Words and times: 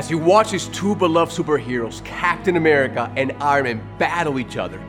As 0.00 0.10
you 0.10 0.16
watch 0.16 0.50
these 0.50 0.68
two 0.68 0.96
beloved 0.96 1.30
superheroes, 1.30 2.02
Captain 2.06 2.56
America 2.56 3.12
and 3.18 3.32
Iron 3.32 3.64
Man, 3.64 3.98
battle 3.98 4.38
each 4.38 4.56
other, 4.56 4.80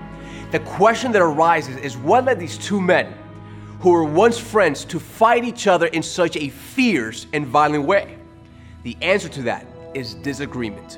the 0.52 0.60
question 0.60 1.12
that 1.12 1.22
arises 1.22 1.76
is 1.76 1.98
what 1.98 2.24
led 2.24 2.40
these 2.40 2.58
two 2.58 2.80
men, 2.80 3.14
who 3.82 3.90
were 3.90 4.06
once 4.06 4.40
friends, 4.40 4.86
to 4.86 5.02
fight 5.02 5.44
each 5.44 5.68
other 5.68 5.88
in 5.88 6.02
such 6.02 6.38
a 6.38 6.48
fierce 6.48 7.28
and 7.34 7.46
violent 7.46 7.84
way? 7.84 8.20
The 8.84 8.96
answer 9.02 9.28
to 9.28 9.42
that 9.42 9.68
is 9.94 10.14
disagreement. 10.14 10.98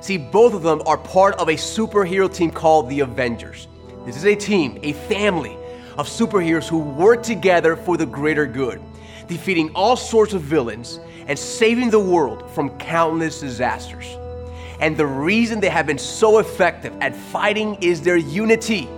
See, 0.00 0.16
both 0.16 0.54
of 0.54 0.62
them 0.62 0.80
are 0.86 0.96
part 0.96 1.34
of 1.34 1.48
a 1.48 1.54
superhero 1.54 2.34
team 2.34 2.50
called 2.50 2.88
the 2.88 3.00
Avengers. 3.00 3.68
This 4.06 4.16
is 4.16 4.24
a 4.24 4.34
team, 4.34 4.78
a 4.82 4.94
family 4.94 5.58
of 5.98 6.08
superheroes 6.08 6.66
who 6.66 6.78
work 6.78 7.22
together 7.22 7.76
for 7.76 7.98
the 7.98 8.06
greater 8.06 8.46
good, 8.46 8.80
defeating 9.28 9.68
all 9.74 9.96
sorts 9.96 10.32
of 10.32 10.40
villains 10.40 10.98
and 11.26 11.38
saving 11.38 11.90
the 11.90 12.00
world 12.00 12.50
from 12.50 12.70
countless 12.78 13.40
disasters. 13.40 14.16
And 14.80 14.96
the 14.96 15.06
reason 15.06 15.60
they 15.60 15.68
have 15.68 15.86
been 15.86 15.98
so 15.98 16.38
effective 16.38 16.94
at 17.00 17.14
fighting 17.14 17.76
is 17.76 18.02
their 18.02 18.16
unity. 18.16 18.88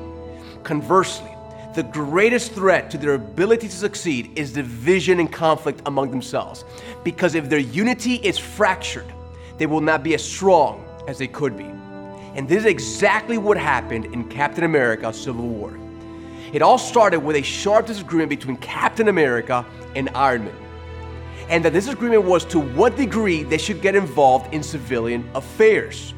Conversely, 0.62 1.30
the 1.74 1.82
greatest 1.82 2.52
threat 2.52 2.90
to 2.90 2.98
their 2.98 3.14
ability 3.14 3.68
to 3.68 3.74
succeed 3.74 4.30
is 4.34 4.52
division 4.52 5.20
and 5.20 5.30
conflict 5.30 5.82
among 5.86 6.10
themselves. 6.10 6.64
Because 7.04 7.34
if 7.34 7.50
their 7.50 7.58
unity 7.58 8.14
is 8.14 8.38
fractured, 8.38 9.12
they 9.58 9.66
will 9.66 9.82
not 9.82 10.02
be 10.02 10.14
as 10.14 10.24
strong 10.24 10.84
as 11.06 11.18
they 11.18 11.28
could 11.28 11.56
be. 11.56 11.64
And 12.34 12.48
this 12.48 12.60
is 12.60 12.66
exactly 12.66 13.38
what 13.38 13.56
happened 13.56 14.06
in 14.06 14.28
Captain 14.28 14.64
America 14.64 15.12
Civil 15.12 15.46
War. 15.46 15.78
It 16.52 16.62
all 16.62 16.78
started 16.78 17.20
with 17.20 17.36
a 17.36 17.42
sharp 17.42 17.86
disagreement 17.86 18.30
between 18.30 18.56
Captain 18.56 19.08
America 19.08 19.64
and 19.94 20.08
Iron 20.14 20.46
Man. 20.46 20.65
And 21.48 21.64
the 21.64 21.70
disagreement 21.70 22.24
was 22.24 22.44
to 22.46 22.58
what 22.58 22.96
degree 22.96 23.44
they 23.44 23.58
should 23.58 23.80
get 23.80 23.94
involved 23.94 24.52
in 24.52 24.62
civilian 24.62 25.28
affairs. 25.34 26.12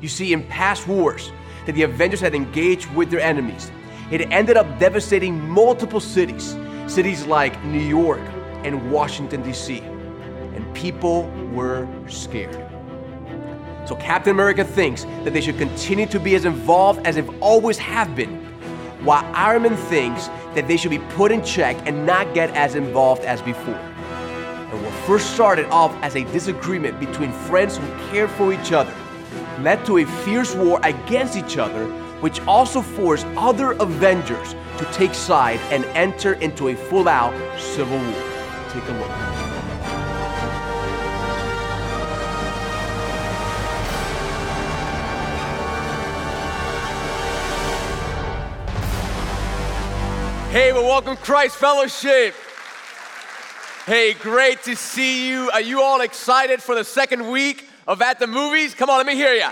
You 0.00 0.08
see, 0.08 0.32
in 0.32 0.42
past 0.44 0.88
wars 0.88 1.32
that 1.66 1.74
the 1.74 1.82
Avengers 1.82 2.20
had 2.20 2.34
engaged 2.34 2.92
with 2.94 3.10
their 3.10 3.20
enemies, 3.20 3.70
it 4.10 4.22
ended 4.30 4.56
up 4.56 4.78
devastating 4.78 5.38
multiple 5.48 6.00
cities, 6.00 6.56
cities 6.86 7.26
like 7.26 7.62
New 7.64 7.80
York 7.80 8.20
and 8.64 8.90
Washington, 8.90 9.42
D.C., 9.42 9.80
and 9.80 10.74
people 10.74 11.24
were 11.52 11.86
scared. 12.08 12.54
So 13.86 13.96
Captain 13.96 14.30
America 14.30 14.64
thinks 14.64 15.04
that 15.24 15.34
they 15.34 15.42
should 15.42 15.58
continue 15.58 16.06
to 16.06 16.18
be 16.18 16.34
as 16.34 16.46
involved 16.46 17.06
as 17.06 17.16
they've 17.16 17.42
always 17.42 17.76
have 17.76 18.16
been, 18.16 18.42
while 19.04 19.24
Iron 19.34 19.62
Man 19.62 19.76
thinks 19.76 20.28
that 20.54 20.66
they 20.68 20.78
should 20.78 20.90
be 20.90 21.00
put 21.10 21.32
in 21.32 21.44
check 21.44 21.76
and 21.86 22.06
not 22.06 22.32
get 22.32 22.48
as 22.50 22.76
involved 22.76 23.24
as 23.24 23.42
before. 23.42 23.93
And 24.74 24.82
what 24.82 24.92
first 25.06 25.32
started 25.34 25.66
off 25.66 25.94
as 26.02 26.16
a 26.16 26.24
disagreement 26.32 26.98
between 26.98 27.30
friends 27.30 27.76
who 27.76 27.86
cared 28.10 28.28
for 28.30 28.52
each 28.52 28.72
other 28.72 28.92
led 29.60 29.86
to 29.86 29.98
a 29.98 30.04
fierce 30.04 30.52
war 30.52 30.80
against 30.82 31.36
each 31.36 31.58
other, 31.58 31.86
which 32.20 32.40
also 32.40 32.82
forced 32.82 33.24
other 33.36 33.72
Avengers 33.74 34.56
to 34.78 34.84
take 34.92 35.14
side 35.14 35.60
and 35.70 35.84
enter 35.94 36.32
into 36.34 36.70
a 36.70 36.74
full 36.74 37.08
out 37.08 37.32
civil 37.56 37.96
war. 37.96 38.22
Take 38.70 38.82
a 38.88 38.92
look. 38.98 39.10
Hey, 50.50 50.72
well, 50.72 50.82
welcome 50.82 51.16
Christ 51.16 51.54
Fellowship. 51.54 52.34
Hey, 53.86 54.14
great 54.14 54.62
to 54.62 54.76
see 54.76 55.28
you. 55.28 55.50
Are 55.50 55.60
you 55.60 55.82
all 55.82 56.00
excited 56.00 56.62
for 56.62 56.74
the 56.74 56.84
second 56.84 57.30
week 57.30 57.68
of 57.86 58.00
At 58.00 58.18
the 58.18 58.26
Movies? 58.26 58.72
Come 58.72 58.88
on, 58.88 58.96
let 58.96 59.04
me 59.04 59.14
hear 59.14 59.34
you. 59.34 59.50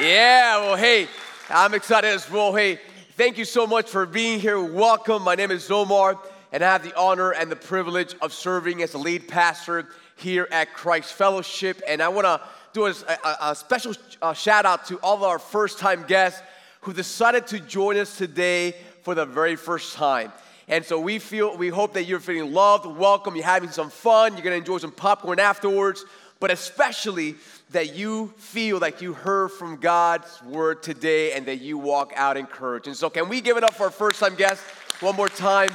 Yeah, 0.00 0.56
well, 0.60 0.76
hey, 0.76 1.06
I'm 1.50 1.74
excited 1.74 2.08
as 2.08 2.30
well. 2.30 2.54
Hey, 2.54 2.80
thank 3.18 3.36
you 3.36 3.44
so 3.44 3.66
much 3.66 3.90
for 3.90 4.06
being 4.06 4.40
here. 4.40 4.58
Welcome. 4.58 5.22
My 5.22 5.34
name 5.34 5.50
is 5.50 5.70
Omar, 5.70 6.18
and 6.50 6.64
I 6.64 6.72
have 6.72 6.82
the 6.82 6.98
honor 6.98 7.32
and 7.32 7.52
the 7.52 7.56
privilege 7.56 8.14
of 8.22 8.32
serving 8.32 8.80
as 8.80 8.92
the 8.92 8.98
lead 8.98 9.28
pastor 9.28 9.86
here 10.16 10.48
at 10.50 10.72
Christ 10.72 11.12
Fellowship. 11.12 11.82
And 11.86 12.00
I 12.00 12.08
want 12.08 12.24
to 12.24 12.40
do 12.72 12.86
a, 12.86 12.94
a, 13.22 13.50
a 13.50 13.54
special 13.54 13.92
uh, 14.22 14.32
shout 14.32 14.64
out 14.64 14.86
to 14.86 14.96
all 15.00 15.16
of 15.16 15.24
our 15.24 15.38
first 15.38 15.78
time 15.78 16.06
guests 16.08 16.40
who 16.80 16.94
decided 16.94 17.46
to 17.48 17.60
join 17.60 17.98
us 17.98 18.16
today 18.16 18.76
for 19.02 19.14
the 19.14 19.26
very 19.26 19.56
first 19.56 19.92
time. 19.92 20.32
And 20.68 20.84
so 20.84 20.98
we 20.98 21.18
feel, 21.18 21.56
we 21.56 21.68
hope 21.68 21.94
that 21.94 22.04
you're 22.04 22.20
feeling 22.20 22.52
loved, 22.52 22.86
welcome, 22.86 23.36
you're 23.36 23.44
having 23.44 23.70
some 23.70 23.90
fun, 23.90 24.32
you're 24.32 24.42
gonna 24.42 24.56
enjoy 24.56 24.78
some 24.78 24.92
popcorn 24.92 25.38
afterwards, 25.38 26.04
but 26.40 26.50
especially 26.50 27.36
that 27.70 27.94
you 27.94 28.32
feel 28.36 28.78
like 28.78 29.02
you 29.02 29.12
heard 29.12 29.50
from 29.50 29.76
God's 29.76 30.42
word 30.42 30.82
today 30.82 31.32
and 31.32 31.46
that 31.46 31.60
you 31.60 31.76
walk 31.76 32.12
out 32.16 32.36
encouraged. 32.36 32.86
And 32.86 32.96
so, 32.96 33.10
can 33.10 33.28
we 33.28 33.40
give 33.40 33.56
it 33.56 33.64
up 33.64 33.74
for 33.74 33.84
our 33.84 33.90
first 33.90 34.20
time 34.20 34.34
guest 34.34 34.62
one 35.00 35.16
more 35.16 35.28
time? 35.28 35.70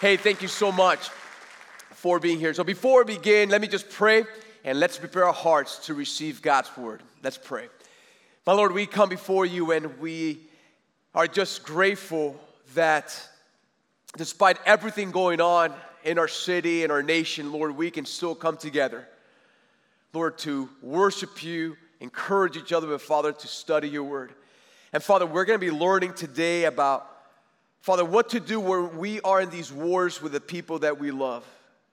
Hey, 0.00 0.16
thank 0.16 0.42
you 0.42 0.48
so 0.48 0.72
much 0.72 1.08
for 1.90 2.18
being 2.18 2.38
here. 2.38 2.52
So, 2.54 2.64
before 2.64 3.04
we 3.04 3.16
begin, 3.16 3.48
let 3.48 3.60
me 3.60 3.68
just 3.68 3.90
pray 3.90 4.24
and 4.64 4.80
let's 4.80 4.98
prepare 4.98 5.24
our 5.26 5.32
hearts 5.32 5.86
to 5.86 5.94
receive 5.94 6.42
God's 6.42 6.74
word. 6.76 7.02
Let's 7.22 7.38
pray. 7.38 7.68
My 8.46 8.52
Lord, 8.52 8.72
we 8.72 8.86
come 8.86 9.08
before 9.08 9.46
you 9.46 9.72
and 9.72 9.98
we 9.98 10.40
are 11.14 11.26
just 11.26 11.64
grateful 11.64 12.38
that 12.74 13.28
despite 14.16 14.58
everything 14.64 15.10
going 15.10 15.40
on 15.40 15.72
in 16.04 16.18
our 16.18 16.28
city 16.28 16.82
and 16.82 16.92
our 16.92 17.02
nation, 17.02 17.52
Lord, 17.52 17.76
we 17.76 17.90
can 17.90 18.04
still 18.04 18.34
come 18.34 18.56
together, 18.56 19.06
Lord, 20.12 20.38
to 20.38 20.68
worship 20.82 21.42
you, 21.42 21.76
encourage 22.00 22.56
each 22.56 22.72
other, 22.72 22.86
but 22.86 23.00
Father, 23.00 23.32
to 23.32 23.46
study 23.46 23.88
your 23.88 24.04
word. 24.04 24.32
And 24.92 25.02
Father, 25.02 25.26
we're 25.26 25.44
going 25.44 25.58
to 25.58 25.66
be 25.66 25.72
learning 25.72 26.14
today 26.14 26.64
about, 26.64 27.10
Father, 27.80 28.04
what 28.04 28.28
to 28.30 28.40
do 28.40 28.60
when 28.60 28.96
we 28.96 29.20
are 29.22 29.40
in 29.40 29.50
these 29.50 29.72
wars 29.72 30.22
with 30.22 30.32
the 30.32 30.40
people 30.40 30.78
that 30.80 31.00
we 31.00 31.10
love. 31.10 31.44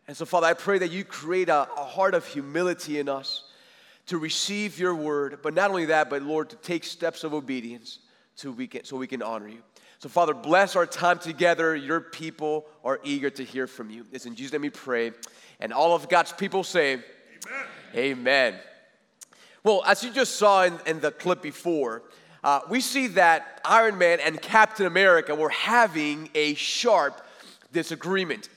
And 0.08 0.16
so, 0.16 0.26
Father, 0.26 0.48
I 0.48 0.54
pray 0.54 0.78
that 0.80 0.92
you 0.92 1.04
create 1.04 1.50
a, 1.50 1.68
a 1.78 1.84
heart 1.86 2.14
of 2.14 2.26
humility 2.28 3.00
in 3.00 3.10
us 3.10 3.46
to 4.08 4.18
receive 4.18 4.78
your 4.78 4.94
word, 4.94 5.40
but 5.42 5.54
not 5.54 5.70
only 5.70 5.86
that, 5.86 6.10
but 6.10 6.22
Lord, 6.22 6.50
to 6.50 6.56
take 6.58 6.84
steps 6.84 7.24
of 7.24 7.34
obedience 7.34 8.00
so 8.36 8.52
we 8.52 8.68
can, 8.68 8.84
so 8.84 8.98
we 8.98 9.08
can 9.08 9.22
honor 9.22 9.48
you. 9.48 9.62
So, 10.02 10.10
Father, 10.10 10.34
bless 10.34 10.76
our 10.76 10.88
time 10.88 11.20
together. 11.20 11.76
Your 11.76 12.02
people 12.02 12.66
are 12.84 13.00
eager 13.04 13.30
to 13.30 13.44
hear 13.44 13.68
from 13.68 13.92
you. 13.92 14.04
It's 14.12 14.26
in 14.26 14.34
Jesus' 14.34 14.52
name 14.52 14.64
we 14.64 14.72
pray. 14.72 15.12
And 15.60 15.72
all 15.72 15.94
of 15.94 16.10
God's 16.10 16.32
people 16.32 16.64
say, 16.64 16.94
Amen. 16.94 17.66
Amen. 17.94 18.56
Well, 19.64 19.84
as 19.86 20.04
you 20.04 20.10
just 20.12 20.38
saw 20.38 20.64
in, 20.64 20.80
in 20.88 21.02
the 21.02 21.12
clip 21.12 21.44
before, 21.44 22.02
uh, 22.44 22.62
we 22.68 22.82
see 22.82 23.06
that 23.10 23.62
Iron 23.64 24.00
Man 24.00 24.20
and 24.20 24.42
Captain 24.42 24.88
America 24.88 25.36
were 25.36 25.50
having 25.50 26.32
a 26.34 26.56
sharp 26.56 27.24
disagreement. 27.72 28.50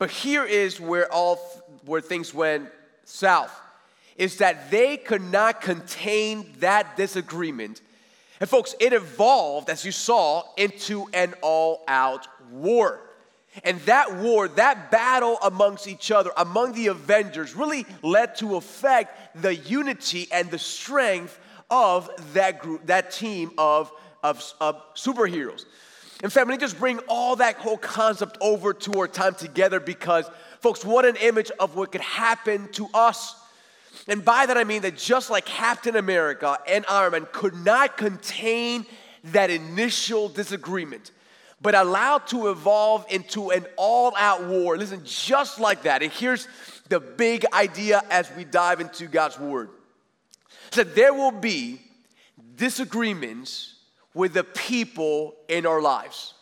But 0.00 0.10
here 0.10 0.44
is 0.44 0.80
where 0.80 1.06
all 1.12 1.36
where 1.84 2.00
things 2.00 2.34
went 2.34 2.68
south 3.04 3.56
is 4.16 4.38
that 4.38 4.72
they 4.72 4.96
could 4.96 5.22
not 5.22 5.60
contain 5.60 6.52
that 6.58 6.96
disagreement 6.96 7.80
and 8.40 8.48
folks, 8.48 8.74
it 8.80 8.94
evolved, 8.94 9.68
as 9.68 9.84
you 9.84 9.92
saw, 9.92 10.44
into 10.56 11.06
an 11.12 11.34
all 11.42 11.84
out 11.86 12.26
war. 12.50 13.00
And 13.64 13.78
that 13.80 14.16
war, 14.16 14.48
that 14.48 14.90
battle 14.90 15.38
amongst 15.42 15.86
each 15.86 16.10
other, 16.10 16.30
among 16.36 16.72
the 16.72 16.86
Avengers, 16.86 17.54
really 17.54 17.84
led 18.02 18.36
to 18.36 18.56
affect 18.56 19.42
the 19.42 19.54
unity 19.54 20.28
and 20.32 20.50
the 20.50 20.58
strength 20.58 21.38
of 21.68 22.10
that 22.32 22.60
group, 22.60 22.86
that 22.86 23.10
team 23.10 23.50
of, 23.58 23.92
of, 24.22 24.42
of 24.60 24.76
superheroes. 24.94 25.66
In 26.22 26.30
fact, 26.30 26.46
let 26.46 26.54
me 26.54 26.58
just 26.58 26.78
bring 26.78 26.98
all 27.08 27.36
that 27.36 27.56
whole 27.56 27.78
concept 27.78 28.38
over 28.40 28.72
to 28.72 29.00
our 29.00 29.08
time 29.08 29.34
together 29.34 29.80
because, 29.80 30.30
folks, 30.60 30.84
what 30.84 31.04
an 31.04 31.16
image 31.16 31.50
of 31.58 31.76
what 31.76 31.92
could 31.92 32.02
happen 32.02 32.68
to 32.72 32.88
us 32.94 33.34
and 34.10 34.24
by 34.24 34.44
that 34.44 34.58
I 34.58 34.64
mean 34.64 34.82
that 34.82 34.96
just 34.96 35.30
like 35.30 35.44
Captain 35.44 35.94
America 35.94 36.58
and 36.66 36.84
Iron 36.88 37.12
Man 37.12 37.28
could 37.30 37.54
not 37.54 37.96
contain 37.96 38.84
that 39.22 39.50
initial 39.50 40.28
disagreement, 40.28 41.12
but 41.62 41.76
allowed 41.76 42.26
to 42.28 42.50
evolve 42.50 43.06
into 43.08 43.50
an 43.50 43.66
all 43.76 44.12
out 44.16 44.44
war. 44.44 44.76
Listen, 44.76 45.02
just 45.04 45.60
like 45.60 45.84
that. 45.84 46.02
And 46.02 46.10
here's 46.10 46.48
the 46.88 46.98
big 46.98 47.46
idea 47.52 48.02
as 48.10 48.28
we 48.36 48.42
dive 48.44 48.80
into 48.80 49.06
God's 49.06 49.38
word. 49.38 49.70
So 50.72 50.82
there 50.82 51.14
will 51.14 51.30
be 51.30 51.80
disagreements 52.56 53.76
with 54.12 54.34
the 54.34 54.42
people 54.42 55.36
in 55.48 55.66
our 55.66 55.80
lives. 55.80 56.34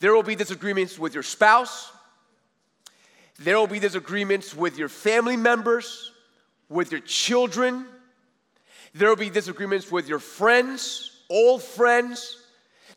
There 0.00 0.14
will 0.14 0.22
be 0.22 0.36
disagreements 0.36 0.98
with 0.98 1.12
your 1.12 1.22
spouse. 1.22 1.92
There 3.38 3.58
will 3.58 3.66
be 3.66 3.78
disagreements 3.78 4.56
with 4.56 4.78
your 4.78 4.88
family 4.88 5.36
members 5.36 6.12
with 6.68 6.92
your 6.92 7.00
children. 7.00 7.86
There 8.94 9.08
will 9.08 9.16
be 9.16 9.30
disagreements 9.30 9.90
with 9.90 10.08
your 10.08 10.18
friends, 10.18 11.10
old 11.28 11.62
friends, 11.62 12.42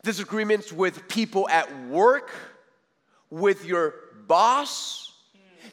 disagreements 0.04 0.72
with 0.72 1.08
people 1.08 1.48
at 1.50 1.86
work, 1.88 2.32
with 3.30 3.66
your 3.66 3.96
boss. 4.28 5.14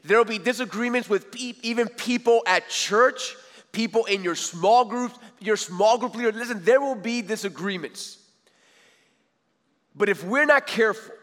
There 0.04 0.18
will 0.18 0.24
be 0.24 0.38
disagreements 0.38 1.08
with 1.08 1.30
pe- 1.30 1.54
even 1.62 1.88
people 1.88 2.42
at 2.46 2.68
church 2.68 3.36
people 3.76 4.06
in 4.06 4.24
your 4.24 4.34
small 4.34 4.86
groups, 4.86 5.18
your 5.38 5.56
small 5.56 5.98
group 5.98 6.14
leader. 6.16 6.32
Listen, 6.32 6.64
there 6.64 6.80
will 6.80 6.94
be 6.94 7.20
disagreements. 7.20 8.18
But 9.94 10.08
if 10.08 10.24
we're 10.24 10.46
not 10.46 10.66
careful, 10.66 11.14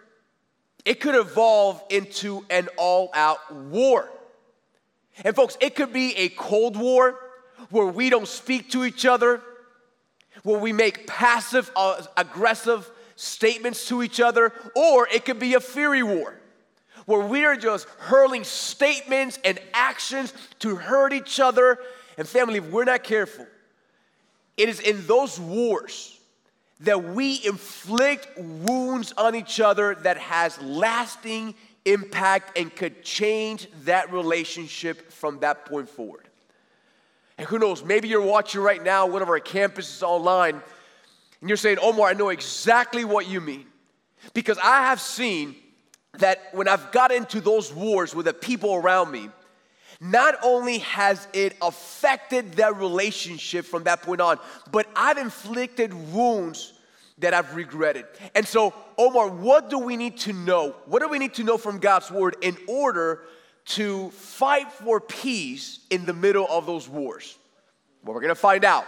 it 0.85 0.99
could 0.99 1.15
evolve 1.15 1.81
into 1.89 2.45
an 2.51 2.69
all 2.77 3.09
out 3.15 3.39
war. 3.53 4.07
And 5.23 5.35
folks, 5.35 5.57
it 5.61 5.75
could 5.75 5.93
be 5.93 6.15
a 6.15 6.29
Cold 6.29 6.77
War 6.77 7.19
where 7.69 7.85
we 7.85 8.09
don't 8.09 8.27
speak 8.27 8.71
to 8.71 8.83
each 8.83 9.05
other, 9.05 9.41
where 10.43 10.59
we 10.59 10.73
make 10.73 11.07
passive 11.07 11.71
uh, 11.75 12.01
aggressive 12.17 12.89
statements 13.15 13.87
to 13.87 14.01
each 14.01 14.19
other, 14.19 14.53
or 14.75 15.07
it 15.07 15.25
could 15.25 15.39
be 15.39 15.53
a 15.53 15.59
fury 15.59 16.03
war 16.03 16.39
where 17.05 17.19
we 17.19 17.45
are 17.45 17.55
just 17.55 17.87
hurling 17.99 18.43
statements 18.43 19.39
and 19.43 19.59
actions 19.73 20.33
to 20.59 20.75
hurt 20.75 21.13
each 21.13 21.39
other. 21.39 21.79
And 22.17 22.27
family, 22.27 22.57
if 22.57 22.71
we're 22.71 22.85
not 22.85 23.03
careful, 23.03 23.45
it 24.57 24.69
is 24.69 24.79
in 24.79 25.05
those 25.07 25.39
wars 25.39 26.19
that 26.81 27.03
we 27.03 27.41
inflict 27.45 28.27
wounds 28.37 29.13
on 29.17 29.35
each 29.35 29.59
other 29.59 29.95
that 29.95 30.17
has 30.17 30.61
lasting 30.61 31.55
impact 31.85 32.57
and 32.57 32.73
could 32.75 33.03
change 33.03 33.67
that 33.83 34.11
relationship 34.11 35.11
from 35.11 35.39
that 35.39 35.65
point 35.65 35.89
forward. 35.89 36.27
And 37.37 37.47
who 37.47 37.59
knows, 37.59 37.83
maybe 37.83 38.07
you're 38.07 38.21
watching 38.21 38.61
right 38.61 38.81
now 38.81 39.07
one 39.07 39.21
of 39.21 39.29
our 39.29 39.39
campuses 39.39 40.03
online 40.03 40.61
and 41.41 41.49
you're 41.49 41.57
saying, 41.57 41.77
Omar, 41.81 42.09
I 42.09 42.13
know 42.13 42.29
exactly 42.29 43.03
what 43.03 43.27
you 43.27 43.41
mean. 43.41 43.65
Because 44.33 44.57
I 44.63 44.85
have 44.85 45.01
seen 45.01 45.55
that 46.19 46.39
when 46.53 46.67
I've 46.67 46.91
got 46.91 47.11
into 47.11 47.41
those 47.41 47.73
wars 47.73 48.15
with 48.15 48.27
the 48.27 48.33
people 48.33 48.75
around 48.75 49.11
me, 49.11 49.29
not 49.99 50.35
only 50.43 50.79
has 50.79 51.27
it 51.33 51.55
affected 51.61 52.53
that 52.53 52.77
relationship 52.77 53.65
from 53.65 53.83
that 53.83 54.01
point 54.01 54.21
on, 54.21 54.37
but 54.71 54.87
I've 54.95 55.17
inflicted 55.17 55.93
wounds 56.13 56.72
that 57.23 57.33
I've 57.33 57.55
regretted. 57.55 58.05
And 58.35 58.45
so, 58.45 58.73
Omar, 58.97 59.29
what 59.29 59.69
do 59.69 59.79
we 59.79 59.95
need 59.95 60.17
to 60.19 60.33
know? 60.33 60.75
What 60.85 61.01
do 61.01 61.07
we 61.07 61.19
need 61.19 61.33
to 61.35 61.43
know 61.43 61.57
from 61.57 61.79
God's 61.79 62.11
word 62.11 62.35
in 62.41 62.57
order 62.67 63.21
to 63.65 64.09
fight 64.09 64.69
for 64.71 64.99
peace 64.99 65.79
in 65.89 66.05
the 66.05 66.13
middle 66.13 66.45
of 66.49 66.65
those 66.65 66.87
wars? 66.89 67.37
Well, 68.03 68.13
we're 68.13 68.21
gonna 68.21 68.35
find 68.35 68.65
out 68.65 68.85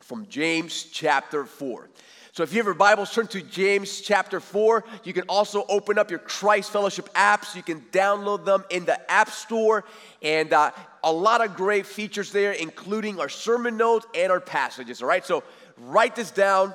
from 0.00 0.28
James 0.28 0.84
chapter 0.84 1.44
4. 1.44 1.90
So 2.30 2.44
if 2.44 2.52
you 2.52 2.58
have 2.58 2.66
your 2.66 2.74
Bibles, 2.74 3.12
turn 3.12 3.26
to 3.28 3.42
James 3.42 4.02
chapter 4.02 4.38
4. 4.38 4.84
You 5.02 5.12
can 5.12 5.24
also 5.28 5.64
open 5.68 5.98
up 5.98 6.10
your 6.10 6.20
Christ 6.20 6.70
Fellowship 6.70 7.12
apps. 7.14 7.56
You 7.56 7.64
can 7.64 7.80
download 7.90 8.44
them 8.44 8.62
in 8.70 8.84
the 8.84 9.10
App 9.10 9.30
Store. 9.30 9.84
And 10.22 10.52
uh, 10.52 10.70
a 11.02 11.12
lot 11.12 11.44
of 11.44 11.56
great 11.56 11.86
features 11.86 12.30
there, 12.30 12.52
including 12.52 13.18
our 13.18 13.28
sermon 13.28 13.76
notes 13.76 14.06
and 14.14 14.30
our 14.30 14.38
passages. 14.38 15.02
All 15.02 15.08
right, 15.08 15.26
so 15.26 15.42
write 15.76 16.14
this 16.14 16.30
down 16.30 16.72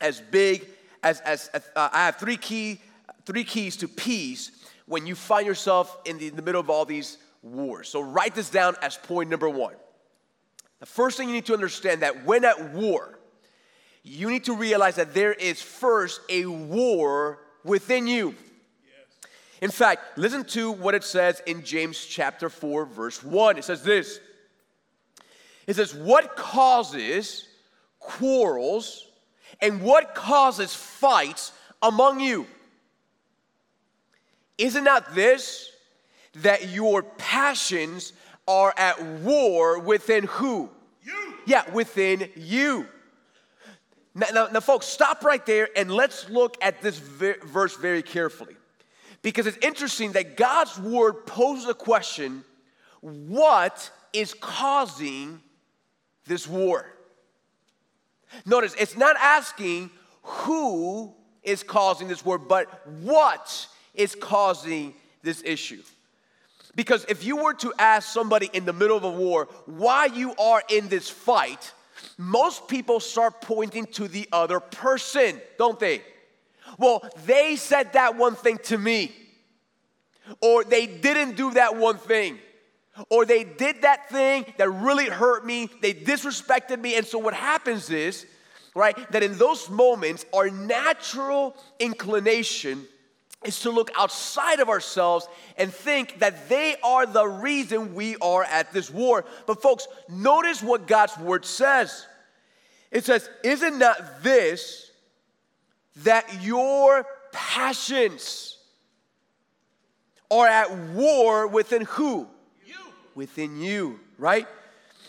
as 0.00 0.20
big 0.20 0.66
as, 1.02 1.20
as 1.20 1.50
uh, 1.54 1.88
I 1.92 2.06
have 2.06 2.16
three, 2.16 2.36
key, 2.36 2.80
three 3.24 3.44
keys 3.44 3.76
to 3.78 3.88
peace 3.88 4.50
when 4.86 5.06
you 5.06 5.14
find 5.14 5.46
yourself 5.46 5.98
in 6.04 6.18
the, 6.18 6.28
in 6.28 6.36
the 6.36 6.42
middle 6.42 6.60
of 6.60 6.70
all 6.70 6.84
these 6.84 7.18
wars. 7.42 7.88
So 7.88 8.00
write 8.00 8.34
this 8.34 8.50
down 8.50 8.76
as 8.82 8.96
point 8.96 9.30
number 9.30 9.48
one. 9.48 9.74
The 10.80 10.86
first 10.86 11.16
thing 11.16 11.28
you 11.28 11.34
need 11.34 11.46
to 11.46 11.54
understand 11.54 12.02
that 12.02 12.24
when 12.24 12.44
at 12.44 12.72
war, 12.72 13.18
you 14.02 14.30
need 14.30 14.44
to 14.44 14.54
realize 14.54 14.96
that 14.96 15.12
there 15.12 15.32
is 15.32 15.60
first 15.60 16.20
a 16.28 16.46
war 16.46 17.40
within 17.64 18.06
you. 18.06 18.34
In 19.60 19.70
fact, 19.70 20.16
listen 20.16 20.44
to 20.46 20.70
what 20.70 20.94
it 20.94 21.02
says 21.02 21.42
in 21.46 21.64
James 21.64 22.04
chapter 22.04 22.48
4, 22.48 22.86
verse 22.86 23.22
1. 23.22 23.58
It 23.58 23.64
says 23.64 23.82
this 23.82 24.20
It 25.66 25.76
says, 25.76 25.94
What 25.94 26.36
causes 26.36 27.46
quarrels 27.98 29.07
and 29.60 29.82
what 29.82 30.14
causes 30.14 30.74
fights 30.74 31.52
among 31.82 32.20
you? 32.20 32.46
Is 34.56 34.74
it 34.76 34.82
not 34.82 35.14
this, 35.14 35.70
that 36.36 36.68
your 36.68 37.02
passions 37.02 38.12
are 38.46 38.74
at 38.76 39.02
war 39.02 39.78
within 39.78 40.24
who? 40.24 40.68
You. 41.02 41.34
Yeah, 41.46 41.70
within 41.70 42.28
you. 42.36 42.86
Now, 44.14 44.26
now, 44.34 44.48
now, 44.52 44.60
folks, 44.60 44.86
stop 44.86 45.24
right 45.24 45.44
there 45.46 45.68
and 45.76 45.90
let's 45.90 46.28
look 46.28 46.56
at 46.60 46.82
this 46.82 46.98
verse 46.98 47.76
very 47.76 48.02
carefully. 48.02 48.56
Because 49.22 49.46
it's 49.46 49.58
interesting 49.58 50.12
that 50.12 50.36
God's 50.36 50.78
word 50.78 51.26
poses 51.26 51.68
a 51.68 51.74
question 51.74 52.44
what 53.00 53.90
is 54.12 54.34
causing 54.34 55.40
this 56.26 56.48
war? 56.48 56.86
Notice, 58.44 58.74
it's 58.78 58.96
not 58.96 59.16
asking 59.18 59.90
who 60.22 61.14
is 61.42 61.62
causing 61.62 62.08
this 62.08 62.24
war, 62.24 62.38
but 62.38 62.86
what 62.88 63.66
is 63.94 64.14
causing 64.14 64.94
this 65.22 65.42
issue. 65.44 65.82
Because 66.74 67.04
if 67.08 67.24
you 67.24 67.36
were 67.36 67.54
to 67.54 67.72
ask 67.78 68.08
somebody 68.08 68.50
in 68.52 68.64
the 68.64 68.72
middle 68.72 68.96
of 68.96 69.04
a 69.04 69.10
war 69.10 69.48
why 69.66 70.06
you 70.06 70.34
are 70.36 70.62
in 70.68 70.88
this 70.88 71.08
fight, 71.10 71.72
most 72.16 72.68
people 72.68 73.00
start 73.00 73.40
pointing 73.40 73.86
to 73.86 74.06
the 74.06 74.28
other 74.30 74.60
person, 74.60 75.40
don't 75.58 75.80
they? 75.80 76.02
Well, 76.78 77.08
they 77.26 77.56
said 77.56 77.94
that 77.94 78.16
one 78.16 78.36
thing 78.36 78.58
to 78.64 78.78
me, 78.78 79.12
or 80.40 80.62
they 80.62 80.86
didn't 80.86 81.36
do 81.36 81.50
that 81.52 81.76
one 81.76 81.96
thing, 81.96 82.38
or 83.10 83.24
they 83.24 83.44
did 83.44 83.82
that 83.82 84.10
thing 84.10 84.44
that 84.56 84.70
really 84.70 85.06
hurt 85.06 85.44
me, 85.44 85.68
they 85.80 85.94
disrespected 85.94 86.80
me. 86.80 86.96
And 86.96 87.06
so, 87.06 87.18
what 87.18 87.34
happens 87.34 87.90
is, 87.90 88.26
right, 88.74 88.96
that 89.12 89.22
in 89.22 89.38
those 89.38 89.68
moments, 89.70 90.26
our 90.32 90.50
natural 90.50 91.56
inclination 91.78 92.86
is 93.44 93.60
to 93.60 93.70
look 93.70 93.90
outside 93.96 94.60
of 94.60 94.68
ourselves 94.68 95.28
and 95.56 95.72
think 95.72 96.18
that 96.18 96.48
they 96.48 96.76
are 96.82 97.06
the 97.06 97.26
reason 97.26 97.94
we 97.94 98.16
are 98.16 98.42
at 98.44 98.72
this 98.72 98.90
war. 98.90 99.24
But, 99.46 99.62
folks, 99.62 99.86
notice 100.08 100.62
what 100.62 100.86
God's 100.86 101.16
word 101.18 101.44
says. 101.44 102.06
It 102.90 103.04
says, 103.04 103.28
Isn't 103.44 103.78
not 103.78 104.22
this 104.22 104.90
that 106.04 106.42
your 106.42 107.06
passions 107.32 108.56
are 110.30 110.46
at 110.46 110.76
war 110.94 111.46
within 111.46 111.82
who? 111.82 112.26
Within 113.18 113.60
you, 113.60 113.98
right? 114.16 114.46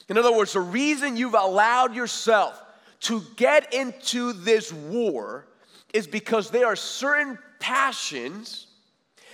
In 0.10 0.18
other 0.18 0.36
words, 0.36 0.54
the 0.54 0.62
reason 0.62 1.16
you've 1.16 1.36
allowed 1.36 1.94
yourself 1.94 2.60
to 3.02 3.22
get 3.36 3.72
into 3.72 4.34
this 4.34 4.74
war 4.74 5.46
is 5.94 6.08
because 6.08 6.50
there 6.50 6.66
are 6.66 6.76
certain 6.76 7.38
passions, 7.60 8.66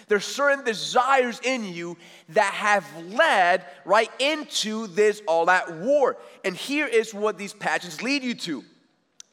there's 0.10 0.26
certain 0.26 0.66
desires 0.66 1.40
in 1.46 1.64
you 1.64 1.96
that 2.28 2.54
have 2.54 2.86
led 3.14 3.64
right 3.86 4.12
into 4.20 4.88
this 4.88 5.22
all 5.26 5.50
out 5.50 5.72
war. 5.72 6.18
And 6.44 6.54
here 6.54 6.86
is 6.86 7.14
what 7.14 7.38
these 7.38 7.54
passions 7.54 8.02
lead 8.02 8.24
you 8.24 8.34
to. 8.34 8.62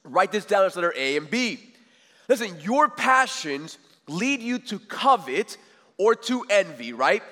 Write 0.04 0.30
this 0.30 0.44
down 0.44 0.66
as 0.66 0.76
letter 0.76 0.94
A 0.96 1.16
and 1.16 1.28
B. 1.28 1.58
Listen, 2.28 2.56
your 2.61 2.88
passions 2.88 3.78
lead 4.06 4.40
you 4.40 4.61
to 4.61 4.78
covet 4.78 5.56
or 5.99 6.14
to 6.14 6.44
envy, 6.49 6.92
right? 6.92 7.25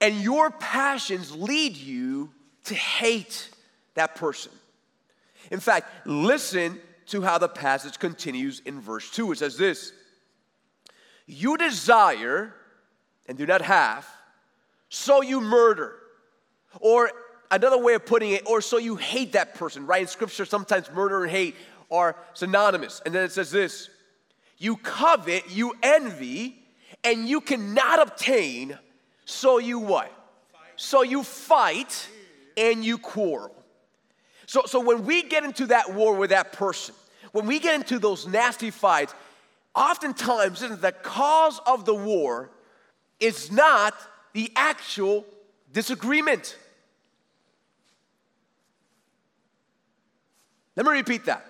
And 0.00 0.20
your 0.20 0.50
passions 0.50 1.34
lead 1.34 1.76
you 1.76 2.30
to 2.64 2.74
hate 2.74 3.50
that 3.94 4.14
person. 4.14 4.52
In 5.50 5.60
fact, 5.60 5.90
listen 6.06 6.80
to 7.06 7.22
how 7.22 7.38
the 7.38 7.48
passage 7.48 7.98
continues 7.98 8.60
in 8.60 8.80
verse 8.80 9.10
2. 9.10 9.32
It 9.32 9.38
says 9.38 9.56
this 9.56 9.92
You 11.26 11.56
desire 11.56 12.54
and 13.26 13.36
do 13.36 13.46
not 13.46 13.62
have, 13.62 14.06
so 14.88 15.22
you 15.22 15.40
murder. 15.40 15.94
Or 16.80 17.10
another 17.50 17.78
way 17.78 17.94
of 17.94 18.06
putting 18.06 18.32
it, 18.32 18.42
or 18.46 18.60
so 18.60 18.78
you 18.78 18.96
hate 18.96 19.32
that 19.32 19.54
person, 19.54 19.86
right? 19.86 20.02
In 20.02 20.08
scripture, 20.08 20.44
sometimes 20.44 20.90
murder 20.92 21.22
and 21.22 21.30
hate 21.30 21.56
are 21.90 22.16
synonymous. 22.34 23.00
And 23.04 23.14
then 23.14 23.24
it 23.24 23.32
says 23.32 23.50
this 23.50 23.88
You 24.58 24.76
covet, 24.76 25.50
you 25.50 25.74
envy, 25.82 26.62
and 27.04 27.28
you 27.28 27.40
cannot 27.40 28.06
obtain, 28.06 28.78
so 29.28 29.58
you 29.58 29.78
what? 29.78 30.10
So 30.76 31.02
you 31.02 31.22
fight 31.22 32.08
and 32.56 32.82
you 32.82 32.96
quarrel. 32.96 33.54
So, 34.46 34.62
so 34.64 34.80
when 34.80 35.04
we 35.04 35.22
get 35.22 35.44
into 35.44 35.66
that 35.66 35.92
war 35.92 36.14
with 36.14 36.30
that 36.30 36.54
person, 36.54 36.94
when 37.32 37.44
we 37.44 37.58
get 37.58 37.74
into 37.74 37.98
those 37.98 38.26
nasty 38.26 38.70
fights, 38.70 39.14
oftentimes 39.74 40.60
the 40.60 40.92
cause 41.02 41.60
of 41.66 41.84
the 41.84 41.94
war 41.94 42.50
is 43.20 43.52
not 43.52 43.94
the 44.32 44.50
actual 44.56 45.26
disagreement. 45.74 46.56
Let 50.74 50.86
me 50.86 50.92
repeat 50.92 51.26
that. 51.26 51.44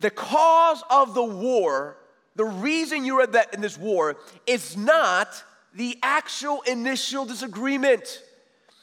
The 0.00 0.10
cause 0.10 0.82
of 0.88 1.12
the 1.12 1.22
war, 1.22 1.98
the 2.36 2.46
reason 2.46 3.04
you're 3.04 3.24
in 3.52 3.60
this 3.60 3.76
war, 3.76 4.16
is 4.46 4.74
not 4.74 5.44
the 5.78 5.96
actual 6.02 6.60
initial 6.62 7.24
disagreement. 7.24 8.20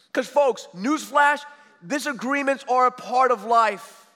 Because, 0.08 0.28
folks, 0.28 0.70
newsflash, 0.74 1.42
disagreements 1.86 2.64
are 2.70 2.88
a 2.88 2.92
part 2.92 3.32
of 3.32 3.44
life. 3.44 4.08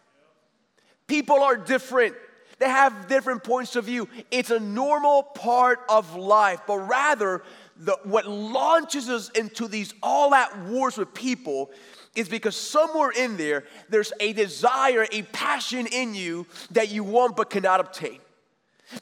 People 1.05 1.43
are 1.43 1.57
different. 1.57 2.15
They 2.57 2.69
have 2.69 3.09
different 3.09 3.43
points 3.43 3.75
of 3.75 3.83
view. 3.83 4.07
It's 4.31 4.49
a 4.49 4.61
normal 4.61 5.23
part 5.23 5.79
of 5.89 6.15
life, 6.15 6.61
but 6.65 6.77
rather, 6.77 7.43
the, 7.75 7.97
what 8.03 8.27
launches 8.27 9.09
us 9.09 9.29
into 9.29 9.67
these 9.67 9.93
all 10.01 10.33
out 10.33 10.57
wars 10.59 10.97
with 10.97 11.13
people 11.13 11.71
is 12.15 12.29
because 12.29 12.55
somewhere 12.55 13.11
in 13.11 13.35
there, 13.35 13.65
there's 13.89 14.13
a 14.21 14.31
desire, 14.31 15.05
a 15.11 15.23
passion 15.23 15.85
in 15.85 16.15
you 16.15 16.47
that 16.71 16.89
you 16.89 17.03
want 17.03 17.35
but 17.35 17.49
cannot 17.49 17.81
obtain. 17.81 18.19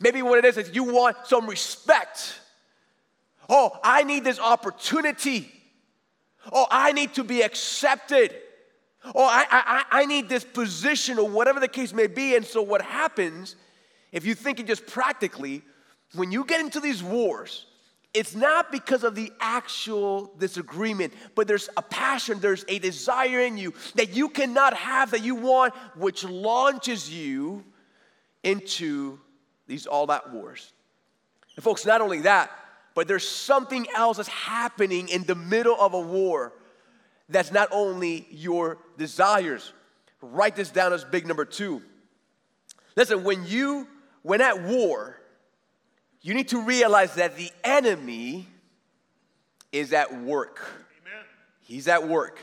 Maybe 0.02 0.24
what 0.24 0.40
it 0.40 0.46
is 0.46 0.58
is 0.58 0.76
you 0.76 0.84
want 0.84 1.16
some 1.26 1.48
respect. 1.48 2.40
Oh, 3.50 3.78
I 3.84 4.04
need 4.04 4.24
this 4.24 4.40
opportunity. 4.40 5.52
Oh, 6.52 6.68
I 6.70 6.92
need 6.92 7.14
to 7.16 7.24
be 7.24 7.42
accepted. 7.42 8.36
Oh, 9.16 9.24
I, 9.24 9.46
I, 9.50 9.84
I 10.02 10.06
need 10.06 10.28
this 10.30 10.44
position 10.44 11.20
or 11.20 11.30
whatever 11.30 11.60
the 11.60 11.68
case 11.68 11.94
may 11.94 12.08
be. 12.08 12.36
And 12.36 12.46
so, 12.46 12.62
what 12.62 12.82
happens, 12.82 13.56
if 14.12 14.26
you 14.26 14.36
think 14.36 14.60
it 14.60 14.68
just 14.68 14.86
practically, 14.86 15.62
when 16.14 16.32
you 16.32 16.44
get 16.46 16.60
into 16.60 16.80
these 16.80 17.04
wars, 17.04 17.66
it's 18.14 18.34
not 18.36 18.72
because 18.72 19.04
of 19.04 19.16
the 19.16 19.32
actual 19.40 20.34
disagreement, 20.40 21.14
but 21.36 21.48
there's 21.48 21.70
a 21.78 21.82
passion, 21.82 22.40
there's 22.40 22.66
a 22.68 22.80
desire 22.80 23.42
in 23.42 23.58
you 23.58 23.74
that 23.96 24.16
you 24.16 24.30
cannot 24.30 24.74
have, 24.74 25.12
that 25.12 25.24
you 25.24 25.36
want, 25.36 25.76
which 25.96 26.24
launches 26.24 27.14
you 27.14 27.64
into 28.44 29.20
these 29.68 29.86
all 29.86 30.08
that 30.08 30.32
wars. 30.32 30.72
And, 31.56 31.64
folks, 31.64 31.86
not 31.86 32.02
only 32.02 32.22
that, 32.22 32.50
but 32.98 33.08
there's 33.08 33.30
something 33.30 33.86
else 33.94 34.18
that's 34.18 34.28
happening 34.28 35.08
in 35.10 35.24
the 35.26 35.36
middle 35.36 35.80
of 35.80 35.94
a 35.94 36.00
war 36.00 36.52
that's 37.30 37.52
not 37.52 37.70
only 37.72 38.26
your 38.32 38.80
desires. 38.98 39.72
Write 40.20 40.56
this 40.56 40.72
down 40.72 40.94
as 40.94 41.04
big 41.04 41.28
number 41.28 41.46
two. 41.46 41.84
Listen, 42.96 43.24
when 43.24 43.46
you, 43.46 43.88
when 44.24 44.42
at 44.42 44.64
war, 44.64 45.16
you 46.24 46.34
need 46.34 46.48
to 46.48 46.60
realize 46.64 47.14
that 47.14 47.38
the 47.38 47.52
enemy 47.64 48.48
is 49.72 49.94
at 49.94 50.20
work. 50.24 50.60
Amen. 51.00 51.24
He's 51.62 51.88
at 51.88 52.08
work. 52.08 52.40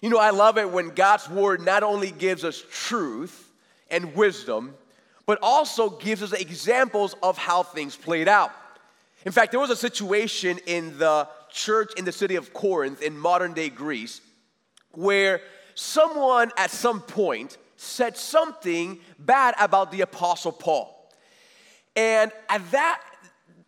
You 0.00 0.10
know, 0.10 0.18
I 0.18 0.30
love 0.30 0.58
it 0.58 0.70
when 0.70 0.90
God's 0.90 1.28
word 1.28 1.60
not 1.60 1.82
only 1.82 2.12
gives 2.12 2.44
us 2.44 2.62
truth 2.70 3.50
and 3.90 4.14
wisdom, 4.14 4.76
but 5.26 5.40
also 5.42 5.90
gives 5.90 6.22
us 6.22 6.32
examples 6.32 7.16
of 7.20 7.36
how 7.36 7.64
things 7.64 7.96
played 7.96 8.28
out. 8.28 8.52
In 9.24 9.32
fact, 9.32 9.52
there 9.52 9.60
was 9.60 9.70
a 9.70 9.76
situation 9.76 10.58
in 10.66 10.98
the 10.98 11.28
church 11.50 11.92
in 11.96 12.04
the 12.04 12.12
city 12.12 12.36
of 12.36 12.52
Corinth 12.52 13.00
in 13.00 13.16
modern 13.16 13.54
day 13.54 13.70
Greece 13.70 14.20
where 14.92 15.40
someone 15.74 16.50
at 16.56 16.70
some 16.70 17.00
point 17.00 17.56
said 17.76 18.16
something 18.16 19.00
bad 19.18 19.54
about 19.58 19.90
the 19.90 20.02
apostle 20.02 20.52
Paul. 20.52 20.90
And 21.96 22.30
at 22.48 22.70
that 22.72 23.00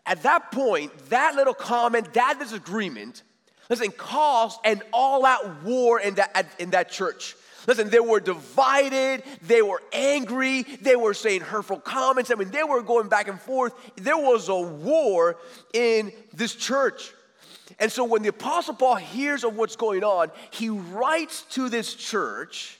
at 0.04 0.22
that 0.22 0.52
point, 0.52 0.96
that 1.10 1.34
little 1.34 1.52
comment, 1.52 2.14
that 2.14 2.38
disagreement, 2.38 3.24
listen, 3.68 3.90
caused 3.90 4.60
an 4.64 4.80
all-out 4.92 5.64
war 5.64 5.98
in 6.00 6.14
that 6.14 6.46
in 6.58 6.70
that 6.70 6.90
church. 6.90 7.34
Listen, 7.66 7.90
they 7.90 8.00
were 8.00 8.20
divided, 8.20 9.22
they 9.42 9.62
were 9.62 9.82
angry, 9.92 10.62
they 10.62 10.96
were 10.96 11.14
saying 11.14 11.40
hurtful 11.40 11.80
comments. 11.80 12.30
I 12.30 12.34
mean, 12.34 12.50
they 12.50 12.62
were 12.62 12.82
going 12.82 13.08
back 13.08 13.28
and 13.28 13.40
forth. 13.40 13.74
There 13.96 14.16
was 14.16 14.48
a 14.48 14.60
war 14.60 15.36
in 15.72 16.12
this 16.32 16.54
church. 16.54 17.12
And 17.78 17.90
so 17.90 18.04
when 18.04 18.22
the 18.22 18.28
Apostle 18.28 18.74
Paul 18.74 18.96
hears 18.96 19.44
of 19.44 19.56
what's 19.56 19.76
going 19.76 20.04
on, 20.04 20.30
he 20.50 20.68
writes 20.68 21.42
to 21.50 21.68
this 21.68 21.94
church 21.94 22.78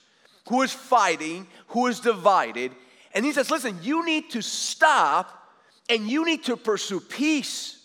who 0.48 0.62
is 0.62 0.72
fighting, 0.72 1.46
who 1.68 1.88
is 1.88 2.00
divided, 2.00 2.72
and 3.12 3.24
he 3.24 3.32
says, 3.32 3.50
Listen, 3.50 3.78
you 3.82 4.04
need 4.04 4.30
to 4.30 4.42
stop 4.42 5.50
and 5.88 6.08
you 6.08 6.24
need 6.24 6.44
to 6.44 6.56
pursue 6.56 7.00
peace. 7.00 7.82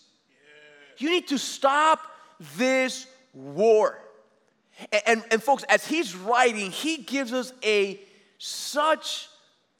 You 0.98 1.10
need 1.10 1.28
to 1.28 1.38
stop 1.38 2.00
this 2.56 3.06
war. 3.32 3.98
And, 4.90 5.02
and, 5.06 5.24
and, 5.30 5.42
folks, 5.42 5.62
as 5.64 5.86
he's 5.86 6.16
writing, 6.16 6.70
he 6.70 6.98
gives 6.98 7.32
us 7.32 7.52
a 7.64 8.00
such 8.38 9.28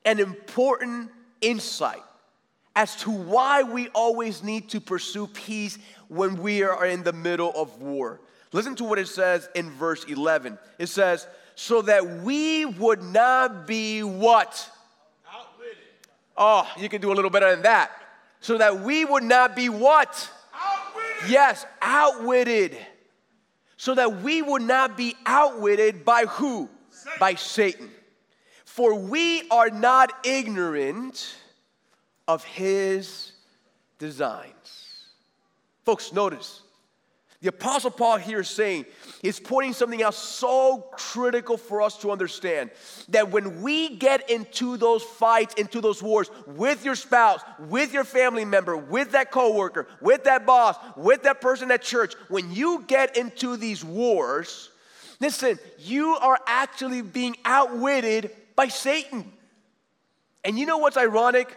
an 0.04 0.20
important 0.20 1.10
insight 1.40 2.02
as 2.74 2.96
to 2.96 3.10
why 3.10 3.62
we 3.62 3.88
always 3.88 4.42
need 4.42 4.70
to 4.70 4.80
pursue 4.80 5.26
peace 5.26 5.78
when 6.08 6.36
we 6.36 6.62
are 6.62 6.86
in 6.86 7.02
the 7.02 7.12
middle 7.12 7.52
of 7.54 7.80
war. 7.80 8.20
Listen 8.52 8.74
to 8.76 8.84
what 8.84 8.98
it 8.98 9.08
says 9.08 9.48
in 9.54 9.70
verse 9.70 10.04
11. 10.04 10.58
It 10.78 10.88
says, 10.88 11.26
So 11.54 11.82
that 11.82 12.06
we 12.22 12.64
would 12.64 13.02
not 13.02 13.66
be 13.66 14.02
what? 14.02 14.70
Outwitted. 15.32 15.78
Oh, 16.36 16.70
you 16.78 16.88
can 16.88 17.00
do 17.00 17.12
a 17.12 17.14
little 17.14 17.30
better 17.30 17.50
than 17.50 17.62
that. 17.62 17.90
So 18.40 18.58
that 18.58 18.80
we 18.80 19.04
would 19.04 19.22
not 19.22 19.56
be 19.56 19.68
what? 19.68 20.30
Outwitted. 20.54 21.30
Yes, 21.30 21.64
outwitted 21.80 22.76
so 23.82 23.96
that 23.96 24.22
we 24.22 24.42
would 24.42 24.62
not 24.62 24.96
be 24.96 25.16
outwitted 25.26 26.04
by 26.04 26.24
who? 26.26 26.68
Satan. 26.90 27.18
By 27.18 27.34
Satan. 27.34 27.90
For 28.64 28.94
we 28.94 29.48
are 29.50 29.70
not 29.70 30.24
ignorant 30.24 31.34
of 32.28 32.44
his 32.44 33.32
designs. 33.98 35.08
Folks, 35.84 36.12
notice 36.12 36.62
the 37.42 37.48
Apostle 37.48 37.90
Paul 37.90 38.18
here 38.18 38.40
is 38.40 38.48
saying, 38.48 38.86
is 39.20 39.40
pointing 39.40 39.72
something 39.72 40.00
out 40.00 40.14
so 40.14 40.86
critical 40.92 41.56
for 41.56 41.82
us 41.82 41.98
to 41.98 42.12
understand 42.12 42.70
that 43.08 43.32
when 43.32 43.62
we 43.62 43.96
get 43.96 44.30
into 44.30 44.76
those 44.76 45.02
fights, 45.02 45.54
into 45.54 45.80
those 45.80 46.00
wars 46.00 46.30
with 46.46 46.84
your 46.84 46.94
spouse, 46.94 47.40
with 47.68 47.92
your 47.92 48.04
family 48.04 48.44
member, 48.44 48.76
with 48.76 49.10
that 49.10 49.32
coworker, 49.32 49.88
with 50.00 50.22
that 50.22 50.46
boss, 50.46 50.76
with 50.96 51.24
that 51.24 51.40
person 51.40 51.72
at 51.72 51.82
church, 51.82 52.14
when 52.28 52.52
you 52.52 52.84
get 52.86 53.16
into 53.16 53.56
these 53.56 53.84
wars, 53.84 54.70
listen, 55.18 55.58
you 55.80 56.14
are 56.14 56.38
actually 56.46 57.02
being 57.02 57.36
outwitted 57.44 58.30
by 58.54 58.68
Satan. 58.68 59.32
And 60.44 60.56
you 60.56 60.64
know 60.64 60.78
what's 60.78 60.96
ironic? 60.96 61.56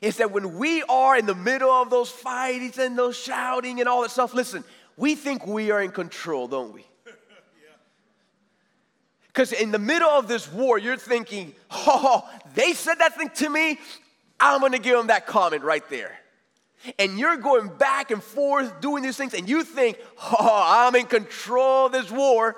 Is 0.00 0.18
that 0.18 0.30
when 0.30 0.56
we 0.58 0.82
are 0.82 1.16
in 1.16 1.26
the 1.26 1.34
middle 1.34 1.70
of 1.70 1.90
those 1.90 2.10
fights 2.10 2.78
and 2.78 2.96
those 2.96 3.16
shouting 3.16 3.80
and 3.80 3.88
all 3.88 4.02
that 4.02 4.10
stuff, 4.10 4.34
listen, 4.34 4.62
we 4.96 5.14
think 5.14 5.46
we 5.46 5.70
are 5.70 5.82
in 5.82 5.90
control, 5.90 6.48
don't 6.48 6.72
we? 6.72 6.84
Because 9.26 9.52
in 9.52 9.72
the 9.72 9.80
middle 9.80 10.08
of 10.08 10.28
this 10.28 10.50
war, 10.52 10.78
you're 10.78 10.96
thinking, 10.96 11.54
oh, 11.70 12.28
they 12.54 12.72
said 12.72 12.96
that 12.96 13.16
thing 13.16 13.30
to 13.30 13.48
me, 13.50 13.78
I'm 14.38 14.60
gonna 14.60 14.78
give 14.78 14.96
them 14.96 15.08
that 15.08 15.26
comment 15.26 15.64
right 15.64 15.82
there. 15.90 16.16
And 16.98 17.18
you're 17.18 17.36
going 17.36 17.68
back 17.68 18.10
and 18.12 18.22
forth 18.22 18.80
doing 18.80 19.02
these 19.02 19.16
things, 19.16 19.34
and 19.34 19.48
you 19.48 19.64
think, 19.64 19.98
oh, 20.22 20.62
I'm 20.64 20.94
in 20.94 21.06
control 21.06 21.86
of 21.86 21.92
this 21.92 22.10
war, 22.12 22.54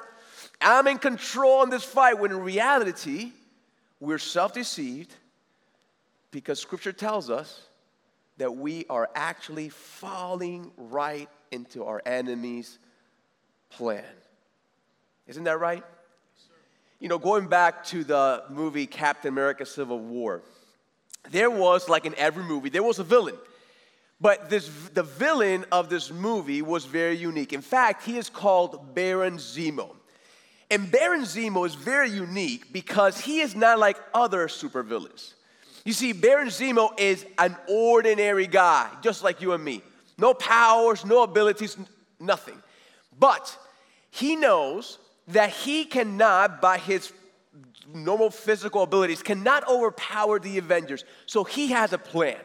I'm 0.61 0.87
in 0.87 0.99
control 0.99 1.62
in 1.62 1.71
this 1.71 1.85
fight, 1.85 2.19
when 2.19 2.31
in 2.31 2.40
reality, 2.40 3.33
we're 4.00 4.19
self 4.19 4.52
deceived 4.52 5.14
because 6.31 6.61
scripture 6.61 6.93
tells 6.93 7.31
us 7.31 7.65
that 8.38 8.55
we 8.55 8.85
are 8.90 9.09
actually 9.14 9.69
falling 9.69 10.71
right 10.76 11.28
into 11.50 11.85
our 11.85 12.02
enemy's 12.05 12.78
plan. 13.71 14.05
Isn't 15.26 15.45
that 15.45 15.59
right? 15.59 15.85
You 17.00 17.09
know, 17.09 17.19
going 17.19 17.49
back 17.49 17.85
to 17.87 18.05
the 18.05 18.45
movie 18.49 18.87
Captain 18.87 19.28
America 19.28 19.66
Civil 19.66 19.99
War, 19.99 20.43
there 21.31 21.50
was, 21.50 21.88
like 21.88 22.07
in 22.07 22.14
every 22.16 22.45
movie, 22.45 22.69
there 22.69 22.83
was 22.83 22.99
a 22.99 23.05
villain. 23.05 23.37
But 24.21 24.49
this, 24.49 24.69
the 24.95 25.02
villain 25.02 25.66
of 25.71 25.90
this 25.90 26.11
movie 26.11 26.62
was 26.62 26.87
very 26.87 27.16
unique. 27.16 27.52
In 27.52 27.61
fact, 27.61 28.05
he 28.05 28.16
is 28.16 28.31
called 28.31 28.95
Baron 28.95 29.37
Zemo. 29.37 29.95
And 30.71 30.90
Baron 30.90 31.23
Zemo 31.23 31.66
is 31.66 31.75
very 31.75 32.11
unique 32.11 32.73
because 32.73 33.21
he 33.21 33.40
is 33.40 33.55
not 33.55 33.78
like 33.78 33.99
other 34.14 34.49
supervillains. 34.49 35.35
You 35.87 35.93
see, 35.93 36.12
Baron 36.12 36.49
Zemo 36.49 36.90
is 36.99 37.25
an 37.38 37.57
ordinary 37.69 38.49
guy, 38.49 38.90
just 39.02 39.23
like 39.23 39.40
you 39.40 39.52
and 39.52 39.64
me 39.64 39.83
no 40.19 40.35
powers, 40.35 41.05
no 41.05 41.23
abilities, 41.23 41.76
nothing. 42.19 42.61
But 43.16 43.57
he 44.11 44.35
knows 44.35 44.99
that 45.28 45.50
he 45.50 45.85
cannot, 45.85 46.61
by 46.61 46.78
his 46.78 47.12
normal 47.95 48.31
physical 48.31 48.83
abilities, 48.83 49.23
cannot 49.23 49.69
overpower 49.69 50.40
the 50.40 50.59
Avengers. 50.59 51.05
So 51.26 51.45
he 51.45 51.69
has 51.69 51.93
a 51.93 51.99
plan, 51.99 52.40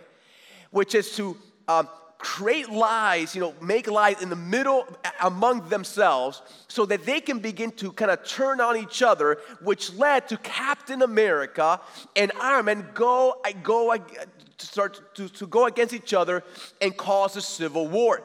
which 0.69 0.93
is 0.93 1.15
to 1.15 1.36
um, 1.67 1.89
create 2.21 2.69
lies, 2.69 3.35
you 3.35 3.41
know, 3.41 3.53
make 3.61 3.89
lies 3.89 4.21
in 4.21 4.29
the 4.29 4.35
middle 4.35 4.87
among 5.21 5.67
themselves 5.69 6.41
so 6.67 6.85
that 6.85 7.05
they 7.05 7.19
can 7.19 7.39
begin 7.39 7.71
to 7.71 7.91
kind 7.91 8.11
of 8.11 8.23
turn 8.23 8.61
on 8.61 8.77
each 8.77 9.01
other, 9.01 9.39
which 9.61 9.91
led 9.93 10.29
to 10.29 10.37
Captain 10.37 11.01
America 11.01 11.81
and 12.15 12.31
Iron 12.39 12.65
Man 12.65 12.87
go, 12.93 13.41
go 13.63 13.95
to 13.95 14.65
start 14.65 15.15
to, 15.15 15.27
to 15.29 15.47
go 15.47 15.65
against 15.65 15.93
each 15.93 16.13
other 16.13 16.43
and 16.79 16.95
cause 16.95 17.35
a 17.35 17.41
civil 17.41 17.87
war. 17.87 18.21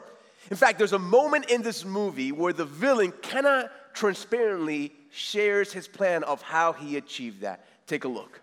In 0.51 0.57
fact, 0.57 0.77
there's 0.77 0.93
a 0.93 0.99
moment 0.99 1.49
in 1.49 1.61
this 1.61 1.83
movie 1.83 2.31
where 2.31 2.53
the 2.53 2.65
villain 2.65 3.11
kind 3.11 3.47
of 3.47 3.69
transparently 3.93 4.93
shares 5.09 5.73
his 5.73 5.87
plan 5.87 6.23
of 6.23 6.41
how 6.41 6.71
he 6.71 6.97
achieved 6.97 7.41
that. 7.41 7.65
Take 7.87 8.05
a 8.05 8.07
look. 8.07 8.41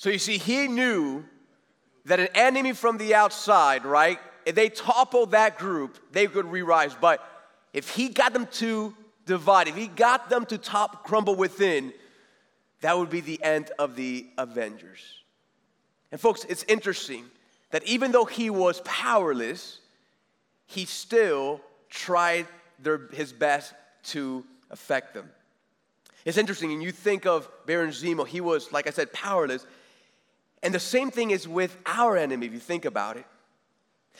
So 0.00 0.08
you 0.08 0.18
see, 0.18 0.38
he 0.38 0.66
knew 0.66 1.26
that 2.06 2.20
an 2.20 2.28
enemy 2.34 2.72
from 2.72 2.96
the 2.96 3.14
outside, 3.14 3.84
right? 3.84 4.18
If 4.46 4.54
they 4.54 4.70
toppled 4.70 5.32
that 5.32 5.58
group, 5.58 5.98
they 6.10 6.26
could 6.26 6.46
re-rise. 6.46 6.96
But 6.98 7.22
if 7.74 7.90
he 7.90 8.08
got 8.08 8.32
them 8.32 8.46
to 8.52 8.96
divide, 9.26 9.68
if 9.68 9.76
he 9.76 9.88
got 9.88 10.30
them 10.30 10.46
to 10.46 10.56
top 10.56 11.04
crumble 11.04 11.34
within, 11.34 11.92
that 12.80 12.96
would 12.96 13.10
be 13.10 13.20
the 13.20 13.42
end 13.42 13.72
of 13.78 13.94
the 13.94 14.26
Avengers. 14.38 15.02
And 16.10 16.18
folks, 16.18 16.46
it's 16.48 16.64
interesting 16.66 17.26
that 17.70 17.84
even 17.84 18.10
though 18.10 18.24
he 18.24 18.48
was 18.48 18.80
powerless, 18.86 19.80
he 20.64 20.86
still 20.86 21.60
tried 21.90 22.46
their, 22.78 23.02
his 23.12 23.34
best 23.34 23.74
to 24.04 24.46
affect 24.70 25.12
them. 25.12 25.28
It's 26.24 26.38
interesting, 26.38 26.72
and 26.72 26.82
you 26.82 26.90
think 26.90 27.26
of 27.26 27.50
Baron 27.66 27.90
Zemo, 27.90 28.26
he 28.26 28.40
was, 28.40 28.72
like 28.72 28.86
I 28.86 28.90
said, 28.92 29.12
powerless. 29.12 29.66
And 30.62 30.74
the 30.74 30.80
same 30.80 31.10
thing 31.10 31.30
is 31.30 31.48
with 31.48 31.76
our 31.86 32.16
enemy, 32.16 32.46
if 32.46 32.52
you 32.52 32.58
think 32.58 32.84
about 32.84 33.16
it. 33.16 33.24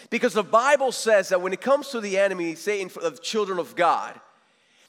Because 0.08 0.32
the 0.32 0.42
Bible 0.42 0.92
says 0.92 1.28
that 1.28 1.42
when 1.42 1.52
it 1.52 1.60
comes 1.60 1.88
to 1.88 2.00
the 2.00 2.18
enemy, 2.18 2.54
Satan, 2.54 2.90
of 3.02 3.22
children 3.22 3.58
of 3.58 3.76
God, 3.76 4.18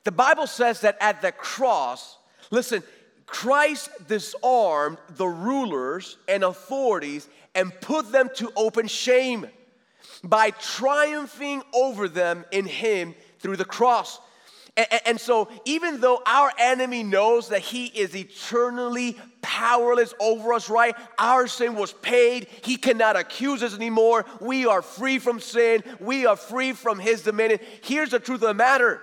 the 0.03 0.12
Bible 0.12 0.48
says 0.48 0.81
that 0.81 0.98
at 1.01 1.22
the 1.22 1.31
cross, 1.31 2.17
listen, 2.50 2.81
Christ 3.25 3.89
disarmed 4.08 4.98
the 5.10 5.27
rulers 5.27 6.17
and 6.27 6.43
authorities 6.43 7.27
and 7.55 7.74
put 7.81 8.12
them 8.12 8.29
to 8.36 8.51
open 8.55 8.88
shame 8.88 9.48
by 10.24 10.51
triumphing 10.51 11.62
over 11.74 12.08
them 12.08 12.46
in 12.51 12.65
Him 12.65 13.15
through 13.39 13.58
the 13.58 13.65
cross. 13.65 14.20
And, 14.77 14.87
and, 15.05 15.19
so, 15.19 15.49
even 15.65 15.99
though 15.99 16.21
our 16.25 16.51
enemy 16.57 17.03
knows 17.03 17.49
that 17.49 17.59
he 17.59 17.87
is 17.87 18.15
eternally 18.15 19.17
powerless 19.41 20.13
over 20.19 20.53
us, 20.53 20.69
right? 20.69 20.95
Our 21.19 21.47
sin 21.47 21.75
was 21.75 21.91
paid. 21.91 22.47
He 22.63 22.77
cannot 22.77 23.17
accuse 23.17 23.63
us 23.63 23.75
anymore. 23.75 24.25
We 24.39 24.65
are 24.65 24.81
free 24.81 25.19
from 25.19 25.41
sin. 25.41 25.83
We 25.99 26.25
are 26.25 26.37
free 26.37 26.71
from 26.71 26.99
his 26.99 27.21
dominion. 27.21 27.59
Here's 27.83 28.11
the 28.11 28.19
truth 28.19 28.41
of 28.41 28.47
the 28.47 28.53
matter 28.53 29.01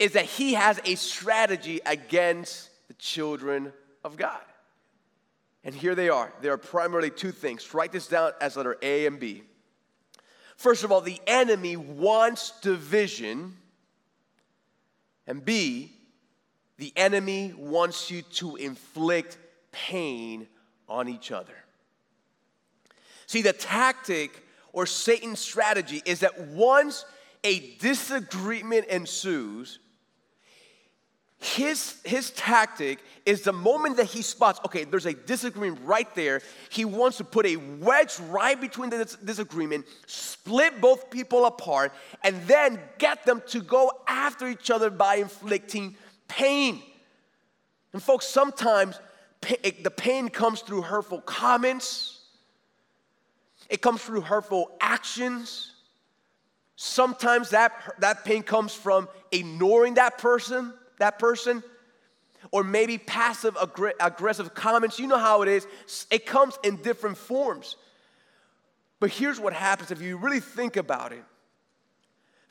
is 0.00 0.12
that 0.12 0.24
he 0.24 0.54
has 0.54 0.80
a 0.84 0.96
strategy 0.96 1.80
against 1.86 2.68
the 2.88 2.94
children 2.94 3.72
of 4.02 4.16
God. 4.16 4.40
And 5.62 5.72
here 5.72 5.94
they 5.94 6.08
are. 6.08 6.32
There 6.40 6.52
are 6.52 6.58
primarily 6.58 7.10
two 7.10 7.30
things. 7.30 7.72
Write 7.72 7.92
this 7.92 8.08
down 8.08 8.32
as 8.40 8.56
letter 8.56 8.76
A 8.82 9.06
and 9.06 9.20
B. 9.20 9.44
First 10.56 10.82
of 10.82 10.90
all, 10.90 11.00
the 11.00 11.20
enemy 11.28 11.76
wants 11.76 12.58
division 12.60 13.56
and 15.26 15.44
B, 15.44 15.92
the 16.78 16.92
enemy 16.96 17.54
wants 17.56 18.10
you 18.10 18.22
to 18.22 18.56
inflict 18.56 19.38
pain 19.70 20.48
on 20.88 21.08
each 21.08 21.30
other. 21.30 21.54
See, 23.26 23.42
the 23.42 23.52
tactic 23.52 24.44
or 24.72 24.86
Satan's 24.86 25.38
strategy 25.38 26.02
is 26.04 26.20
that 26.20 26.38
once 26.48 27.04
a 27.44 27.76
disagreement 27.76 28.86
ensues, 28.86 29.78
his, 31.42 31.96
his 32.04 32.30
tactic 32.30 33.00
is 33.26 33.42
the 33.42 33.52
moment 33.52 33.96
that 33.96 34.06
he 34.06 34.22
spots, 34.22 34.60
okay, 34.64 34.84
there's 34.84 35.06
a 35.06 35.12
disagreement 35.12 35.80
right 35.84 36.12
there, 36.14 36.40
he 36.70 36.84
wants 36.84 37.16
to 37.16 37.24
put 37.24 37.46
a 37.46 37.56
wedge 37.56 38.20
right 38.28 38.60
between 38.60 38.90
the 38.90 38.98
dis- 38.98 39.16
disagreement, 39.16 39.84
split 40.06 40.80
both 40.80 41.10
people 41.10 41.44
apart, 41.46 41.92
and 42.22 42.40
then 42.46 42.78
get 42.98 43.26
them 43.26 43.42
to 43.48 43.60
go 43.60 43.90
after 44.06 44.46
each 44.46 44.70
other 44.70 44.88
by 44.88 45.16
inflicting 45.16 45.96
pain. 46.28 46.80
And 47.92 48.00
folks, 48.00 48.28
sometimes 48.28 49.00
the 49.40 49.90
pain 49.90 50.28
comes 50.28 50.60
through 50.60 50.82
hurtful 50.82 51.22
comments, 51.22 52.20
it 53.68 53.82
comes 53.82 54.00
through 54.00 54.20
hurtful 54.20 54.70
actions. 54.80 55.72
Sometimes 56.76 57.50
that, 57.50 57.72
that 57.98 58.24
pain 58.24 58.42
comes 58.42 58.74
from 58.74 59.08
ignoring 59.32 59.94
that 59.94 60.18
person 60.18 60.72
that 61.02 61.18
person, 61.18 61.62
or 62.52 62.62
maybe 62.62 62.96
passive 62.96 63.56
aggressive 64.00 64.54
comments. 64.54 64.98
You 64.98 65.08
know 65.08 65.18
how 65.18 65.42
it 65.42 65.48
is, 65.48 65.66
it 66.10 66.26
comes 66.26 66.58
in 66.62 66.76
different 66.76 67.16
forms. 67.16 67.76
But 69.00 69.10
here's 69.10 69.40
what 69.40 69.52
happens 69.52 69.90
if 69.90 70.00
you 70.00 70.16
really 70.16 70.40
think 70.40 70.76
about 70.76 71.12
it 71.12 71.24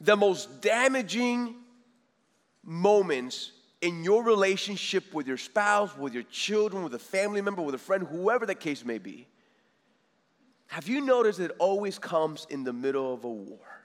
the 0.02 0.16
most 0.16 0.62
damaging 0.62 1.56
moments 2.64 3.52
in 3.82 4.04
your 4.04 4.24
relationship 4.24 5.14
with 5.14 5.28
your 5.28 5.38
spouse, 5.38 5.96
with 5.98 6.14
your 6.14 6.24
children, 6.24 6.84
with 6.84 6.94
a 6.94 7.00
family 7.00 7.42
member, 7.42 7.62
with 7.62 7.76
a 7.76 7.80
friend, 7.80 8.06
whoever 8.08 8.46
the 8.46 8.56
case 8.56 8.84
may 8.84 8.98
be, 8.98 9.28
have 10.68 10.88
you 10.88 11.02
noticed 11.02 11.40
it 11.40 11.52
always 11.60 11.98
comes 12.00 12.48
in 12.50 12.64
the 12.64 12.74
middle 12.74 13.14
of 13.14 13.24
a 13.24 13.30
war? 13.30 13.81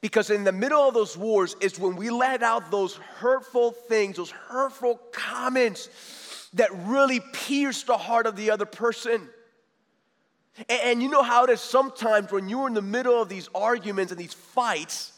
Because 0.00 0.30
in 0.30 0.44
the 0.44 0.52
middle 0.52 0.86
of 0.86 0.94
those 0.94 1.16
wars 1.16 1.56
is 1.60 1.78
when 1.78 1.96
we 1.96 2.10
let 2.10 2.42
out 2.42 2.70
those 2.70 2.96
hurtful 2.96 3.72
things, 3.72 4.16
those 4.16 4.30
hurtful 4.30 5.00
comments 5.12 5.88
that 6.54 6.70
really 6.86 7.20
pierce 7.32 7.82
the 7.82 7.96
heart 7.96 8.26
of 8.26 8.36
the 8.36 8.50
other 8.50 8.66
person. 8.66 9.28
And, 10.68 10.80
and, 10.82 11.02
you 11.02 11.08
know 11.08 11.22
how 11.22 11.44
it 11.44 11.50
is 11.50 11.60
sometimes 11.60 12.32
when 12.32 12.48
you're 12.48 12.66
in 12.66 12.74
the 12.74 12.82
middle 12.82 13.20
of 13.20 13.28
these 13.28 13.48
arguments 13.54 14.12
and 14.12 14.20
these 14.20 14.34
fights, 14.34 15.12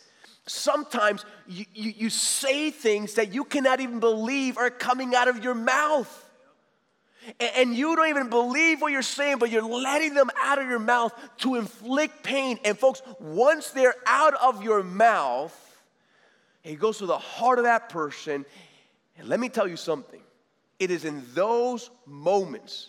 sometimes 0.46 1.24
you, 1.46 1.64
you, 1.74 1.94
you 1.96 2.10
say 2.10 2.70
things 2.70 3.14
that 3.14 3.32
you 3.32 3.44
cannot 3.44 3.80
even 3.80 4.00
believe 4.00 4.58
are 4.58 4.70
coming 4.70 5.14
out 5.14 5.28
of 5.28 5.42
your 5.42 5.54
mouth 5.54 6.29
and 7.38 7.74
you 7.74 7.94
don't 7.96 8.08
even 8.08 8.30
believe 8.30 8.80
what 8.80 8.92
you're 8.92 9.02
saying, 9.02 9.38
but 9.38 9.50
you're 9.50 9.62
letting 9.62 10.14
them 10.14 10.30
out 10.36 10.58
of 10.58 10.68
your 10.68 10.78
mouth 10.78 11.12
to 11.38 11.56
inflict 11.56 12.22
pain. 12.22 12.58
And 12.64 12.78
folks, 12.78 13.02
once 13.18 13.70
they're 13.70 13.94
out 14.06 14.34
of 14.34 14.62
your 14.62 14.82
mouth, 14.82 15.54
it 16.64 16.78
goes 16.78 16.98
to 16.98 17.06
the 17.06 17.18
heart 17.18 17.58
of 17.58 17.64
that 17.64 17.88
person. 17.88 18.44
And 19.18 19.28
let 19.28 19.40
me 19.40 19.48
tell 19.48 19.68
you 19.68 19.76
something 19.76 20.20
it 20.78 20.90
is 20.90 21.04
in 21.04 21.22
those 21.34 21.90
moments 22.06 22.88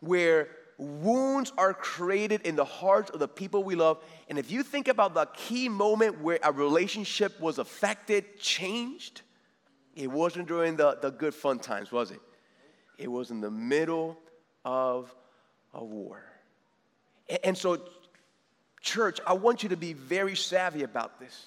where 0.00 0.48
wounds 0.76 1.52
are 1.56 1.72
created 1.72 2.40
in 2.42 2.56
the 2.56 2.64
hearts 2.64 3.10
of 3.10 3.20
the 3.20 3.28
people 3.28 3.62
we 3.62 3.76
love. 3.76 4.02
And 4.28 4.38
if 4.38 4.50
you 4.50 4.62
think 4.62 4.88
about 4.88 5.14
the 5.14 5.26
key 5.26 5.68
moment 5.68 6.20
where 6.20 6.40
a 6.42 6.50
relationship 6.50 7.38
was 7.40 7.58
affected, 7.58 8.40
changed, 8.40 9.22
it 9.94 10.10
wasn't 10.10 10.48
during 10.48 10.76
the, 10.76 10.98
the 11.00 11.10
good 11.10 11.34
fun 11.34 11.60
times, 11.60 11.92
was 11.92 12.10
it? 12.10 12.20
It 13.02 13.10
was 13.10 13.32
in 13.32 13.40
the 13.40 13.50
middle 13.50 14.16
of 14.64 15.12
a 15.74 15.84
war. 15.84 16.22
And 17.42 17.58
so, 17.58 17.80
church, 18.80 19.18
I 19.26 19.32
want 19.32 19.64
you 19.64 19.70
to 19.70 19.76
be 19.76 19.92
very 19.92 20.36
savvy 20.36 20.84
about 20.84 21.18
this. 21.18 21.46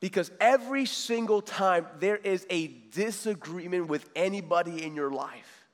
Because 0.00 0.30
every 0.40 0.84
single 0.84 1.40
time 1.40 1.86
there 2.00 2.16
is 2.16 2.46
a 2.50 2.68
disagreement 2.92 3.88
with 3.88 4.08
anybody 4.14 4.84
in 4.84 4.94
your 4.94 5.10
life, 5.10 5.66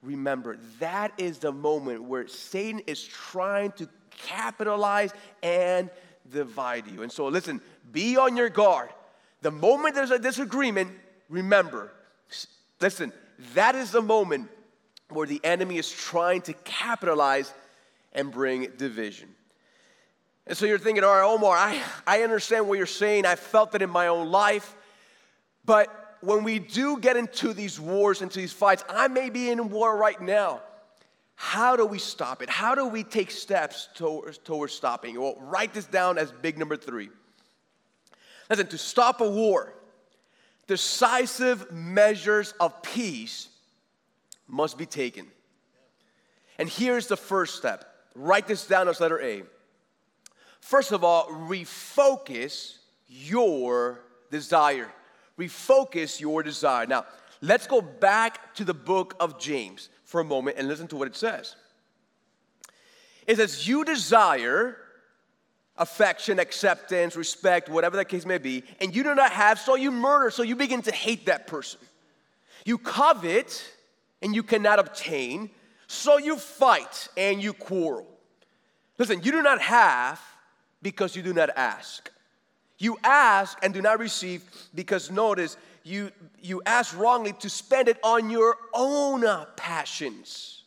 remember 0.00 0.58
that 0.78 1.12
is 1.18 1.40
the 1.40 1.52
moment 1.52 2.04
where 2.04 2.28
Satan 2.28 2.80
is 2.86 3.04
trying 3.04 3.72
to 3.72 3.88
capitalize 4.12 5.12
and 5.42 5.90
divide 6.30 6.86
you. 6.86 7.02
And 7.02 7.10
so, 7.10 7.26
listen, 7.26 7.60
be 7.90 8.16
on 8.16 8.36
your 8.36 8.48
guard. 8.48 8.90
The 9.42 9.50
moment 9.50 9.96
there's 9.96 10.12
a 10.12 10.20
disagreement, 10.20 10.90
remember, 11.28 11.90
listen, 12.80 13.12
that 13.54 13.74
is 13.74 13.90
the 13.90 14.02
moment 14.02 14.48
where 15.08 15.26
the 15.26 15.40
enemy 15.44 15.78
is 15.78 15.90
trying 15.90 16.42
to 16.42 16.52
capitalize 16.52 17.52
and 18.12 18.30
bring 18.30 18.70
division. 18.76 19.28
And 20.46 20.56
so 20.56 20.66
you're 20.66 20.78
thinking, 20.78 21.04
all 21.04 21.14
right, 21.14 21.24
Omar, 21.24 21.56
I, 21.56 21.80
I 22.06 22.22
understand 22.22 22.68
what 22.68 22.78
you're 22.78 22.86
saying. 22.86 23.26
I 23.26 23.36
felt 23.36 23.74
it 23.74 23.82
in 23.82 23.90
my 23.90 24.08
own 24.08 24.30
life. 24.30 24.74
But 25.64 26.16
when 26.20 26.44
we 26.44 26.58
do 26.58 26.98
get 26.98 27.16
into 27.16 27.52
these 27.52 27.78
wars, 27.78 28.22
into 28.22 28.38
these 28.38 28.52
fights, 28.52 28.84
I 28.88 29.08
may 29.08 29.30
be 29.30 29.50
in 29.50 29.70
war 29.70 29.96
right 29.96 30.20
now. 30.20 30.60
How 31.34 31.76
do 31.76 31.86
we 31.86 31.98
stop 31.98 32.42
it? 32.42 32.50
How 32.50 32.74
do 32.74 32.86
we 32.86 33.02
take 33.02 33.30
steps 33.30 33.88
towards, 33.94 34.38
towards 34.38 34.74
stopping? 34.74 35.18
Well, 35.18 35.36
write 35.40 35.72
this 35.72 35.86
down 35.86 36.18
as 36.18 36.32
big 36.32 36.58
number 36.58 36.76
three. 36.76 37.08
Listen, 38.50 38.66
to 38.66 38.78
stop 38.78 39.20
a 39.20 39.30
war, 39.30 39.72
decisive 40.70 41.72
measures 41.72 42.54
of 42.60 42.80
peace 42.80 43.48
must 44.46 44.78
be 44.78 44.86
taken. 44.86 45.26
And 46.58 46.68
here's 46.68 47.08
the 47.08 47.16
first 47.16 47.56
step 47.56 47.84
write 48.14 48.46
this 48.46 48.68
down 48.68 48.88
as 48.88 49.00
letter 49.00 49.20
A. 49.20 49.42
First 50.60 50.92
of 50.92 51.02
all, 51.02 51.26
refocus 51.26 52.76
your 53.08 54.02
desire. 54.30 54.92
Refocus 55.36 56.20
your 56.20 56.44
desire. 56.44 56.86
Now, 56.86 57.04
let's 57.40 57.66
go 57.66 57.80
back 57.80 58.54
to 58.54 58.64
the 58.64 58.74
book 58.74 59.16
of 59.18 59.40
James 59.40 59.88
for 60.04 60.20
a 60.20 60.24
moment 60.24 60.56
and 60.56 60.68
listen 60.68 60.86
to 60.86 60.96
what 60.96 61.08
it 61.08 61.16
says. 61.16 61.56
It 63.26 63.38
says, 63.38 63.66
You 63.66 63.84
desire 63.84 64.76
affection, 65.80 66.38
acceptance, 66.38 67.16
respect, 67.16 67.68
whatever 67.68 67.96
that 67.96 68.04
case 68.04 68.24
may 68.24 68.38
be, 68.38 68.62
and 68.80 68.94
you 68.94 69.02
do 69.02 69.14
not 69.14 69.32
have, 69.32 69.58
so 69.58 69.74
you 69.74 69.90
murder, 69.90 70.30
so 70.30 70.42
you 70.42 70.54
begin 70.54 70.82
to 70.82 70.92
hate 70.92 71.26
that 71.26 71.46
person. 71.46 71.80
You 72.64 72.78
covet 72.78 73.64
and 74.22 74.34
you 74.34 74.42
cannot 74.42 74.78
obtain, 74.78 75.50
so 75.86 76.18
you 76.18 76.36
fight 76.36 77.08
and 77.16 77.42
you 77.42 77.54
quarrel. 77.54 78.06
Listen, 78.98 79.22
you 79.22 79.32
do 79.32 79.42
not 79.42 79.60
have 79.62 80.20
because 80.82 81.16
you 81.16 81.22
do 81.22 81.32
not 81.32 81.50
ask. 81.56 82.10
You 82.78 82.98
ask 83.02 83.58
and 83.62 83.74
do 83.74 83.82
not 83.82 83.98
receive 83.98 84.42
because 84.74 85.10
notice 85.10 85.56
you 85.82 86.10
you 86.42 86.62
ask 86.66 86.96
wrongly 86.96 87.32
to 87.34 87.48
spend 87.48 87.88
it 87.88 87.98
on 88.02 88.30
your 88.30 88.56
own 88.74 89.24
passions. 89.56 90.62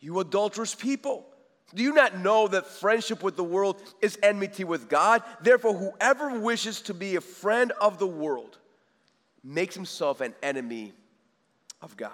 You 0.00 0.18
adulterous 0.18 0.74
people. 0.74 1.26
Do 1.74 1.82
you 1.82 1.94
not 1.94 2.18
know 2.18 2.48
that 2.48 2.66
friendship 2.66 3.22
with 3.22 3.36
the 3.36 3.44
world 3.44 3.82
is 4.00 4.18
enmity 4.22 4.64
with 4.64 4.88
God? 4.88 5.22
Therefore, 5.40 5.74
whoever 5.74 6.38
wishes 6.38 6.82
to 6.82 6.94
be 6.94 7.16
a 7.16 7.20
friend 7.20 7.72
of 7.80 7.98
the 7.98 8.06
world 8.06 8.58
makes 9.42 9.74
himself 9.74 10.20
an 10.20 10.34
enemy 10.42 10.92
of 11.80 11.96
God. 11.96 12.10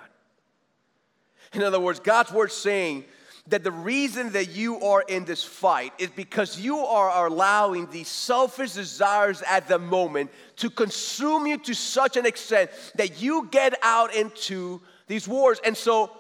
In 1.53 1.63
other 1.63 1.81
words, 1.81 2.01
God's 2.01 2.33
word 2.33 2.53
saying 2.53 3.05
that 3.49 3.65
the 3.65 3.73
reason 3.73 4.33
that 4.33 4.51
you 4.51 4.81
are 4.81 5.03
in 5.09 5.25
this 5.25 5.43
fight 5.43 5.93
is 5.99 6.11
because 6.11 6.61
you 6.61 6.79
are 6.79 7.27
allowing 7.27 7.91
these 7.91 8.09
selfish 8.09 8.75
desires 8.75 9.43
at 9.49 9.69
the 9.69 9.79
moment 9.79 10.31
to 10.57 10.69
consume 10.69 11.47
you 11.47 11.57
to 11.59 11.75
such 11.75 12.17
an 12.17 12.27
extent 12.27 12.71
that 12.97 13.21
you 13.23 13.49
get 13.51 13.79
out 13.83 14.15
into 14.15 14.81
these 15.07 15.27
wars. 15.27 15.61
And 15.65 15.77
so, 15.77 16.11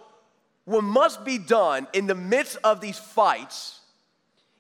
what 0.69 0.85
must 0.85 1.25
be 1.25 1.39
done 1.39 1.89
in 1.95 2.07
the 2.07 2.15
midst 2.15 2.59
of 2.63 2.83
these 2.83 2.99
fights 2.99 3.81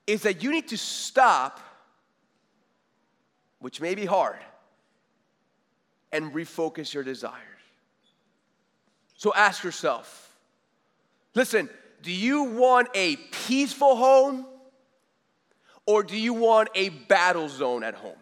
is 0.07 0.23
that 0.23 0.43
you 0.43 0.51
need 0.51 0.69
to 0.69 0.79
stop, 0.79 1.61
which 3.59 3.79
may 3.79 3.95
be 3.95 4.07
hard, 4.07 4.39
and 6.11 6.33
refocus 6.33 6.95
your 6.95 7.05
desires. 7.05 7.35
So 9.19 9.35
ask 9.35 9.63
yourself 9.63 10.35
listen, 11.35 11.69
do 12.03 12.11
you 12.11 12.45
want 12.45 12.89
a 12.95 13.17
peaceful 13.47 13.95
home 13.95 14.47
or 15.85 16.03
do 16.03 16.17
you 16.17 16.33
want 16.33 16.71
a 16.75 16.89
battle 16.89 17.51
zone 17.51 17.85
at 17.85 17.95
home? 17.95 18.17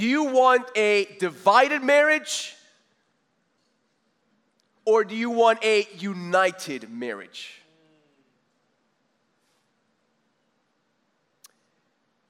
Do 0.00 0.06
you 0.06 0.24
want 0.24 0.66
a 0.76 1.04
divided 1.18 1.82
marriage 1.82 2.56
or 4.86 5.04
do 5.04 5.14
you 5.14 5.28
want 5.28 5.62
a 5.62 5.86
united 5.98 6.90
marriage? 6.90 7.60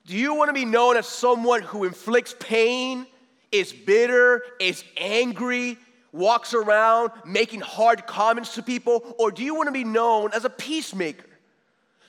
Do 0.04 0.16
you 0.16 0.34
want 0.34 0.48
to 0.48 0.52
be 0.52 0.64
known 0.64 0.96
as 0.96 1.06
someone 1.06 1.62
who 1.62 1.84
inflicts 1.84 2.34
pain 2.40 3.06
is 3.52 3.72
bitter, 3.72 4.42
is 4.58 4.82
angry, 4.96 5.78
walks 6.10 6.54
around 6.54 7.12
making 7.24 7.60
hard 7.60 8.04
comments 8.04 8.56
to 8.56 8.64
people? 8.64 9.14
Or 9.16 9.30
do 9.30 9.44
you 9.44 9.54
want 9.54 9.68
to 9.68 9.72
be 9.72 9.84
known 9.84 10.30
as 10.32 10.44
a 10.44 10.50
peacemaker? 10.50 11.29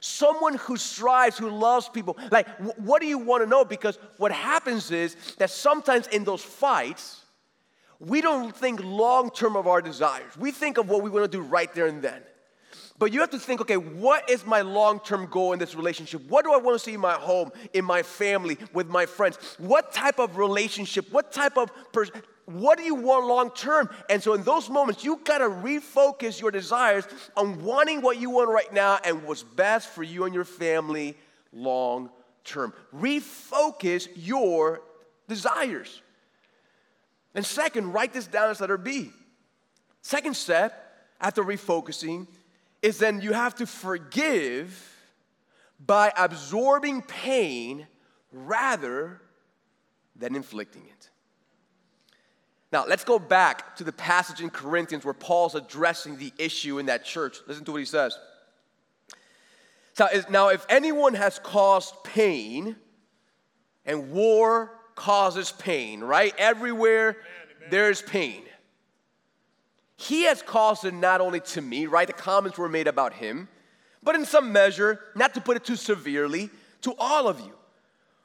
Someone 0.02 0.56
who 0.56 0.78
strives, 0.78 1.38
who 1.38 1.50
loves 1.50 1.88
people. 1.88 2.18
Like, 2.32 2.48
what 2.78 3.02
do 3.02 3.08
you 3.08 3.20
want 3.20 3.44
to 3.44 3.50
know? 3.50 3.64
Because 3.64 4.00
what 4.18 4.32
happens 4.32 4.90
is 4.92 5.16
that 5.38 5.52
sometimes 5.52 6.08
in 6.08 6.24
those 6.24 6.42
fights, 6.42 7.24
we 8.00 8.20
don't 8.20 8.54
think 8.56 8.82
long 8.84 9.30
term 9.30 9.56
of 9.56 9.68
our 9.68 9.80
desires. 9.80 10.36
We 10.38 10.52
think 10.52 10.80
of 10.80 10.90
what 10.90 11.04
we 11.04 11.12
want 11.12 11.32
to 11.32 11.38
do 11.38 11.44
right 11.44 11.72
there 11.74 11.86
and 11.86 12.02
then. 12.02 12.22
But 13.02 13.12
you 13.12 13.20
have 13.22 13.32
to 13.32 13.40
think, 13.40 13.62
okay, 13.62 13.78
what 13.78 14.30
is 14.30 14.46
my 14.46 14.62
long 14.62 15.00
term 15.00 15.26
goal 15.26 15.54
in 15.54 15.60
this 15.60 15.74
relationship? 15.74 16.22
What 16.30 16.46
do 16.46 16.54
I 16.54 16.58
want 16.58 16.76
to 16.76 16.80
see 16.86 16.94
in 16.94 17.00
my 17.00 17.14
home, 17.14 17.52
in 17.74 17.84
my 17.84 18.04
family, 18.04 18.60
with 18.74 18.90
my 18.90 19.08
friends? 19.08 19.40
What 19.58 19.92
type 19.92 20.20
of 20.20 20.38
relationship? 20.38 21.12
What 21.12 21.32
type 21.32 21.58
of 21.58 21.72
person? 21.92 22.22
What 22.46 22.78
do 22.78 22.84
you 22.84 22.94
want 22.94 23.26
long 23.26 23.50
term? 23.56 23.90
And 24.08 24.22
so, 24.22 24.36
in 24.36 24.44
those 24.44 24.70
moments, 24.70 25.04
you 25.04 25.20
gotta 25.24 25.46
refocus 25.46 26.40
your 26.40 26.52
desires 26.52 27.08
on 27.36 27.64
wanting 27.64 28.04
what 28.04 28.20
you 28.20 28.30
want 28.30 28.52
right 28.52 28.72
now 28.72 29.00
and 29.04 29.24
what's 29.24 29.42
best 29.42 29.90
for 29.90 30.04
you 30.04 30.26
and 30.26 30.36
your 30.36 30.46
family 30.46 31.18
long 31.52 32.12
term. 32.44 32.72
Refocus 32.96 34.10
your 34.16 34.84
desires. 35.28 36.04
And 37.34 37.44
second, 37.44 37.94
write 37.94 38.14
this 38.14 38.28
down 38.28 38.52
as 38.52 38.62
letter 38.62 38.78
B. 38.78 39.12
Second 40.04 40.36
step 40.36 41.08
after 41.20 41.44
refocusing 41.44 42.28
is 42.82 42.98
then 42.98 43.22
you 43.22 43.34
have 43.34 43.56
to 43.56 43.66
forgive 43.66 44.88
by 45.80 46.12
absorbing 46.18 47.02
pain 47.02 47.88
rather 48.32 49.22
than 50.16 50.36
inflicting 50.36 50.84
it. 50.86 51.10
Now, 52.72 52.86
let's 52.88 53.04
go 53.04 53.20
back 53.20 53.76
to 53.78 53.84
the 53.84 53.92
passage 53.92 54.42
in 54.42 54.50
Corinthians 54.50 55.04
where 55.04 55.14
Paul's 55.14 55.56
addressing 55.56 56.18
the 56.18 56.32
issue 56.38 56.80
in 56.80 56.86
that 56.86 57.04
church. 57.04 57.40
Listen 57.48 57.66
to 57.66 57.72
what 57.72 57.80
he 57.80 57.86
says. 57.86 58.18
So, 59.94 60.08
now, 60.30 60.50
if 60.50 60.66
anyone 60.70 61.14
has 61.16 61.38
caused 61.40 61.96
pain, 62.04 62.78
and 63.86 64.12
war 64.12 64.72
causes 64.96 65.52
pain, 65.52 66.02
right? 66.02 66.34
Everywhere 66.38 67.18
there's 67.70 68.02
pain. 68.02 68.44
He 70.02 70.24
has 70.24 70.42
caused 70.42 70.84
it 70.84 70.96
not 70.96 71.22
only 71.22 71.42
to 71.42 71.62
me, 71.62 71.86
right? 71.86 72.08
The 72.08 72.14
comments 72.14 72.58
were 72.58 72.68
made 72.68 72.88
about 72.88 73.14
him, 73.14 73.48
but 74.02 74.16
in 74.16 74.26
some 74.26 74.52
measure, 74.52 75.00
not 75.16 75.36
to 75.36 75.42
put 75.42 75.58
it 75.58 75.64
too 75.64 75.76
severely, 75.76 76.50
to 76.82 76.96
all 76.98 77.28
of 77.28 77.40
you. 77.40 77.54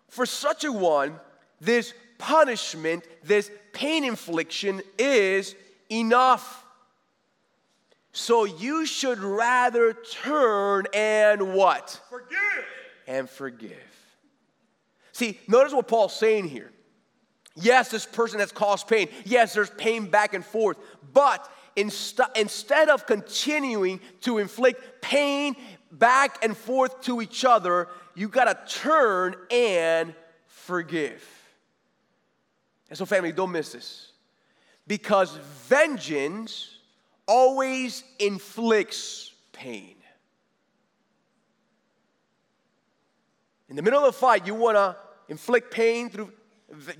For 0.08 0.24
such 0.24 0.64
a 0.64 0.72
one, 0.72 1.20
this 1.60 1.92
punishment, 2.16 3.04
this 3.22 3.50
pain 3.74 4.04
infliction 4.04 4.80
is 4.98 5.54
enough. 5.90 6.64
So 8.12 8.46
you 8.46 8.86
should 8.86 9.18
rather 9.18 9.92
turn 9.92 10.86
and 10.94 11.52
what? 11.52 12.00
Forgive. 12.08 12.64
And 13.06 13.28
forgive. 13.28 13.72
See, 15.12 15.38
notice 15.46 15.74
what 15.74 15.88
Paul's 15.88 16.16
saying 16.16 16.48
here. 16.48 16.72
Yes, 17.54 17.90
this 17.90 18.06
person 18.06 18.40
has 18.40 18.50
caused 18.50 18.88
pain. 18.88 19.08
Yes, 19.26 19.52
there's 19.52 19.70
pain 19.70 20.06
back 20.06 20.32
and 20.32 20.44
forth. 20.44 20.78
But 21.12 21.50
inst- 21.76 22.20
instead 22.34 22.88
of 22.88 23.06
continuing 23.06 24.00
to 24.22 24.38
inflict 24.38 25.02
pain 25.02 25.54
back 25.92 26.44
and 26.44 26.56
forth 26.56 27.00
to 27.02 27.20
each 27.20 27.44
other, 27.44 27.88
you 28.14 28.28
gotta 28.28 28.58
turn 28.66 29.36
and 29.50 30.14
forgive. 30.46 31.22
And 32.88 32.98
so, 32.98 33.04
family, 33.04 33.32
don't 33.32 33.52
miss 33.52 33.72
this. 33.72 34.12
Because 34.86 35.36
vengeance 35.68 36.78
always 37.26 38.04
inflicts 38.18 39.32
pain. 39.52 39.96
In 43.68 43.74
the 43.74 43.82
middle 43.82 44.02
of 44.04 44.08
a 44.08 44.12
fight, 44.12 44.46
you 44.46 44.54
wanna 44.54 44.96
inflict 45.28 45.72
pain 45.72 46.08
through, 46.08 46.32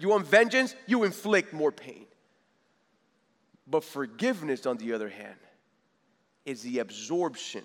you 0.01 0.09
want 0.09 0.27
vengeance, 0.27 0.75
you 0.87 1.05
inflict 1.05 1.53
more 1.53 1.71
pain. 1.71 2.06
But 3.66 3.85
forgiveness, 3.85 4.66
on 4.66 4.76
the 4.76 4.92
other 4.92 5.09
hand, 5.09 5.38
is 6.44 6.62
the 6.62 6.79
absorption 6.79 7.64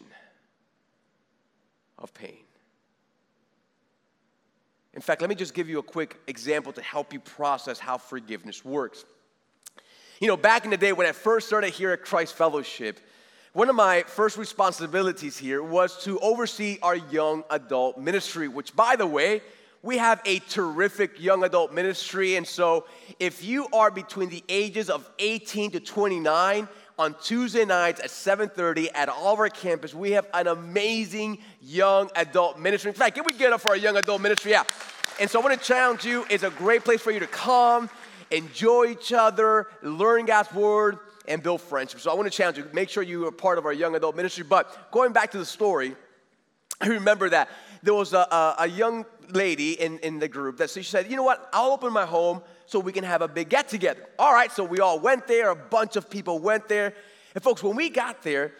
of 1.99 2.13
pain. 2.13 2.43
In 4.93 5.01
fact, 5.01 5.21
let 5.21 5.29
me 5.29 5.35
just 5.35 5.53
give 5.53 5.69
you 5.69 5.79
a 5.79 5.83
quick 5.83 6.19
example 6.27 6.73
to 6.73 6.81
help 6.81 7.13
you 7.13 7.19
process 7.19 7.79
how 7.79 7.97
forgiveness 7.97 8.65
works. 8.65 9.05
You 10.19 10.27
know, 10.27 10.37
back 10.37 10.65
in 10.65 10.71
the 10.71 10.77
day 10.77 10.91
when 10.91 11.07
I 11.07 11.13
first 11.13 11.47
started 11.47 11.71
here 11.71 11.91
at 11.91 12.03
Christ 12.03 12.35
Fellowship, 12.35 12.99
one 13.53 13.69
of 13.69 13.75
my 13.75 14.03
first 14.03 14.37
responsibilities 14.37 15.37
here 15.37 15.61
was 15.63 16.03
to 16.03 16.19
oversee 16.19 16.77
our 16.81 16.95
young 16.95 17.43
adult 17.49 17.97
ministry, 17.97 18.47
which, 18.47 18.75
by 18.75 18.95
the 18.95 19.07
way, 19.07 19.41
we 19.83 19.97
have 19.97 20.21
a 20.25 20.39
terrific 20.39 21.19
young 21.19 21.43
adult 21.43 21.73
ministry. 21.73 22.35
And 22.35 22.47
so, 22.47 22.85
if 23.19 23.43
you 23.43 23.67
are 23.73 23.91
between 23.91 24.29
the 24.29 24.43
ages 24.47 24.89
of 24.89 25.09
18 25.19 25.71
to 25.71 25.79
29, 25.79 26.67
on 26.99 27.15
Tuesday 27.23 27.65
nights 27.65 27.99
at 27.99 28.11
7:30 28.11 28.89
at 28.93 29.09
all 29.09 29.33
of 29.33 29.39
our 29.39 29.49
campus, 29.49 29.93
we 29.93 30.11
have 30.11 30.27
an 30.35 30.47
amazing 30.47 31.39
young 31.59 32.11
adult 32.15 32.59
ministry. 32.59 32.89
In 32.89 32.95
fact, 32.95 33.15
can 33.15 33.25
we 33.25 33.33
get 33.33 33.51
up 33.51 33.61
for 33.61 33.69
our 33.69 33.77
young 33.77 33.97
adult 33.97 34.21
ministry? 34.21 34.51
Yeah. 34.51 34.63
And 35.19 35.29
so 35.29 35.39
I 35.39 35.43
want 35.43 35.59
to 35.59 35.65
challenge 35.65 36.05
you, 36.05 36.25
it's 36.29 36.43
a 36.43 36.51
great 36.51 36.83
place 36.83 37.01
for 37.01 37.11
you 37.11 37.19
to 37.19 37.27
come 37.27 37.89
enjoy 38.31 38.85
each 38.85 39.13
other, 39.13 39.67
learn 39.81 40.25
God's 40.25 40.51
word, 40.53 40.99
and 41.27 41.43
build 41.43 41.61
friendship. 41.61 41.99
So 41.99 42.09
I 42.11 42.13
want 42.13 42.31
to 42.31 42.35
challenge 42.35 42.57
you, 42.57 42.67
make 42.73 42.89
sure 42.89 43.03
you 43.03 43.27
are 43.27 43.31
part 43.31 43.57
of 43.57 43.65
our 43.65 43.73
young 43.73 43.95
adult 43.95 44.15
ministry. 44.15 44.43
But 44.47 44.91
going 44.91 45.11
back 45.11 45.31
to 45.31 45.37
the 45.37 45.45
story, 45.45 45.95
I 46.79 46.87
remember 46.87 47.29
that 47.29 47.49
there 47.83 47.93
was 47.93 48.13
a, 48.13 48.19
a, 48.19 48.55
a 48.59 48.67
young 48.67 49.05
lady 49.29 49.73
in, 49.73 49.99
in 49.99 50.19
the 50.19 50.27
group 50.27 50.57
that 50.57 50.69
she 50.69 50.83
said, 50.83 51.09
you 51.09 51.15
know 51.15 51.23
what, 51.23 51.49
I'll 51.53 51.71
open 51.71 51.93
my 51.93 52.05
home 52.05 52.41
so 52.65 52.79
we 52.79 52.91
can 52.91 53.03
have 53.03 53.21
a 53.21 53.27
big 53.27 53.49
get 53.49 53.67
together. 53.67 54.05
All 54.19 54.33
right, 54.33 54.51
so 54.51 54.63
we 54.63 54.79
all 54.79 54.99
went 54.99 55.27
there, 55.27 55.49
a 55.49 55.55
bunch 55.55 55.95
of 55.95 56.09
people 56.09 56.39
went 56.39 56.67
there. 56.67 56.93
And 57.33 57.43
folks, 57.43 57.63
when 57.63 57.75
we 57.75 57.89
got 57.89 58.21
there, 58.23 58.53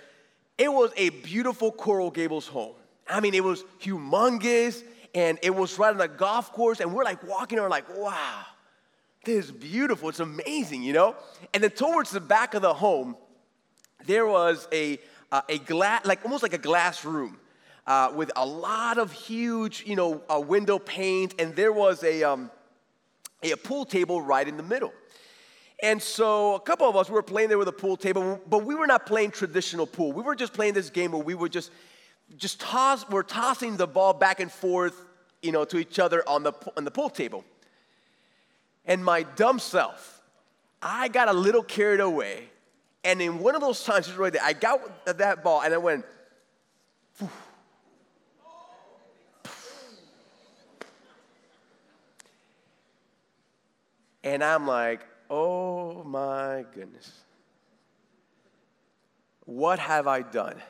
it 0.57 0.71
was 0.71 0.91
a 0.97 1.09
beautiful 1.09 1.71
Coral 1.71 2.11
Gables 2.11 2.47
home. 2.47 2.73
I 3.09 3.19
mean, 3.19 3.33
it 3.33 3.43
was 3.43 3.63
humongous 3.81 4.83
and 5.13 5.37
it 5.41 5.53
was 5.53 5.77
right 5.77 5.93
on 5.93 5.99
a 5.99 6.07
golf 6.07 6.51
course. 6.53 6.79
And 6.79 6.93
we're 6.93 7.03
like 7.03 7.27
walking 7.27 7.59
around, 7.59 7.69
like, 7.69 7.97
wow, 7.97 8.43
this 9.25 9.45
is 9.45 9.51
beautiful. 9.51 10.09
It's 10.09 10.19
amazing, 10.19 10.83
you 10.83 10.93
know? 10.93 11.15
And 11.53 11.63
then 11.63 11.71
towards 11.71 12.11
the 12.11 12.21
back 12.21 12.53
of 12.53 12.61
the 12.61 12.73
home, 12.73 13.17
there 14.05 14.25
was 14.25 14.67
a, 14.71 14.99
uh, 15.31 15.41
a 15.49 15.57
glass, 15.59 16.05
like 16.05 16.23
almost 16.23 16.43
like 16.43 16.53
a 16.53 16.57
glass 16.59 17.03
room. 17.03 17.37
Uh, 17.87 18.11
with 18.15 18.31
a 18.35 18.45
lot 18.45 18.97
of 18.97 19.11
huge, 19.11 19.83
you 19.87 19.95
know, 19.95 20.21
uh, 20.33 20.39
window 20.39 20.77
panes, 20.77 21.33
and 21.39 21.55
there 21.55 21.73
was 21.73 22.03
a, 22.03 22.23
um, 22.23 22.51
a 23.41 23.55
pool 23.55 23.85
table 23.85 24.21
right 24.21 24.47
in 24.47 24.55
the 24.55 24.63
middle. 24.63 24.93
And 25.81 26.01
so 26.01 26.53
a 26.53 26.59
couple 26.59 26.87
of 26.87 26.95
us 26.95 27.09
we 27.09 27.15
were 27.15 27.23
playing 27.23 27.49
there 27.49 27.57
with 27.57 27.67
a 27.67 27.73
pool 27.73 27.97
table, 27.97 28.39
but 28.47 28.63
we 28.65 28.75
were 28.75 28.85
not 28.85 29.07
playing 29.07 29.31
traditional 29.31 29.87
pool. 29.87 30.11
We 30.11 30.21
were 30.21 30.35
just 30.35 30.53
playing 30.53 30.75
this 30.75 30.91
game 30.91 31.11
where 31.11 31.23
we 31.23 31.33
were 31.33 31.49
just 31.49 31.71
just 32.37 32.59
toss, 32.59 33.07
we're 33.09 33.23
tossing 33.23 33.77
the 33.77 33.87
ball 33.87 34.13
back 34.13 34.39
and 34.39 34.51
forth, 34.51 35.05
you 35.41 35.51
know, 35.51 35.65
to 35.65 35.77
each 35.77 35.99
other 35.99 36.27
on 36.27 36.43
the, 36.43 36.53
on 36.77 36.85
the 36.85 36.91
pool 36.91 37.09
table. 37.09 37.43
And 38.85 39.03
my 39.03 39.23
dumb 39.23 39.59
self, 39.59 40.21
I 40.81 41.07
got 41.07 41.27
a 41.27 41.33
little 41.33 41.63
carried 41.63 41.99
away. 41.99 42.49
And 43.03 43.21
in 43.21 43.39
one 43.39 43.55
of 43.55 43.61
those 43.61 43.83
times, 43.83 44.11
right 44.13 44.31
there, 44.31 44.41
I 44.43 44.53
got 44.53 45.05
that 45.05 45.43
ball 45.43 45.61
and 45.61 45.73
I 45.73 45.77
went, 45.77 46.05
Phew. 47.15 47.29
And 54.23 54.43
I'm 54.43 54.67
like, 54.67 55.05
oh 55.29 56.03
my 56.03 56.65
goodness. 56.73 57.11
What 59.45 59.79
have 59.79 60.07
I 60.07 60.21
done? 60.21 60.61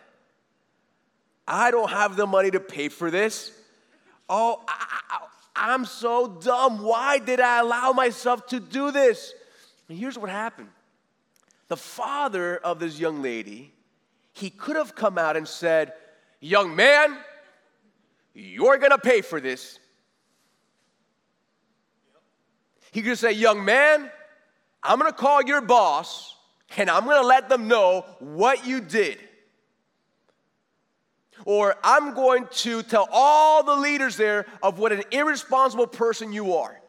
I 1.48 1.72
don't 1.72 1.90
have 1.90 2.16
the 2.16 2.26
money 2.26 2.52
to 2.52 2.60
pay 2.60 2.88
for 2.88 3.12
this. 3.12 3.52
Oh, 4.30 4.62
I, 5.56 5.74
am 5.74 5.86
so 5.86 6.28
dumb. 6.28 6.82
Why 6.82 7.20
did 7.20 7.40
I 7.42 7.60
allow 7.60 7.92
myself 7.92 8.48
to 8.48 8.60
do 8.60 8.92
this? 8.92 9.34
And 9.90 9.98
here's 9.98 10.18
what 10.18 10.30
happened 10.30 10.70
the 11.68 11.78
father 11.78 12.58
of 12.58 12.80
this 12.80 13.00
young 13.00 13.22
lady, 13.22 13.74
he 14.34 14.50
could 14.50 14.76
have 14.76 14.96
come 14.96 15.18
out 15.18 15.36
and 15.36 15.48
said, 15.48 15.94
Young 16.40 16.76
man, 16.76 17.18
you're 18.34 18.78
gonna 18.78 18.98
pay 18.98 19.22
for 19.22 19.40
this. 19.40 19.80
He 22.92 23.02
could 23.02 23.18
say, 23.18 23.32
Young 23.32 23.64
man, 23.66 24.10
I'm 24.84 25.00
gonna 25.00 25.14
call 25.14 25.42
your 25.44 25.62
boss 25.62 26.36
and 26.78 26.90
I'm 26.90 27.06
gonna 27.06 27.28
let 27.28 27.50
them 27.50 27.68
know 27.68 28.06
what 28.20 28.66
you 28.66 28.82
did. 28.82 29.18
Or 31.46 31.76
I'm 31.84 32.14
going 32.14 32.48
to 32.58 32.84
tell 32.84 33.08
all 33.12 33.64
the 33.64 33.76
leaders 33.76 34.16
there 34.16 34.46
of 34.62 34.78
what 34.78 34.92
an 34.92 35.04
irresponsible 35.12 35.88
person 35.88 36.32
you 36.32 36.54
are. 36.56 36.80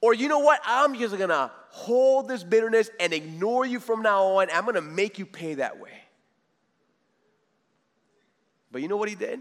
Or 0.00 0.14
you 0.14 0.28
know 0.28 0.38
what? 0.38 0.60
I'm 0.64 0.94
just 0.94 1.18
gonna 1.18 1.50
hold 1.70 2.28
this 2.28 2.44
bitterness 2.44 2.90
and 3.00 3.12
ignore 3.12 3.66
you 3.66 3.80
from 3.80 4.02
now 4.02 4.24
on. 4.24 4.48
I'm 4.52 4.64
gonna 4.64 4.82
make 4.82 5.18
you 5.18 5.26
pay 5.26 5.54
that 5.54 5.80
way. 5.80 6.02
But 8.70 8.82
you 8.82 8.88
know 8.88 8.96
what 8.96 9.08
he 9.08 9.14
did? 9.14 9.40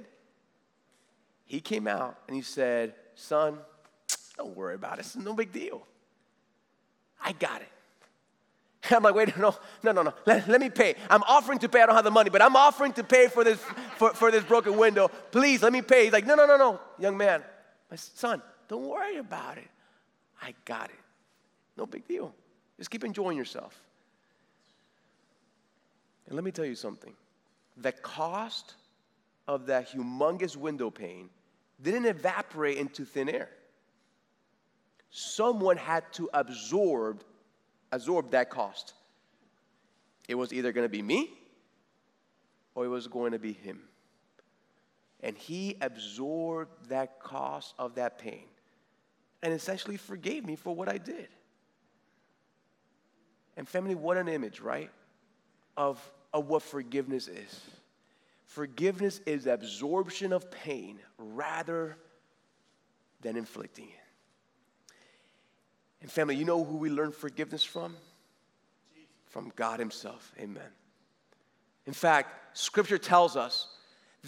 He 1.46 1.60
came 1.60 1.88
out 1.88 2.18
and 2.28 2.36
he 2.36 2.42
said, 2.42 2.96
Son, 3.16 3.60
don't 4.38 4.56
worry 4.56 4.76
about 4.76 5.00
it. 5.00 5.02
It's 5.02 5.16
no 5.16 5.34
big 5.34 5.52
deal. 5.52 5.86
I 7.24 7.32
got 7.34 7.62
it. 7.62 7.68
I'm 8.92 9.04
like, 9.04 9.16
wait, 9.16 9.36
no, 9.38 9.56
no, 9.84 9.92
no, 9.92 10.04
no. 10.04 10.14
Let, 10.26 10.48
let, 10.48 10.62
me 10.62 10.70
pay. 10.70 10.96
I'm 11.10 11.24
offering 11.24 11.60
to 11.60 11.70
pay. 11.70 11.82
I 11.82 11.86
don't 11.86 11.96
have 11.96 12.04
the 12.04 12.12
money, 12.12 12.30
but 12.30 12.42
I'm 12.42 12.56
offering 12.56 12.94
to 12.94 13.04
pay 13.04 13.28
for 13.28 13.44
this 13.44 13.60
for, 13.98 14.14
for 14.14 14.32
this 14.32 14.44
broken 14.44 14.78
window. 14.78 15.10
Please 15.32 15.64
let 15.64 15.74
me 15.74 15.82
pay. 15.82 16.06
He's 16.06 16.14
like, 16.14 16.26
no, 16.26 16.36
no, 16.36 16.46
no, 16.46 16.58
no, 16.58 16.80
young 17.00 17.18
man, 17.18 17.44
my 17.90 17.98
son, 17.98 18.42
don't 18.68 18.88
worry 18.88 19.18
about 19.18 19.58
it. 19.58 19.68
I 20.42 20.54
got 20.66 20.90
it. 20.90 21.00
No 21.78 21.86
big 21.86 22.08
deal. 22.08 22.34
Just 22.78 22.90
keep 22.92 23.04
enjoying 23.04 23.38
yourself. 23.38 23.80
And 26.28 26.36
let 26.36 26.44
me 26.44 26.52
tell 26.52 26.66
you 26.66 26.76
something. 26.76 27.14
The 27.78 27.92
cost 27.92 28.76
of 29.48 29.68
that 29.68 29.92
humongous 29.92 30.56
window 30.56 30.90
pane 30.90 31.30
didn't 31.82 32.06
evaporate 32.06 32.78
into 32.78 33.06
thin 33.06 33.30
air. 33.30 33.50
Someone 35.18 35.78
had 35.78 36.12
to 36.12 36.30
absorb 36.34 37.24
absorb 37.94 38.32
that 38.32 38.50
cost. 38.50 38.94
It 40.28 40.36
was 40.36 40.52
either 40.52 40.74
going 40.74 40.84
to 40.84 40.90
be 40.90 41.02
me 41.02 41.32
or 42.74 42.84
it 42.84 42.90
was 42.90 43.08
going 43.08 43.32
to 43.32 43.40
be 43.40 43.54
him. 43.54 43.80
And 45.22 45.38
he 45.38 45.78
absorbed 45.80 46.90
that 46.90 47.22
cost 47.22 47.76
of 47.80 47.96
that 47.96 48.20
pain 48.20 48.44
and 49.42 49.54
essentially 49.54 49.96
forgave 49.96 50.46
me 50.46 50.58
for 50.58 50.76
what 50.76 50.90
I 50.90 50.98
did. 50.98 51.30
And, 53.56 53.66
family, 53.66 53.96
what 53.96 54.18
an 54.18 54.28
image, 54.28 54.60
right? 54.60 54.92
Of, 55.78 55.98
of 56.34 56.50
what 56.50 56.62
forgiveness 56.62 57.30
is. 57.30 57.62
Forgiveness 58.44 59.22
is 59.26 59.48
absorption 59.48 60.34
of 60.34 60.52
pain 60.52 61.00
rather 61.18 61.96
than 63.22 63.38
inflicting 63.38 63.86
it. 63.86 64.05
And 66.02 66.12
family, 66.12 66.36
you 66.36 66.46
know 66.46 66.64
who 66.64 66.78
we 66.78 66.90
learn 66.90 67.12
forgiveness 67.12 67.64
from? 67.64 67.96
From 69.28 69.52
God 69.56 69.80
Himself. 69.80 70.34
Amen. 70.40 70.64
In 71.86 71.94
fact, 71.94 72.58
Scripture 72.58 72.98
tells 72.98 73.36
us 73.36 73.68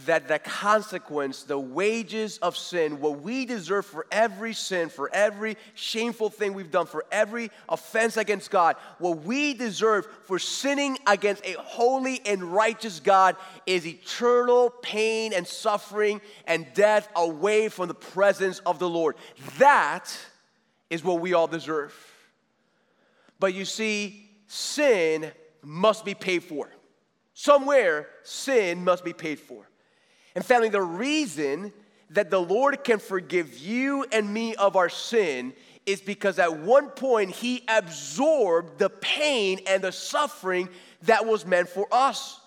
that 0.05 0.27
the 0.27 0.37
consequence, 0.37 1.43
the 1.43 1.57
wages 1.57 2.37
of 2.39 2.55
sin, 2.55 2.99
what 2.99 3.21
we 3.21 3.45
deserve 3.45 3.85
for 3.85 4.05
every 4.11 4.53
sin, 4.53 4.89
for 4.89 5.09
every 5.11 5.57
shameful 5.73 6.29
thing 6.29 6.53
we've 6.53 6.69
done, 6.69 6.85
for 6.85 7.03
every 7.11 7.49
offense 7.67 8.15
against 8.15 8.51
God, 8.51 8.75
what 8.99 9.23
we 9.23 9.55
deserve 9.55 10.07
for 10.25 10.37
sinning 10.37 10.99
against 11.07 11.43
a 11.45 11.53
holy 11.53 12.21
and 12.25 12.43
righteous 12.43 12.99
God 12.99 13.35
is 13.65 13.87
eternal 13.87 14.69
pain 14.69 15.33
and 15.33 15.47
suffering 15.47 16.21
and 16.45 16.67
death 16.75 17.09
away 17.15 17.67
from 17.69 17.87
the 17.87 17.95
presence 17.95 18.59
of 18.59 18.77
the 18.77 18.89
Lord. 18.89 19.15
That 19.57 20.15
is 20.89 21.03
what 21.03 21.19
we 21.19 21.33
all 21.33 21.47
deserve. 21.47 21.93
But 23.39 23.53
you 23.53 23.65
see, 23.65 24.29
sin 24.47 25.31
must 25.61 26.05
be 26.05 26.13
paid 26.13 26.43
for. 26.43 26.69
Somewhere, 27.33 28.07
sin 28.23 28.83
must 28.83 29.03
be 29.03 29.13
paid 29.13 29.39
for. 29.39 29.69
And 30.35 30.43
family, 30.43 30.69
the 30.69 30.81
reason 30.81 31.71
that 32.11 32.29
the 32.29 32.39
Lord 32.39 32.83
can 32.83 32.99
forgive 32.99 33.57
you 33.57 34.05
and 34.11 34.33
me 34.33 34.55
of 34.55 34.75
our 34.75 34.89
sin 34.89 35.53
is 35.85 36.01
because 36.01 36.39
at 36.39 36.59
one 36.59 36.89
point 36.89 37.31
He 37.31 37.63
absorbed 37.67 38.79
the 38.79 38.89
pain 38.89 39.59
and 39.67 39.83
the 39.83 39.91
suffering 39.91 40.69
that 41.03 41.25
was 41.25 41.45
meant 41.45 41.69
for 41.69 41.87
us. 41.91 42.39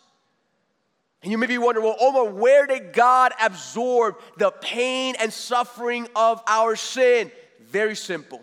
And 1.22 1.30
you 1.30 1.36
may 1.36 1.46
be 1.46 1.58
wondering, 1.58 1.86
well, 1.86 1.96
Omar, 2.00 2.26
where 2.26 2.66
did 2.66 2.92
God 2.92 3.32
absorb 3.42 4.16
the 4.38 4.50
pain 4.50 5.14
and 5.20 5.32
suffering 5.32 6.08
of 6.16 6.42
our 6.46 6.76
sin? 6.76 7.30
Very 7.70 7.94
simple. 7.94 8.42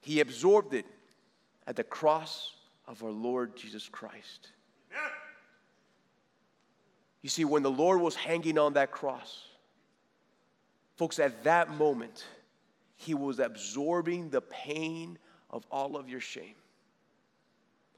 He 0.00 0.20
absorbed 0.20 0.74
it 0.74 0.86
at 1.66 1.76
the 1.76 1.84
cross 1.84 2.54
of 2.88 3.02
our 3.02 3.10
Lord 3.10 3.56
Jesus 3.56 3.88
Christ. 3.88 4.48
You 7.22 7.28
see, 7.28 7.44
when 7.44 7.62
the 7.62 7.70
Lord 7.70 8.00
was 8.00 8.16
hanging 8.16 8.58
on 8.58 8.72
that 8.72 8.90
cross, 8.90 9.44
folks, 10.96 11.20
at 11.20 11.44
that 11.44 11.70
moment, 11.76 12.24
He 12.96 13.14
was 13.14 13.38
absorbing 13.38 14.30
the 14.30 14.40
pain 14.40 15.18
of 15.48 15.64
all 15.70 15.96
of 15.96 16.08
your 16.08 16.20
shame. 16.20 16.56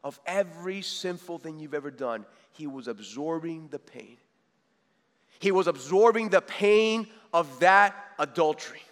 Of 0.02 0.20
every 0.26 0.82
sinful 0.82 1.38
thing 1.38 1.58
you've 1.58 1.72
ever 1.72 1.90
done, 1.90 2.26
He 2.52 2.66
was 2.66 2.86
absorbing 2.86 3.68
the 3.68 3.78
pain. 3.78 4.18
He 5.38 5.52
was 5.52 5.68
absorbing 5.68 6.28
the 6.28 6.42
pain 6.42 7.08
of 7.32 7.60
that 7.60 7.94
adultery. 8.18 8.82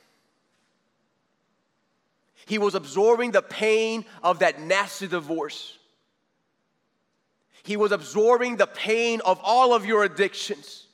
He 2.46 2.58
was 2.58 2.74
absorbing 2.74 3.30
the 3.30 3.42
pain 3.42 4.04
of 4.22 4.40
that 4.40 4.60
nasty 4.60 5.06
divorce. 5.06 5.78
He 7.62 7.76
was 7.76 7.92
absorbing 7.92 8.56
the 8.56 8.66
pain 8.66 9.20
of 9.24 9.40
all 9.42 9.74
of 9.74 9.86
your 9.86 10.02
addictions. 10.04 10.86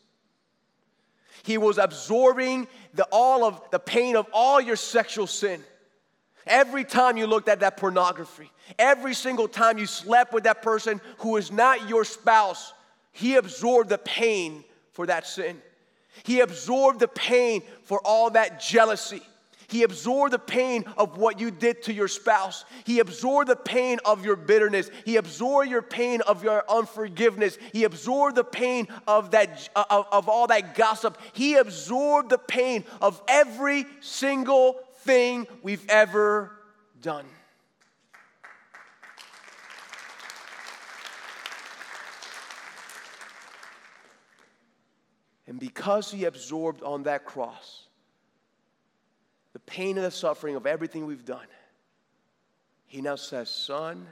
He 1.43 1.57
was 1.57 1.79
absorbing 1.79 2.69
the, 2.93 3.07
all 3.11 3.45
of 3.45 3.63
the 3.71 3.79
pain 3.79 4.17
of 4.17 4.27
all 4.33 4.61
your 4.61 4.77
sexual 4.77 5.27
sin. 5.27 5.63
Every 6.47 6.85
time 6.85 7.17
you 7.17 7.27
looked 7.27 7.49
at 7.49 7.61
that 7.61 7.77
pornography, 7.77 8.51
every 8.79 9.15
single 9.15 9.49
time 9.49 9.79
you 9.79 9.87
slept 9.87 10.33
with 10.33 10.45
that 10.45 10.63
person 10.63 11.01
who 11.19 11.37
is 11.37 11.51
not 11.51 11.89
your 11.89 12.05
spouse, 12.05 12.73
he 13.13 13.37
absorbed 13.37 13.89
the 13.89 13.99
pain 13.99 14.65
for 14.93 15.07
that 15.07 15.27
sin. 15.27 15.61
He 16.23 16.41
absorbed 16.41 17.01
the 17.01 17.09
pain 17.09 17.63
for 17.85 18.01
all 18.05 18.31
that 18.31 18.61
jealousy. 18.61 19.23
He 19.69 19.83
absorbed 19.83 20.33
the 20.33 20.39
pain 20.39 20.87
of 20.97 21.19
what 21.19 21.39
you 21.39 21.51
did 21.51 21.83
to 21.85 21.93
your 21.93 22.09
spouse. 22.09 22.65
He 22.85 23.01
absorbed 23.01 23.51
the 23.51 23.57
pain 23.57 23.99
of 24.03 24.25
your 24.25 24.35
bitterness. 24.35 24.91
He 25.05 25.17
absorbed 25.17 25.71
your 25.71 25.83
pain 25.83 26.23
of 26.23 26.43
your 26.43 26.65
unforgiveness. 26.71 27.59
He 27.75 27.85
absorbed 27.85 28.37
the 28.37 28.45
pain 28.45 28.89
of 29.07 29.33
that 29.33 29.69
uh, 29.77 29.85
of, 29.91 30.07
of 30.11 30.29
all 30.31 30.47
that 30.47 30.75
gossip. 30.75 31.19
He 31.35 31.57
absorbed 31.57 32.31
the 32.31 32.39
pain 32.39 32.85
of 33.03 33.23
every 33.29 33.85
single 34.01 34.81
thing 35.01 35.47
we've 35.63 35.87
ever 35.91 36.51
done. 37.03 37.27
And 45.47 45.61
because 45.61 46.11
he 46.11 46.25
absorbed 46.25 46.83
on 46.83 47.03
that 47.03 47.27
cross 47.27 47.88
pain 49.69 49.97
and 49.97 50.07
the 50.07 50.11
suffering 50.11 50.57
of 50.57 50.67
everything 50.67 51.07
we've 51.07 51.25
done, 51.25 51.47
he 52.87 53.03
now 53.03 53.17
says, 53.17 53.51
Son, 53.51 54.07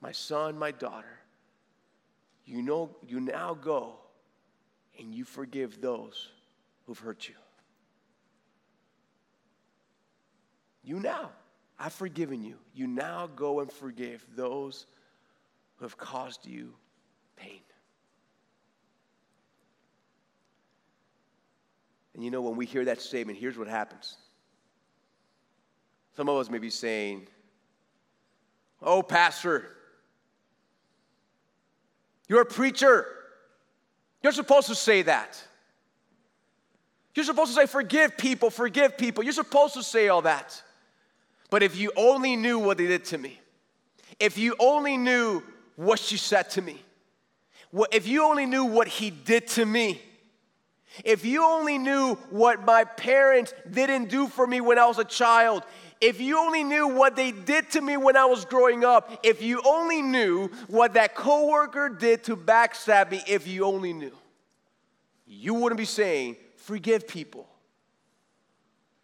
my 0.00 0.12
son, 0.12 0.58
my 0.58 0.70
daughter, 0.70 1.18
you 2.44 2.60
know, 2.60 2.94
you 3.06 3.18
now 3.18 3.54
go 3.54 3.94
and 4.98 5.14
you 5.14 5.24
forgive 5.24 5.80
those 5.80 6.28
who've 6.86 6.98
hurt 6.98 7.28
you. 7.28 7.34
You 10.84 11.00
now, 11.00 11.30
I've 11.78 11.92
forgiven 11.92 12.44
you. 12.44 12.56
You 12.74 12.86
now 12.86 13.28
go 13.34 13.60
and 13.60 13.72
forgive 13.72 14.26
those 14.36 14.86
who 15.76 15.84
have 15.84 15.96
caused 15.96 16.46
you 16.46 16.74
pain. 17.36 17.60
And 22.14 22.22
you 22.22 22.30
know, 22.30 22.42
when 22.42 22.56
we 22.56 22.66
hear 22.66 22.84
that 22.84 23.00
statement, 23.00 23.38
here's 23.38 23.56
what 23.56 23.68
happens. 23.68 24.16
Some 26.16 26.28
of 26.28 26.36
us 26.36 26.50
may 26.50 26.58
be 26.58 26.70
saying, 26.70 27.26
Oh, 28.82 29.02
Pastor, 29.02 29.76
you're 32.28 32.42
a 32.42 32.46
preacher. 32.46 33.06
You're 34.22 34.32
supposed 34.32 34.68
to 34.68 34.74
say 34.74 35.02
that. 35.02 35.42
You're 37.14 37.24
supposed 37.24 37.54
to 37.54 37.60
say, 37.60 37.66
Forgive 37.66 38.16
people, 38.16 38.50
forgive 38.50 38.96
people. 38.96 39.22
You're 39.22 39.32
supposed 39.32 39.74
to 39.74 39.82
say 39.82 40.08
all 40.08 40.22
that. 40.22 40.62
But 41.50 41.62
if 41.62 41.76
you 41.76 41.92
only 41.96 42.36
knew 42.36 42.58
what 42.58 42.78
they 42.78 42.86
did 42.86 43.04
to 43.06 43.18
me, 43.18 43.38
if 44.18 44.38
you 44.38 44.56
only 44.58 44.96
knew 44.96 45.42
what 45.76 45.98
she 45.98 46.16
said 46.16 46.48
to 46.50 46.62
me, 46.62 46.82
if 47.90 48.06
you 48.06 48.24
only 48.24 48.46
knew 48.46 48.64
what 48.64 48.88
he 48.88 49.10
did 49.10 49.46
to 49.48 49.64
me, 49.64 50.00
if 51.04 51.24
you 51.24 51.44
only 51.44 51.78
knew 51.78 52.14
what 52.30 52.64
my 52.64 52.84
parents 52.84 53.54
didn't 53.70 54.10
do 54.10 54.28
for 54.28 54.46
me 54.46 54.60
when 54.60 54.78
I 54.78 54.86
was 54.86 54.98
a 54.98 55.04
child, 55.04 55.64
if 56.02 56.20
you 56.20 56.38
only 56.38 56.64
knew 56.64 56.88
what 56.88 57.14
they 57.14 57.30
did 57.30 57.70
to 57.70 57.80
me 57.80 57.96
when 57.96 58.16
I 58.16 58.24
was 58.24 58.44
growing 58.44 58.84
up, 58.84 59.20
if 59.22 59.40
you 59.40 59.62
only 59.64 60.02
knew 60.02 60.48
what 60.66 60.94
that 60.94 61.14
coworker 61.14 61.88
did 61.88 62.24
to 62.24 62.36
backstab 62.36 63.12
me, 63.12 63.22
if 63.28 63.46
you 63.46 63.64
only 63.64 63.92
knew, 63.92 64.12
you 65.26 65.54
wouldn't 65.54 65.78
be 65.78 65.84
saying, 65.84 66.36
forgive 66.56 67.06
people. 67.06 67.48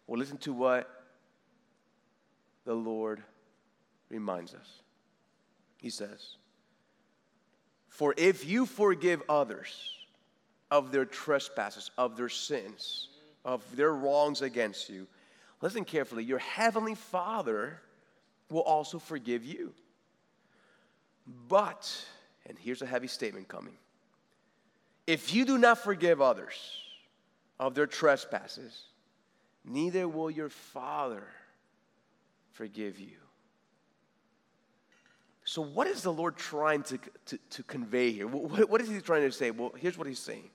Well, 0.05 0.19
listen 0.19 0.37
to 0.39 0.51
what 0.51 0.89
the 2.65 2.73
Lord 2.73 3.23
reminds 4.09 4.53
us. 4.53 4.67
He 5.77 5.89
says, 5.89 6.35
For 7.87 8.13
if 8.17 8.45
you 8.45 8.65
forgive 8.65 9.21
others, 9.29 9.99
of 10.71 10.91
their 10.91 11.05
trespasses, 11.05 11.91
of 11.97 12.15
their 12.15 12.29
sins, 12.29 13.09
of 13.45 13.63
their 13.75 13.93
wrongs 13.93 14.41
against 14.41 14.89
you, 14.89 15.07
listen 15.61 15.85
carefully, 15.85 16.23
your 16.23 16.39
heavenly 16.39 16.95
Father 16.95 17.81
will 18.49 18.61
also 18.61 18.99
forgive 18.99 19.43
you. 19.43 19.73
But, 21.47 21.93
and 22.45 22.57
here's 22.57 22.81
a 22.81 22.85
heavy 22.85 23.07
statement 23.07 23.47
coming 23.47 23.77
if 25.05 25.33
you 25.33 25.43
do 25.45 25.57
not 25.57 25.79
forgive 25.79 26.21
others 26.21 26.53
of 27.59 27.73
their 27.73 27.87
trespasses, 27.87 28.83
neither 29.65 30.07
will 30.07 30.29
your 30.29 30.49
Father 30.49 31.23
forgive 32.51 32.99
you. 32.99 33.17
So, 35.45 35.63
what 35.63 35.87
is 35.87 36.03
the 36.03 36.13
Lord 36.13 36.37
trying 36.37 36.83
to, 36.83 36.99
to, 37.25 37.39
to 37.49 37.63
convey 37.63 38.11
here? 38.11 38.27
What, 38.27 38.69
what 38.69 38.81
is 38.81 38.89
He 38.89 38.99
trying 39.01 39.23
to 39.23 39.31
say? 39.31 39.49
Well, 39.49 39.73
here's 39.75 39.97
what 39.97 40.05
He's 40.05 40.19
saying 40.19 40.49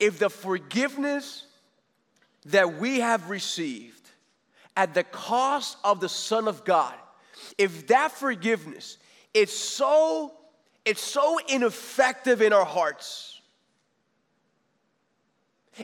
if 0.00 0.18
the 0.18 0.28
forgiveness 0.28 1.46
that 2.46 2.78
we 2.78 3.00
have 3.00 3.30
received 3.30 4.10
at 4.76 4.94
the 4.94 5.04
cost 5.04 5.76
of 5.84 6.00
the 6.00 6.08
Son 6.08 6.48
of 6.48 6.64
God, 6.64 6.94
if 7.58 7.86
that 7.88 8.12
forgiveness 8.12 8.98
is 9.32 9.56
so 9.56 10.32
it's 10.84 11.02
so 11.02 11.38
ineffective 11.48 12.42
in 12.42 12.52
our 12.52 12.64
hearts. 12.64 13.40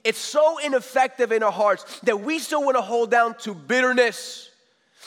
It's 0.04 0.18
so 0.18 0.58
ineffective 0.58 1.32
in 1.32 1.42
our 1.42 1.50
hearts 1.50 2.00
that 2.00 2.20
we 2.20 2.38
still 2.38 2.62
want 2.64 2.76
to 2.76 2.82
hold 2.82 3.10
down 3.10 3.34
to 3.38 3.54
bitterness, 3.54 4.50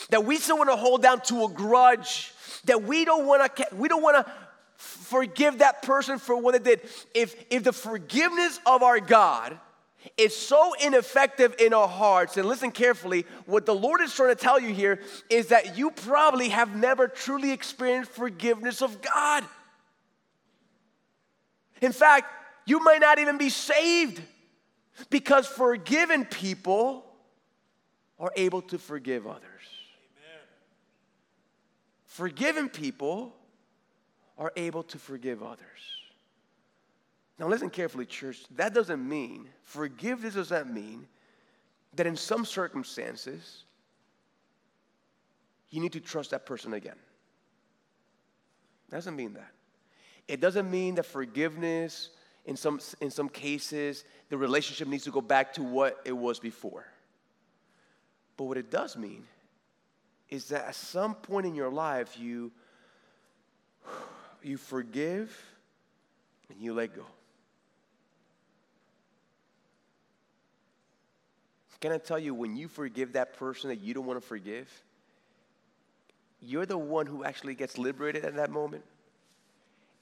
that 0.10 0.26
we 0.26 0.38
still 0.38 0.58
want 0.58 0.70
to 0.70 0.76
hold 0.76 1.02
down 1.02 1.22
to 1.22 1.46
a 1.46 1.50
grudge, 1.50 2.34
that 2.66 2.84
we 2.84 3.06
don't 3.06 3.26
want 3.26 3.56
to 3.56 3.68
we 3.76 3.88
don't 3.88 4.02
want 4.02 4.26
to 4.26 4.32
forgive 4.76 5.60
that 5.60 5.84
person 5.84 6.18
for 6.18 6.36
what 6.36 6.54
they 6.54 6.76
did. 6.76 6.90
If, 7.14 7.46
if 7.50 7.64
the 7.64 7.72
forgiveness 7.72 8.60
of 8.66 8.84
our 8.84 9.00
God 9.00 9.58
is 10.18 10.36
so 10.36 10.74
ineffective 10.74 11.56
in 11.60 11.74
our 11.74 11.88
hearts, 11.88 12.38
and 12.38 12.48
listen 12.48 12.72
carefully, 12.72 13.26
what 13.46 13.66
the 13.66 13.76
Lord 13.76 14.02
is 14.02 14.14
trying 14.14 14.36
to 14.36 14.42
tell 14.42 14.60
you 14.60 14.74
here 14.74 15.00
is 15.30 15.48
that 15.48 15.78
you 15.78 15.92
probably 15.92 16.50
have 16.50 16.76
never 16.76 17.08
truly 17.08 17.52
experienced 17.52 18.12
forgiveness 18.12 18.82
of 18.82 19.02
God. 19.02 19.44
In 21.82 21.92
fact, 21.92 22.28
you 22.66 22.80
might 22.80 23.02
not 23.02 23.20
even 23.20 23.38
be 23.38 23.50
saved 23.50 24.22
because 25.10 25.48
forgiven 25.48 26.26
people 26.26 27.06
are 28.20 28.32
able 28.36 28.62
to 28.62 28.78
forgive 28.78 29.28
others. 29.28 29.42
Amen. 29.42 30.42
Forgiven 32.06 32.70
people 32.70 33.36
are 34.38 34.54
able 34.56 34.84
to 34.84 34.98
forgive 34.98 35.44
others. 35.44 35.60
Now, 37.40 37.48
listen 37.48 37.70
carefully, 37.70 38.06
church. 38.06 38.44
That 38.56 38.74
doesn't 38.74 39.08
mean, 39.08 39.50
forgiveness 39.64 40.36
does 40.36 40.52
not 40.52 40.70
mean 40.70 41.08
that 41.96 42.08
in 42.08 42.16
some 42.16 42.46
circumstances, 42.46 43.64
you 45.70 45.82
need 45.82 45.94
to 45.94 46.00
trust 46.00 46.32
that 46.32 46.46
person 46.46 46.74
again. 46.74 46.96
Doesn't 48.90 49.16
mean 49.16 49.34
that. 49.34 49.52
It 50.28 50.40
doesn't 50.40 50.70
mean 50.70 50.96
that 50.96 51.06
forgiveness, 51.06 52.12
in 52.46 52.56
some, 52.56 52.80
in 53.02 53.10
some 53.10 53.28
cases, 53.28 54.06
the 54.30 54.38
relationship 54.38 54.88
needs 54.88 55.04
to 55.06 55.12
go 55.12 55.22
back 55.22 55.54
to 55.54 55.64
what 55.64 56.00
it 56.06 56.14
was 56.14 56.40
before. 56.40 56.86
But 58.38 58.46
what 58.46 58.58
it 58.58 58.70
does 58.70 58.96
mean 58.96 59.24
is 60.30 60.50
that 60.50 60.66
at 60.68 60.76
some 60.76 61.16
point 61.16 61.46
in 61.46 61.56
your 61.56 61.70
life, 61.70 62.18
you 62.20 62.52
you 64.44 64.58
forgive 64.58 65.36
and 66.50 66.62
you 66.62 66.74
let 66.74 66.96
go. 66.96 67.06
Can 71.84 71.92
I 71.92 71.98
tell 71.98 72.18
you, 72.18 72.34
when 72.34 72.56
you 72.56 72.70
forgive 72.70 73.12
that 73.12 73.34
person 73.34 73.68
that 73.68 73.82
you 73.82 73.94
don't 73.94 74.06
want 74.06 74.18
to 74.18 74.26
forgive, 74.26 74.72
you're 76.40 76.66
the 76.66 76.78
one 76.78 77.06
who 77.06 77.26
actually 77.26 77.56
gets 77.56 77.78
liberated 77.78 78.24
at 78.24 78.38
that 78.38 78.52
moment. 78.52 78.86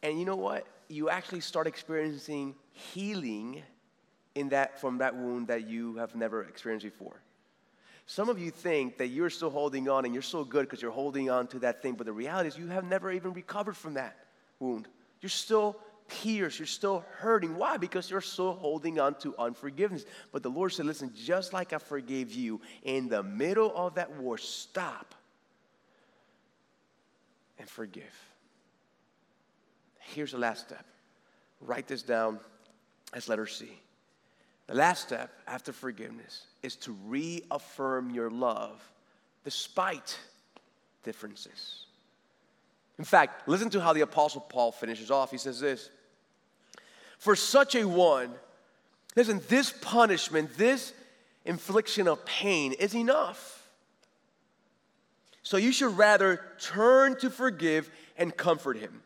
And 0.04 0.20
you 0.20 0.24
know 0.24 0.36
what? 0.36 0.68
You 0.90 1.10
actually 1.10 1.40
start 1.40 1.66
experiencing 1.66 2.54
healing 2.72 3.64
in 4.36 4.50
that 4.50 4.80
from 4.80 5.00
that 5.00 5.16
wound 5.16 5.48
that 5.48 5.68
you 5.68 5.96
have 5.96 6.14
never 6.14 6.44
experienced 6.44 6.86
before. 6.86 7.20
Some 8.06 8.30
of 8.30 8.38
you 8.38 8.52
think 8.52 9.00
that 9.00 9.08
you're 9.08 9.32
still 9.32 9.50
holding 9.50 9.90
on 9.90 10.06
and 10.06 10.14
you're 10.14 10.22
so 10.22 10.44
good 10.44 10.68
because 10.68 10.84
you're 10.84 10.92
holding 10.92 11.32
on 11.32 11.48
to 11.48 11.58
that 11.62 11.82
thing, 11.82 11.96
but 11.96 12.06
the 12.06 12.14
reality 12.14 12.48
is 12.48 12.60
you 12.60 12.68
have 12.68 12.84
never 12.84 13.12
even 13.12 13.34
recovered 13.34 13.76
from 13.76 13.96
that 13.96 14.18
wound. 14.60 14.88
You're 15.20 15.32
still 15.32 15.78
pierced. 16.12 16.59
You're 16.59 16.66
still 16.66 17.05
hurting. 17.18 17.55
Why? 17.55 17.78
Because 17.78 18.09
you're 18.09 18.22
still 18.22 18.53
holding 18.53 18.99
on 18.99 19.16
to 19.20 19.36
unforgiveness. 19.38 20.05
But 20.32 20.43
the 20.43 20.49
Lord 20.49 20.74
said, 20.74 20.86
listen, 20.86 21.12
just 21.16 21.53
like 21.53 21.74
I 21.74 21.78
forgave 21.78 22.32
you, 22.34 22.62
in 22.84 23.09
the 23.09 23.24
middle 23.24 23.72
of 23.76 23.95
that 23.95 24.12
war, 24.18 24.38
stop 24.38 25.16
and 27.59 27.70
forgive. 27.70 28.03
Here's 29.99 30.32
the 30.32 30.38
last 30.38 30.68
step. 30.68 30.86
Write 31.62 31.88
this 31.88 32.01
down 32.01 32.39
as 33.14 33.30
letter 33.30 33.47
C. 33.47 33.70
The 34.68 34.76
last 34.76 35.03
step 35.07 35.32
after 35.47 35.72
forgiveness 35.72 36.45
is 36.64 36.76
to 36.78 36.97
reaffirm 37.05 38.09
your 38.09 38.30
love 38.30 38.82
despite 39.43 40.18
differences. 41.03 41.86
In 42.97 43.05
fact, 43.05 43.47
listen 43.47 43.70
to 43.72 43.82
how 43.82 43.93
the 43.93 44.01
Apostle 44.01 44.41
Paul 44.41 44.72
finishes 44.72 45.09
off. 45.09 45.32
He 45.32 45.38
says 45.38 45.59
this 45.59 45.89
For 47.22 47.36
such 47.36 47.76
a 47.76 47.88
one, 47.88 48.34
listen, 49.16 49.42
this 49.48 49.72
punishment, 49.80 50.58
this 50.58 50.92
infliction 51.46 52.08
of 52.08 52.26
pain 52.26 52.74
is 52.74 52.96
enough. 52.96 53.70
So 55.44 55.58
you 55.58 55.72
should 55.72 55.96
rather 55.96 56.44
turn 56.60 57.20
to 57.20 57.30
forgive 57.30 57.92
and 58.18 58.36
comfort 58.36 58.78
him, 58.78 59.04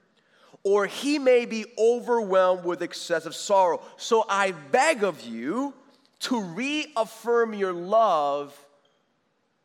or 0.64 0.86
he 0.86 1.20
may 1.20 1.46
be 1.46 1.66
overwhelmed 1.78 2.64
with 2.64 2.82
excessive 2.82 3.36
sorrow. 3.36 3.82
So 3.98 4.24
I 4.30 4.52
beg 4.52 5.04
of 5.04 5.20
you 5.20 5.74
to 6.20 6.42
reaffirm 6.42 7.54
your 7.54 7.74
love 7.74 8.58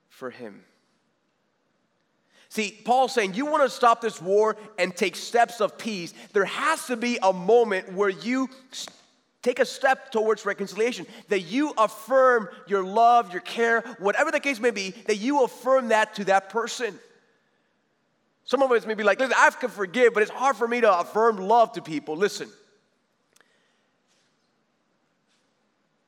for 0.08 0.30
him. 0.30 0.64
See, 2.50 2.76
Paul's 2.84 3.14
saying, 3.14 3.34
you 3.34 3.46
want 3.46 3.62
to 3.62 3.70
stop 3.70 4.00
this 4.00 4.20
war 4.20 4.56
and 4.76 4.94
take 4.94 5.14
steps 5.14 5.60
of 5.60 5.78
peace, 5.78 6.12
there 6.32 6.44
has 6.44 6.84
to 6.86 6.96
be 6.96 7.16
a 7.22 7.32
moment 7.32 7.92
where 7.92 8.08
you 8.08 8.50
take 9.40 9.60
a 9.60 9.64
step 9.64 10.10
towards 10.10 10.44
reconciliation, 10.44 11.06
that 11.28 11.42
you 11.42 11.72
affirm 11.78 12.48
your 12.66 12.82
love, 12.82 13.32
your 13.32 13.40
care, 13.40 13.82
whatever 14.00 14.32
the 14.32 14.40
case 14.40 14.58
may 14.58 14.72
be, 14.72 14.90
that 15.06 15.16
you 15.16 15.44
affirm 15.44 15.88
that 15.88 16.16
to 16.16 16.24
that 16.24 16.50
person. 16.50 16.98
Some 18.44 18.62
of 18.62 18.72
us 18.72 18.84
may 18.84 18.94
be 18.94 19.04
like, 19.04 19.20
listen, 19.20 19.34
I 19.38 19.48
can 19.50 19.70
forgive, 19.70 20.12
but 20.12 20.24
it's 20.24 20.32
hard 20.32 20.56
for 20.56 20.66
me 20.66 20.80
to 20.80 20.98
affirm 20.98 21.36
love 21.36 21.72
to 21.74 21.82
people. 21.82 22.16
Listen, 22.16 22.50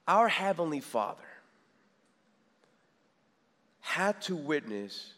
our 0.09 0.27
Heavenly 0.27 0.81
Father 0.81 1.23
had 3.79 4.21
to 4.23 4.35
witness 4.35 5.15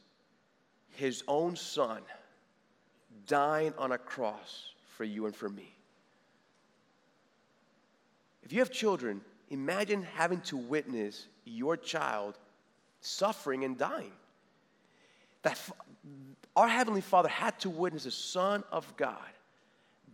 His 0.94 1.22
own 1.28 1.56
Son 1.56 2.00
dying 3.26 3.74
on 3.78 3.92
a 3.92 3.98
cross 3.98 4.72
for 4.96 5.04
you 5.04 5.26
and 5.26 5.34
for 5.34 5.48
me. 5.48 5.74
If 8.42 8.52
you 8.52 8.58
have 8.60 8.70
children, 8.70 9.20
imagine 9.50 10.02
having 10.02 10.40
to 10.42 10.56
witness 10.56 11.26
your 11.44 11.76
child 11.76 12.38
suffering 13.00 13.64
and 13.64 13.76
dying. 13.76 14.12
That 15.42 15.58
our 16.56 16.68
Heavenly 16.68 17.00
Father 17.00 17.28
had 17.28 17.58
to 17.60 17.70
witness 17.70 18.04
the 18.04 18.10
Son 18.10 18.62
of 18.70 18.96
God 18.96 19.18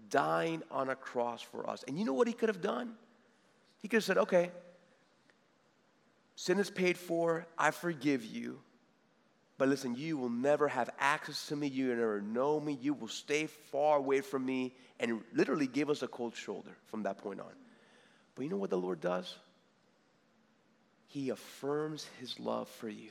dying 0.09 0.63
on 0.71 0.91
a 0.91 0.97
cross 0.97 1.43
for 1.43 1.69
us. 1.69 1.85
And 1.87 1.99
you 1.99 2.05
know 2.05 2.13
what 2.13 2.27
He 2.27 2.33
could 2.33 2.49
have 2.49 2.61
done? 2.61 2.95
He 3.81 3.89
could 3.89 3.99
have 3.99 4.05
said, 4.05 4.19
okay, 4.19 4.51
sin 6.37 6.59
is 6.59 6.71
paid 6.71 6.99
for, 6.99 7.47
I 7.57 7.71
forgive 7.71 8.25
you. 8.25 8.61
But 9.61 9.69
listen, 9.69 9.95
you 9.95 10.17
will 10.17 10.31
never 10.31 10.69
have 10.69 10.89
access 10.99 11.49
to 11.49 11.55
me. 11.55 11.67
You 11.67 11.89
will 11.89 11.97
never 11.97 12.23
know 12.23 12.59
me. 12.59 12.79
You 12.81 12.95
will 12.95 13.09
stay 13.09 13.47
far 13.47 13.99
away 13.99 14.23
from 14.23 14.47
me 14.47 14.73
and 14.99 15.21
literally 15.35 15.67
give 15.67 15.91
us 15.91 16.01
a 16.01 16.09
cold 16.09 16.35
shoulder 16.35 16.71
from 16.87 17.03
that 17.03 17.19
point 17.19 17.41
on. 17.41 17.53
But 18.35 18.45
you 18.45 18.49
know 18.49 18.57
what 18.57 18.71
the 18.71 18.79
Lord 18.79 19.03
does? 19.03 19.37
He 21.09 21.29
affirms 21.29 22.09
his 22.19 22.41
love 22.41 22.71
for 22.71 22.89
you. 22.89 23.11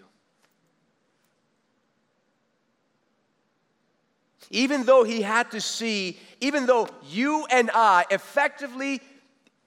Even 4.49 4.85
though 4.85 5.03
he 5.03 5.21
had 5.21 5.51
to 5.51 5.61
see, 5.61 6.17
even 6.41 6.65
though 6.65 6.89
you 7.11 7.45
and 7.51 7.69
I 7.75 8.05
effectively 8.09 9.01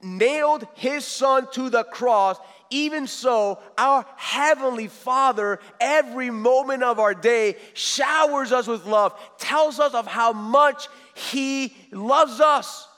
nailed 0.02 0.66
his 0.74 1.04
son 1.04 1.46
to 1.52 1.70
the 1.70 1.84
cross, 1.84 2.38
even 2.72 3.06
so, 3.06 3.58
our 3.76 4.06
Heavenly 4.16 4.88
Father, 4.88 5.60
every 5.80 6.30
moment 6.30 6.82
of 6.82 6.98
our 6.98 7.14
day, 7.14 7.56
showers 7.74 8.50
us 8.50 8.66
with 8.66 8.86
love, 8.86 9.18
tells 9.38 9.78
us 9.78 9.94
of 9.94 10.06
how 10.06 10.32
much 10.32 10.88
He 11.14 11.76
loves 11.90 12.40
us. 12.40 12.88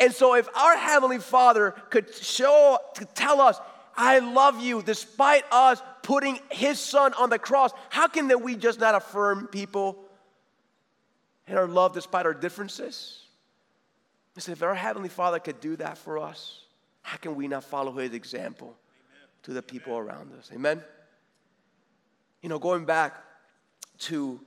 And 0.00 0.12
so, 0.12 0.34
if 0.34 0.48
our 0.56 0.76
Heavenly 0.76 1.18
Father 1.18 1.72
could 1.90 2.14
show, 2.14 2.78
to 2.94 3.04
tell 3.04 3.40
us, 3.40 3.58
I 3.96 4.20
love 4.20 4.60
you, 4.62 4.82
despite 4.82 5.44
us 5.50 5.82
putting 6.02 6.38
His 6.50 6.80
Son 6.80 7.12
on 7.14 7.30
the 7.30 7.38
cross, 7.38 7.72
how 7.90 8.08
can 8.08 8.28
that 8.28 8.40
we 8.40 8.56
just 8.56 8.80
not 8.80 8.94
affirm 8.94 9.48
people 9.48 9.98
and 11.46 11.58
our 11.58 11.68
love 11.68 11.94
despite 11.94 12.24
our 12.24 12.34
differences? 12.34 13.24
Listen, 14.36 14.52
if 14.52 14.62
our 14.62 14.74
Heavenly 14.74 15.08
Father 15.08 15.40
could 15.40 15.60
do 15.60 15.76
that 15.76 15.98
for 15.98 16.18
us, 16.18 16.64
how 17.02 17.16
can 17.16 17.34
we 17.34 17.48
not 17.48 17.64
follow 17.64 17.92
His 17.92 18.12
example 18.12 18.68
Amen. 18.68 19.28
to 19.44 19.52
the 19.52 19.62
people 19.62 19.94
Amen. 19.94 20.06
around 20.06 20.32
us? 20.38 20.50
Amen? 20.54 20.82
You 22.42 22.48
know, 22.48 22.58
going 22.58 22.84
back 22.84 23.16
to 24.00 24.40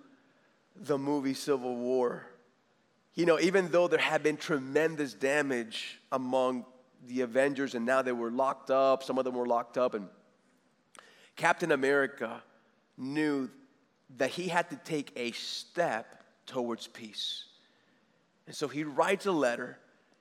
the 0.76 0.98
movie 0.98 1.34
Civil 1.34 1.76
War, 1.76 2.26
you 3.14 3.26
know, 3.26 3.40
even 3.40 3.70
though 3.70 3.88
there 3.88 4.00
had 4.00 4.24
been 4.24 4.38
tremendous 4.38 5.14
damage 5.14 6.00
among 6.12 6.66
the 7.08 7.22
Avengers 7.22 7.76
and 7.76 7.86
now 7.86 8.02
they 8.02 8.14
were 8.14 8.32
locked 8.32 8.72
up, 8.72 9.04
some 9.04 9.18
of 9.18 9.26
them 9.26 9.36
were 9.36 9.48
locked 9.48 9.78
up, 9.78 9.94
and 9.94 10.08
Captain 11.36 11.72
America 11.72 12.42
knew 12.98 13.50
that 14.18 14.30
he 14.30 14.48
had 14.48 14.70
to 14.70 14.76
take 14.78 15.12
a 15.16 15.32
step 15.32 16.24
towards 16.46 16.88
peace. 16.88 17.46
And 18.48 18.56
so 18.56 18.68
he 18.68 18.84
writes 18.84 19.26
a 19.26 19.32
letter, 19.32 19.78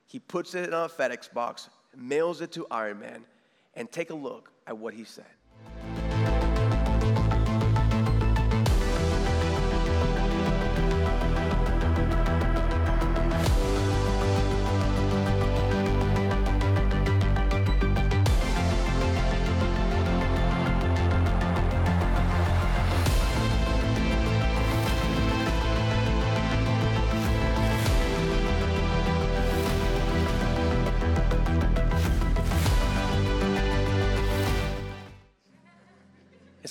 he 0.07 0.19
puts 0.19 0.55
it 0.55 0.69
in 0.69 0.73
a 0.73 0.89
FedEx 0.89 1.33
box, 1.33 1.69
mails 1.97 2.41
it 2.41 2.53
to 2.53 2.67
Iron 2.71 3.01
Man, 3.01 3.25
and 3.75 3.91
take 3.91 4.11
a 4.11 4.15
look 4.15 4.51
at 4.67 4.77
what 4.77 4.95
he 4.95 5.05
said. 5.05 5.25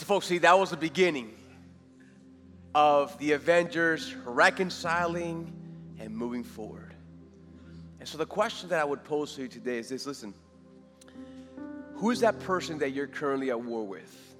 Folks, 0.09 0.25
see, 0.25 0.39
that 0.39 0.57
was 0.57 0.71
the 0.71 0.75
beginning 0.77 1.31
of 2.73 3.15
the 3.19 3.33
Avengers 3.33 4.15
reconciling 4.25 5.53
and 5.99 6.17
moving 6.17 6.43
forward. 6.43 6.95
And 7.99 8.09
so, 8.09 8.17
the 8.17 8.25
question 8.25 8.69
that 8.69 8.79
I 8.79 8.85
would 8.85 9.03
pose 9.03 9.35
to 9.35 9.43
you 9.43 9.47
today 9.47 9.77
is 9.77 9.87
this 9.87 10.07
listen, 10.07 10.33
who 11.93 12.09
is 12.09 12.21
that 12.21 12.39
person 12.39 12.79
that 12.79 12.89
you're 12.89 13.05
currently 13.05 13.51
at 13.51 13.61
war 13.61 13.85
with? 13.85 14.35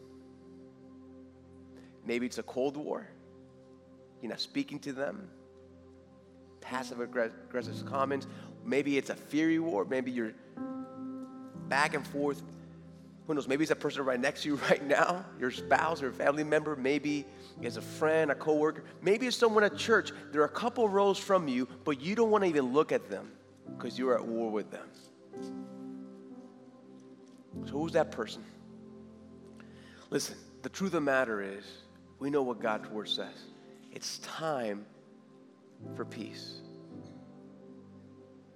Maybe 2.03 2.25
it's 2.25 2.39
a 2.39 2.43
Cold 2.43 2.75
War, 2.75 3.07
you're 4.23 4.31
not 4.31 4.39
speaking 4.39 4.79
to 4.79 4.91
them, 4.91 5.29
passive 6.61 6.99
aggressive 6.99 7.85
comments. 7.85 8.25
Maybe 8.65 8.97
it's 8.97 9.11
a 9.11 9.15
fury 9.15 9.59
war, 9.59 9.85
maybe 9.85 10.09
you're 10.09 10.33
back 11.67 11.93
and 11.93 12.07
forth 12.07 12.41
who 13.29 13.35
knows? 13.35 13.47
Maybe 13.47 13.61
it's 13.61 13.69
that 13.69 13.79
person 13.79 14.03
right 14.03 14.19
next 14.19 14.41
to 14.41 14.49
you 14.49 14.55
right 14.69 14.83
now, 14.83 15.23
your 15.39 15.51
spouse 15.51 16.01
or 16.01 16.11
family 16.11 16.43
member. 16.43 16.75
Maybe 16.75 17.25
it's 17.61 17.77
a 17.77 17.81
friend, 17.81 18.31
a 18.31 18.35
coworker. 18.35 18.83
Maybe 19.03 19.27
it's 19.27 19.37
someone 19.37 19.63
at 19.63 19.77
church. 19.77 20.11
They're 20.31 20.45
a 20.45 20.49
couple 20.49 20.89
rows 20.89 21.19
from 21.19 21.47
you, 21.47 21.67
but 21.85 22.01
you 22.01 22.15
don't 22.15 22.31
want 22.31 22.43
to 22.43 22.49
even 22.49 22.73
look 22.73 22.91
at 22.91 23.07
them 23.07 23.31
because 23.77 23.99
you're 23.99 24.15
at 24.15 24.25
war 24.25 24.49
with 24.49 24.71
them. 24.71 24.87
So 27.65 27.73
who's 27.73 27.91
that 27.91 28.09
person? 28.09 28.43
Listen, 30.09 30.35
the 30.63 30.69
truth 30.69 30.87
of 30.87 30.93
the 30.93 31.01
matter 31.01 31.39
is, 31.39 31.63
we 32.17 32.31
know 32.31 32.41
what 32.41 32.59
God's 32.59 32.89
word 32.89 33.09
says. 33.09 33.43
It's 33.91 34.17
time 34.19 34.87
for 35.95 36.03
peace. 36.03 36.61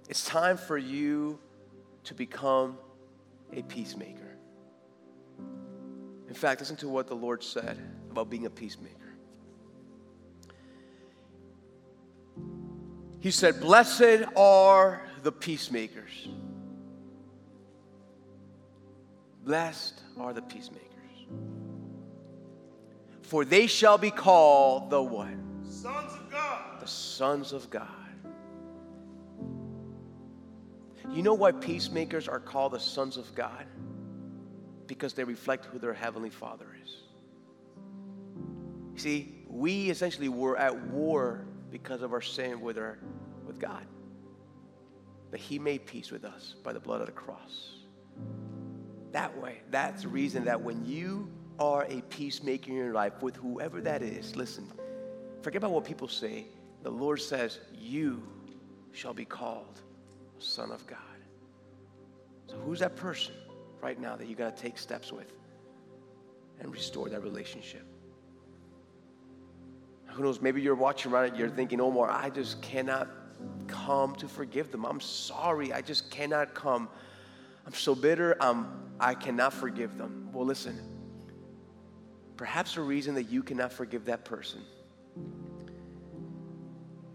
It's 0.08 0.24
time 0.24 0.56
for 0.56 0.76
you 0.76 1.38
to 2.04 2.14
become 2.14 2.76
a 3.52 3.62
peacemaker. 3.62 4.23
In 6.34 6.40
fact, 6.40 6.60
listen 6.60 6.74
to 6.78 6.88
what 6.88 7.06
the 7.06 7.14
Lord 7.14 7.44
said 7.44 7.78
about 8.10 8.28
being 8.28 8.44
a 8.44 8.50
peacemaker. 8.50 9.14
He 13.20 13.30
said, 13.30 13.60
Blessed 13.60 14.24
are 14.34 15.00
the 15.22 15.30
peacemakers. 15.30 16.26
Blessed 19.44 20.02
are 20.18 20.32
the 20.32 20.42
peacemakers. 20.42 20.82
For 23.22 23.44
they 23.44 23.68
shall 23.68 23.96
be 23.96 24.10
called 24.10 24.90
the 24.90 25.00
what? 25.00 25.28
Sons 25.62 26.14
of 26.14 26.32
God. 26.32 26.80
The 26.80 26.88
sons 26.88 27.52
of 27.52 27.70
God. 27.70 27.86
You 31.12 31.22
know 31.22 31.34
why 31.34 31.52
peacemakers 31.52 32.26
are 32.26 32.40
called 32.40 32.72
the 32.72 32.80
sons 32.80 33.16
of 33.18 33.32
God? 33.36 33.66
Because 34.86 35.14
they 35.14 35.24
reflect 35.24 35.66
who 35.66 35.78
their 35.78 35.94
Heavenly 35.94 36.30
Father 36.30 36.66
is. 36.82 37.02
See, 38.96 39.44
we 39.48 39.90
essentially 39.90 40.28
were 40.28 40.56
at 40.56 40.78
war 40.88 41.46
because 41.70 42.02
of 42.02 42.12
our 42.12 42.20
sin 42.20 42.60
with, 42.60 42.78
our, 42.78 42.98
with 43.46 43.58
God. 43.58 43.86
But 45.30 45.40
He 45.40 45.58
made 45.58 45.86
peace 45.86 46.10
with 46.10 46.24
us 46.24 46.54
by 46.62 46.72
the 46.72 46.80
blood 46.80 47.00
of 47.00 47.06
the 47.06 47.12
cross. 47.12 47.78
That 49.12 49.36
way, 49.40 49.62
that's 49.70 50.02
the 50.02 50.08
reason 50.08 50.44
that 50.44 50.60
when 50.60 50.84
you 50.84 51.30
are 51.58 51.86
a 51.88 52.02
peacemaker 52.02 52.70
in 52.70 52.76
your 52.76 52.92
life 52.92 53.22
with 53.22 53.36
whoever 53.36 53.80
that 53.80 54.02
is, 54.02 54.34
listen, 54.36 54.70
forget 55.42 55.58
about 55.58 55.70
what 55.70 55.84
people 55.84 56.08
say. 56.08 56.46
The 56.82 56.90
Lord 56.90 57.20
says, 57.20 57.60
You 57.72 58.22
shall 58.92 59.14
be 59.14 59.24
called 59.24 59.80
son 60.38 60.70
of 60.70 60.86
God. 60.86 60.98
So, 62.48 62.56
who's 62.56 62.80
that 62.80 62.96
person 62.96 63.34
right 63.84 64.00
now 64.00 64.16
that 64.16 64.26
you 64.26 64.34
got 64.34 64.56
to 64.56 64.62
take 64.62 64.78
steps 64.78 65.12
with 65.12 65.30
and 66.58 66.72
restore 66.72 67.10
that 67.10 67.22
relationship? 67.22 67.86
Who 70.06 70.22
knows, 70.22 70.40
maybe 70.40 70.62
you're 70.62 70.74
watching 70.74 71.12
around 71.12 71.26
it, 71.26 71.36
you're 71.36 71.50
thinking, 71.50 71.80
Omar, 71.80 72.10
I 72.10 72.30
just 72.30 72.62
cannot 72.62 73.08
come 73.66 74.14
to 74.16 74.26
forgive 74.26 74.72
them. 74.72 74.86
I'm 74.86 75.00
sorry, 75.00 75.72
I 75.72 75.82
just 75.82 76.10
cannot 76.10 76.54
come. 76.54 76.88
I'm 77.66 77.74
so 77.74 77.94
bitter, 77.94 78.36
um, 78.40 78.90
I 78.98 79.14
cannot 79.14 79.52
forgive 79.52 79.98
them. 79.98 80.30
Well, 80.32 80.46
listen, 80.46 80.80
perhaps 82.36 82.76
the 82.76 82.80
reason 82.80 83.14
that 83.16 83.24
you 83.24 83.42
cannot 83.42 83.72
forgive 83.72 84.06
that 84.06 84.24
person 84.24 84.62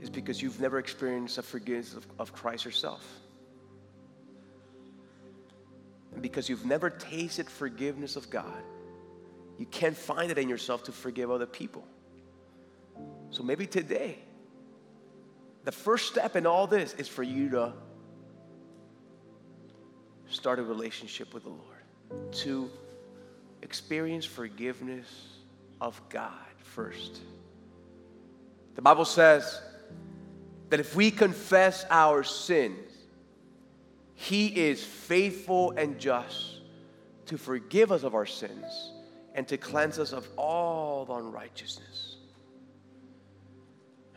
is 0.02 0.10
because 0.10 0.42
you've 0.42 0.60
never 0.60 0.78
experienced 0.78 1.38
the 1.38 1.42
forgiveness 1.42 1.94
of, 1.94 2.06
of 2.20 2.32
Christ 2.32 2.66
yourself. 2.66 3.04
And 6.14 6.22
because 6.22 6.50
you've 6.50 6.66
never 6.66 6.90
tasted 6.90 7.50
forgiveness 7.50 8.16
of 8.16 8.30
God, 8.30 8.64
you 9.58 9.66
can't 9.66 9.98
find 9.98 10.32
it 10.32 10.38
in 10.38 10.50
yourself 10.50 10.84
to 10.86 10.92
forgive 10.92 11.30
other 11.30 11.46
people. 11.46 11.84
So 13.30 13.44
maybe 13.44 13.68
today, 13.68 14.20
the 15.66 15.72
first 15.72 16.08
step 16.08 16.36
in 16.36 16.46
all 16.46 16.66
this 16.66 16.94
is 16.94 17.08
for 17.08 17.24
you 17.24 17.50
to 17.50 17.74
start 20.30 20.60
a 20.60 20.64
relationship 20.64 21.34
with 21.34 21.44
the 21.44 21.50
Lord, 21.50 22.34
to 22.34 22.70
experience 23.62 24.26
forgiveness 24.26 25.08
of 25.82 26.02
God 26.10 26.34
first. 26.64 27.22
The 28.76 28.82
Bible 28.82 29.06
says 29.06 29.62
that 30.70 30.80
if 30.80 30.96
we 30.96 31.12
confess 31.12 31.86
our 31.90 32.24
sins, 32.24 32.89
He 34.22 34.48
is 34.48 34.84
faithful 34.84 35.72
and 35.78 35.98
just 35.98 36.60
to 37.28 37.38
forgive 37.38 37.90
us 37.90 38.04
of 38.04 38.16
our 38.16 38.26
sins 38.26 38.92
and 39.34 39.48
to 39.48 39.56
cleanse 39.56 39.98
us 39.98 40.12
of 40.12 40.28
all 40.36 41.08
unrighteousness. 41.10 42.18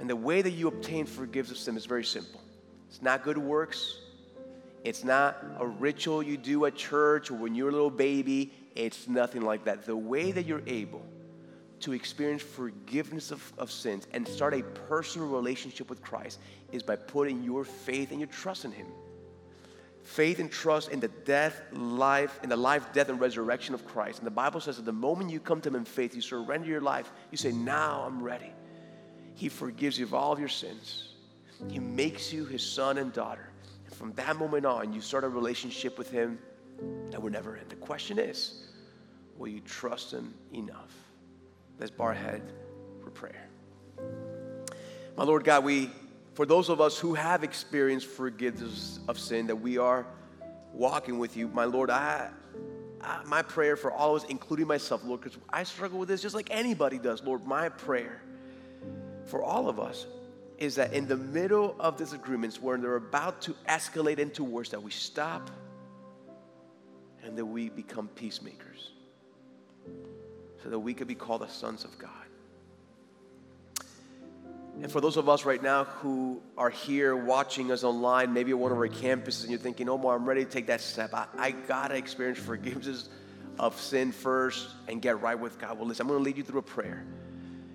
And 0.00 0.10
the 0.10 0.16
way 0.16 0.42
that 0.42 0.50
you 0.50 0.66
obtain 0.66 1.06
forgiveness 1.06 1.52
of 1.52 1.56
sin 1.58 1.76
is 1.76 1.86
very 1.86 2.02
simple. 2.02 2.40
It's 2.88 3.00
not 3.00 3.22
good 3.22 3.38
works. 3.38 4.00
It's 4.82 5.04
not 5.04 5.38
a 5.60 5.68
ritual 5.68 6.20
you 6.20 6.36
do 6.36 6.64
at 6.64 6.74
church 6.74 7.30
or 7.30 7.34
when 7.34 7.54
you're 7.54 7.68
a 7.68 7.72
little 7.72 7.88
baby. 7.88 8.52
It's 8.74 9.06
nothing 9.06 9.42
like 9.42 9.66
that. 9.66 9.86
The 9.86 9.96
way 9.96 10.32
that 10.32 10.46
you're 10.46 10.64
able 10.66 11.06
to 11.78 11.92
experience 11.92 12.42
forgiveness 12.42 13.30
of, 13.30 13.52
of 13.56 13.70
sins 13.70 14.08
and 14.12 14.26
start 14.26 14.52
a 14.52 14.62
personal 14.88 15.28
relationship 15.28 15.88
with 15.88 16.02
Christ 16.02 16.40
is 16.72 16.82
by 16.82 16.96
putting 16.96 17.44
your 17.44 17.62
faith 17.62 18.10
and 18.10 18.18
your 18.18 18.30
trust 18.30 18.64
in 18.64 18.72
Him. 18.72 18.88
Faith 20.02 20.40
and 20.40 20.50
trust 20.50 20.90
in 20.90 20.98
the 20.98 21.08
death, 21.08 21.62
life, 21.72 22.40
in 22.42 22.48
the 22.48 22.56
life, 22.56 22.92
death, 22.92 23.08
and 23.08 23.20
resurrection 23.20 23.74
of 23.74 23.86
Christ. 23.86 24.18
And 24.18 24.26
the 24.26 24.32
Bible 24.32 24.60
says 24.60 24.76
that 24.76 24.84
the 24.84 24.92
moment 24.92 25.30
you 25.30 25.38
come 25.38 25.60
to 25.60 25.68
Him 25.68 25.76
in 25.76 25.84
faith, 25.84 26.14
you 26.14 26.20
surrender 26.20 26.66
your 26.66 26.80
life, 26.80 27.12
you 27.30 27.36
say, 27.36 27.52
Now 27.52 28.04
I'm 28.06 28.22
ready. 28.22 28.52
He 29.34 29.48
forgives 29.48 29.98
you 29.98 30.04
of 30.04 30.14
all 30.14 30.32
of 30.32 30.40
your 30.40 30.48
sins. 30.48 31.14
He 31.70 31.78
makes 31.78 32.32
you 32.32 32.44
His 32.44 32.62
son 32.64 32.98
and 32.98 33.12
daughter. 33.12 33.48
And 33.86 33.94
from 33.94 34.12
that 34.14 34.36
moment 34.36 34.66
on, 34.66 34.92
you 34.92 35.00
start 35.00 35.24
a 35.24 35.28
relationship 35.28 35.98
with 35.98 36.10
Him 36.10 36.38
that 37.10 37.22
will 37.22 37.30
never 37.30 37.56
end. 37.56 37.68
The 37.68 37.76
question 37.76 38.18
is, 38.18 38.64
will 39.38 39.48
you 39.48 39.60
trust 39.60 40.12
Him 40.12 40.34
enough? 40.52 40.92
Let's 41.78 41.92
bow 41.92 42.04
our 42.04 42.14
head 42.14 42.42
for 43.02 43.10
prayer. 43.10 43.48
My 45.16 45.24
Lord 45.24 45.44
God, 45.44 45.64
we, 45.64 45.90
for 46.34 46.46
those 46.46 46.68
of 46.68 46.80
us 46.80 46.98
who 46.98 47.14
have 47.14 47.44
experienced 47.44 48.06
forgiveness 48.06 49.00
of 49.08 49.18
sin, 49.18 49.46
that 49.48 49.56
we 49.56 49.78
are 49.78 50.06
walking 50.72 51.18
with 51.18 51.36
you, 51.36 51.48
my 51.48 51.64
Lord, 51.64 51.90
I, 51.90 52.30
I 53.00 53.22
my 53.24 53.42
prayer 53.42 53.76
for 53.76 53.92
all 53.92 54.16
of 54.16 54.22
us, 54.22 54.28
including 54.30 54.66
myself, 54.66 55.04
Lord, 55.04 55.20
because 55.20 55.38
I 55.50 55.64
struggle 55.64 55.98
with 55.98 56.08
this 56.08 56.22
just 56.22 56.34
like 56.34 56.48
anybody 56.50 56.98
does, 56.98 57.22
Lord, 57.22 57.44
my 57.44 57.68
prayer 57.68 58.22
for 59.26 59.42
all 59.42 59.68
of 59.68 59.78
us 59.78 60.06
is 60.58 60.76
that 60.76 60.92
in 60.92 61.08
the 61.08 61.16
middle 61.16 61.74
of 61.80 61.96
disagreements 61.96 62.60
where 62.60 62.78
they're 62.78 62.96
about 62.96 63.42
to 63.42 63.54
escalate 63.68 64.18
into 64.18 64.44
worse, 64.44 64.68
that 64.68 64.82
we 64.82 64.90
stop 64.90 65.50
and 67.24 67.36
that 67.36 67.44
we 67.44 67.68
become 67.68 68.08
peacemakers 68.08 68.90
so 70.62 70.68
that 70.70 70.78
we 70.78 70.94
could 70.94 71.08
be 71.08 71.14
called 71.14 71.40
the 71.40 71.48
sons 71.48 71.84
of 71.84 71.98
God. 71.98 72.21
And 74.80 74.90
for 74.90 75.00
those 75.00 75.16
of 75.16 75.28
us 75.28 75.44
right 75.44 75.62
now 75.62 75.84
who 75.84 76.40
are 76.56 76.70
here 76.70 77.14
watching 77.14 77.70
us 77.70 77.84
online, 77.84 78.32
maybe 78.32 78.52
at 78.52 78.58
one 78.58 78.72
of 78.72 78.78
our 78.78 78.88
campuses, 78.88 79.42
and 79.42 79.50
you're 79.50 79.58
thinking, 79.58 79.88
oh, 79.88 79.94
Omar, 79.94 80.16
I'm 80.16 80.24
ready 80.24 80.44
to 80.44 80.50
take 80.50 80.66
that 80.68 80.80
step. 80.80 81.12
I, 81.12 81.26
I 81.38 81.50
gotta 81.50 81.96
experience 81.96 82.38
forgiveness 82.38 83.08
of 83.58 83.78
sin 83.80 84.12
first 84.12 84.68
and 84.88 85.02
get 85.02 85.20
right 85.20 85.38
with 85.38 85.58
God. 85.58 85.78
Well, 85.78 85.86
listen, 85.86 86.04
I'm 86.04 86.08
gonna 86.08 86.24
lead 86.24 86.38
you 86.38 86.42
through 86.42 86.60
a 86.60 86.64
prayer. 86.64 87.04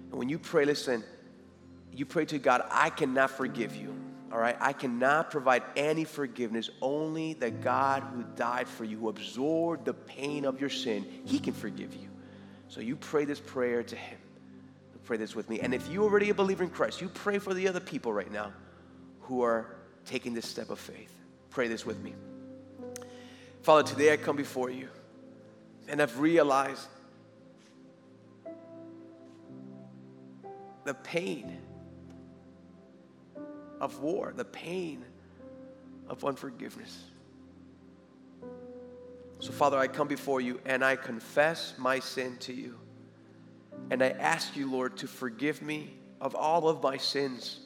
And 0.09 0.13
when 0.13 0.27
you 0.27 0.39
pray, 0.39 0.65
listen, 0.65 1.03
you 1.93 2.05
pray 2.05 2.25
to 2.25 2.39
God, 2.39 2.63
I 2.71 2.89
cannot 2.89 3.31
forgive 3.31 3.75
you. 3.75 3.95
All 4.31 4.39
right? 4.39 4.57
I 4.59 4.73
cannot 4.73 5.31
provide 5.31 5.63
any 5.75 6.03
forgiveness. 6.03 6.69
Only 6.81 7.33
the 7.33 7.51
God 7.51 8.03
who 8.03 8.23
died 8.35 8.67
for 8.67 8.83
you, 8.83 8.99
who 8.99 9.09
absorbed 9.09 9.85
the 9.85 9.93
pain 9.93 10.45
of 10.45 10.59
your 10.59 10.69
sin, 10.69 11.05
He 11.25 11.39
can 11.39 11.53
forgive 11.53 11.93
you. 11.95 12.09
So 12.67 12.81
you 12.81 12.97
pray 12.97 13.25
this 13.25 13.39
prayer 13.39 13.83
to 13.83 13.95
Him. 13.95 14.17
Pray 15.07 15.15
this 15.15 15.33
with 15.33 15.49
me. 15.49 15.61
And 15.61 15.73
if 15.73 15.87
you're 15.87 16.03
already 16.03 16.31
a 16.31 16.33
believer 16.33 16.65
in 16.65 16.69
Christ, 16.69 16.99
you 16.99 17.07
pray 17.07 17.39
for 17.39 17.53
the 17.53 17.65
other 17.69 17.79
people 17.79 18.11
right 18.11 18.29
now 18.29 18.51
who 19.21 19.41
are 19.41 19.77
taking 20.05 20.33
this 20.33 20.45
step 20.45 20.69
of 20.69 20.79
faith. 20.79 21.13
Pray 21.49 21.69
this 21.69 21.85
with 21.85 21.97
me. 22.03 22.13
Father, 23.61 23.83
today 23.83 24.11
I 24.11 24.17
come 24.17 24.35
before 24.35 24.69
you 24.69 24.89
and 25.87 26.01
I've 26.01 26.19
realized 26.19 26.89
the 30.83 30.93
pain 30.93 31.57
of 33.79 34.01
war, 34.01 34.33
the 34.35 34.43
pain 34.43 35.05
of 36.09 36.25
unforgiveness. 36.25 37.05
So, 39.39 39.53
Father, 39.53 39.77
I 39.77 39.87
come 39.87 40.09
before 40.09 40.41
you 40.41 40.59
and 40.65 40.83
I 40.83 40.97
confess 40.97 41.75
my 41.77 41.99
sin 41.99 42.35
to 42.41 42.51
you. 42.51 42.77
And 43.89 44.03
I 44.03 44.09
ask 44.09 44.55
you, 44.55 44.69
Lord, 44.69 44.97
to 44.97 45.07
forgive 45.07 45.61
me 45.61 45.93
of 46.19 46.35
all 46.35 46.67
of 46.67 46.83
my 46.83 46.97
sins. 46.97 47.59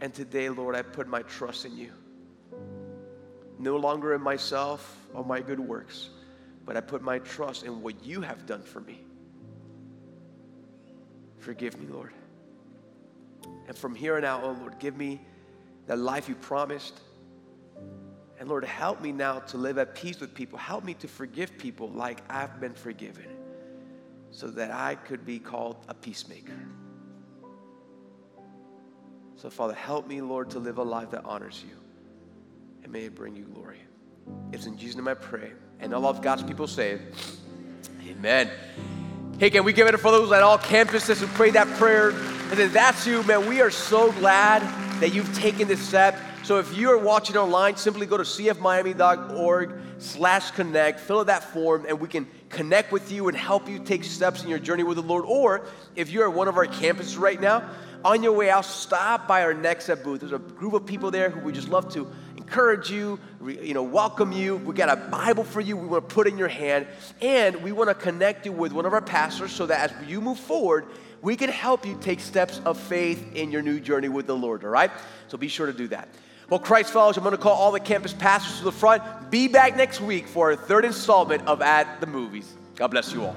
And 0.00 0.14
today, 0.14 0.48
Lord, 0.48 0.74
I 0.74 0.82
put 0.82 1.08
my 1.08 1.22
trust 1.22 1.64
in 1.64 1.76
you. 1.76 1.92
No 3.58 3.76
longer 3.76 4.14
in 4.14 4.22
myself 4.22 4.96
or 5.12 5.24
my 5.24 5.40
good 5.40 5.58
works, 5.58 6.10
but 6.64 6.76
I 6.76 6.80
put 6.80 7.02
my 7.02 7.18
trust 7.18 7.64
in 7.64 7.82
what 7.82 8.04
you 8.04 8.20
have 8.20 8.46
done 8.46 8.62
for 8.62 8.80
me. 8.80 9.00
Forgive 11.38 11.78
me, 11.80 11.86
Lord. 11.88 12.12
And 13.66 13.76
from 13.76 13.94
here 13.94 14.16
on 14.16 14.24
out, 14.24 14.44
oh 14.44 14.52
Lord, 14.52 14.78
give 14.78 14.96
me 14.96 15.20
the 15.86 15.96
life 15.96 16.28
you 16.28 16.34
promised. 16.36 17.00
And 18.38 18.48
Lord, 18.48 18.64
help 18.64 19.00
me 19.00 19.10
now 19.10 19.40
to 19.40 19.56
live 19.56 19.78
at 19.78 19.94
peace 19.94 20.20
with 20.20 20.32
people. 20.32 20.58
Help 20.58 20.84
me 20.84 20.94
to 20.94 21.08
forgive 21.08 21.58
people 21.58 21.88
like 21.90 22.22
I've 22.30 22.60
been 22.60 22.74
forgiven 22.74 23.26
so 24.30 24.48
that 24.48 24.70
I 24.70 24.94
could 24.94 25.26
be 25.26 25.38
called 25.38 25.76
a 25.88 25.94
peacemaker. 25.94 26.58
So, 29.36 29.50
Father, 29.50 29.74
help 29.74 30.06
me, 30.06 30.20
Lord, 30.20 30.50
to 30.50 30.58
live 30.58 30.78
a 30.78 30.82
life 30.82 31.10
that 31.10 31.24
honors 31.24 31.64
you 31.68 31.76
and 32.82 32.92
may 32.92 33.04
it 33.04 33.14
bring 33.14 33.36
you 33.36 33.44
glory. 33.44 33.80
It's 34.52 34.66
in 34.66 34.76
Jesus' 34.76 34.96
name 34.96 35.08
I 35.08 35.14
pray. 35.14 35.52
And 35.80 35.94
all 35.94 36.06
of 36.06 36.22
God's 36.22 36.42
people 36.42 36.66
say, 36.66 37.00
Amen. 38.06 38.50
Hey, 39.38 39.50
can 39.50 39.64
we 39.64 39.72
give 39.72 39.86
it 39.86 39.96
for 39.98 40.10
those 40.10 40.32
at 40.32 40.42
all 40.42 40.58
campuses 40.58 41.20
who 41.20 41.26
prayed 41.28 41.54
that 41.54 41.68
prayer? 41.78 42.10
And 42.10 42.58
then 42.58 42.72
that's 42.72 43.06
you, 43.06 43.22
man. 43.24 43.48
We 43.48 43.60
are 43.60 43.70
so 43.70 44.10
glad 44.12 44.62
that 45.00 45.12
you've 45.12 45.32
taken 45.36 45.68
this 45.68 45.80
step. 45.80 46.18
So 46.48 46.58
if 46.58 46.74
you're 46.74 46.96
watching 46.96 47.36
online, 47.36 47.76
simply 47.76 48.06
go 48.06 48.16
to 48.16 48.22
cfmiami.org 48.22 49.74
slash 49.98 50.50
connect, 50.52 50.98
fill 50.98 51.20
out 51.20 51.26
that 51.26 51.44
form, 51.44 51.84
and 51.86 52.00
we 52.00 52.08
can 52.08 52.26
connect 52.48 52.90
with 52.90 53.12
you 53.12 53.28
and 53.28 53.36
help 53.36 53.68
you 53.68 53.78
take 53.78 54.02
steps 54.02 54.42
in 54.42 54.48
your 54.48 54.58
journey 54.58 54.82
with 54.82 54.96
the 54.96 55.02
Lord. 55.02 55.26
Or 55.26 55.66
if 55.94 56.08
you're 56.08 56.26
at 56.26 56.34
one 56.34 56.48
of 56.48 56.56
our 56.56 56.64
campuses 56.64 57.18
right 57.18 57.38
now, 57.38 57.68
on 58.02 58.22
your 58.22 58.32
way 58.32 58.48
out, 58.48 58.64
stop 58.64 59.28
by 59.28 59.42
our 59.42 59.52
NextStep 59.52 60.02
booth. 60.02 60.20
There's 60.20 60.32
a 60.32 60.38
group 60.38 60.72
of 60.72 60.86
people 60.86 61.10
there 61.10 61.28
who 61.28 61.40
we 61.40 61.52
just 61.52 61.68
love 61.68 61.92
to 61.92 62.10
encourage 62.38 62.90
you, 62.90 63.20
you 63.46 63.74
know, 63.74 63.82
welcome 63.82 64.32
you. 64.32 64.56
We 64.56 64.72
got 64.72 64.88
a 64.88 64.96
Bible 64.96 65.44
for 65.44 65.60
you 65.60 65.76
we 65.76 65.86
want 65.86 66.08
to 66.08 66.14
put 66.14 66.26
in 66.26 66.38
your 66.38 66.48
hand, 66.48 66.86
and 67.20 67.62
we 67.62 67.72
want 67.72 67.90
to 67.90 67.94
connect 67.94 68.46
you 68.46 68.52
with 68.52 68.72
one 68.72 68.86
of 68.86 68.94
our 68.94 69.02
pastors 69.02 69.52
so 69.52 69.66
that 69.66 69.90
as 69.90 70.08
you 70.08 70.22
move 70.22 70.38
forward, 70.38 70.86
we 71.20 71.36
can 71.36 71.50
help 71.50 71.84
you 71.84 71.98
take 72.00 72.20
steps 72.20 72.62
of 72.64 72.80
faith 72.80 73.34
in 73.34 73.50
your 73.50 73.60
new 73.60 73.80
journey 73.80 74.08
with 74.08 74.26
the 74.26 74.36
Lord, 74.36 74.64
all 74.64 74.70
right? 74.70 74.90
So 75.26 75.36
be 75.36 75.48
sure 75.48 75.66
to 75.66 75.74
do 75.74 75.88
that. 75.88 76.08
Well, 76.50 76.60
Christ 76.60 76.92
Fellowship, 76.92 77.18
I'm 77.18 77.24
going 77.24 77.36
to 77.36 77.42
call 77.42 77.56
all 77.56 77.72
the 77.72 77.80
campus 77.80 78.14
pastors 78.14 78.58
to 78.58 78.64
the 78.64 78.72
front. 78.72 79.02
Be 79.30 79.48
back 79.48 79.76
next 79.76 80.00
week 80.00 80.26
for 80.26 80.50
our 80.50 80.56
third 80.56 80.86
installment 80.86 81.46
of 81.46 81.60
At 81.60 82.00
the 82.00 82.06
Movies. 82.06 82.54
God 82.74 82.88
bless 82.88 83.12
you 83.12 83.24
all. 83.24 83.36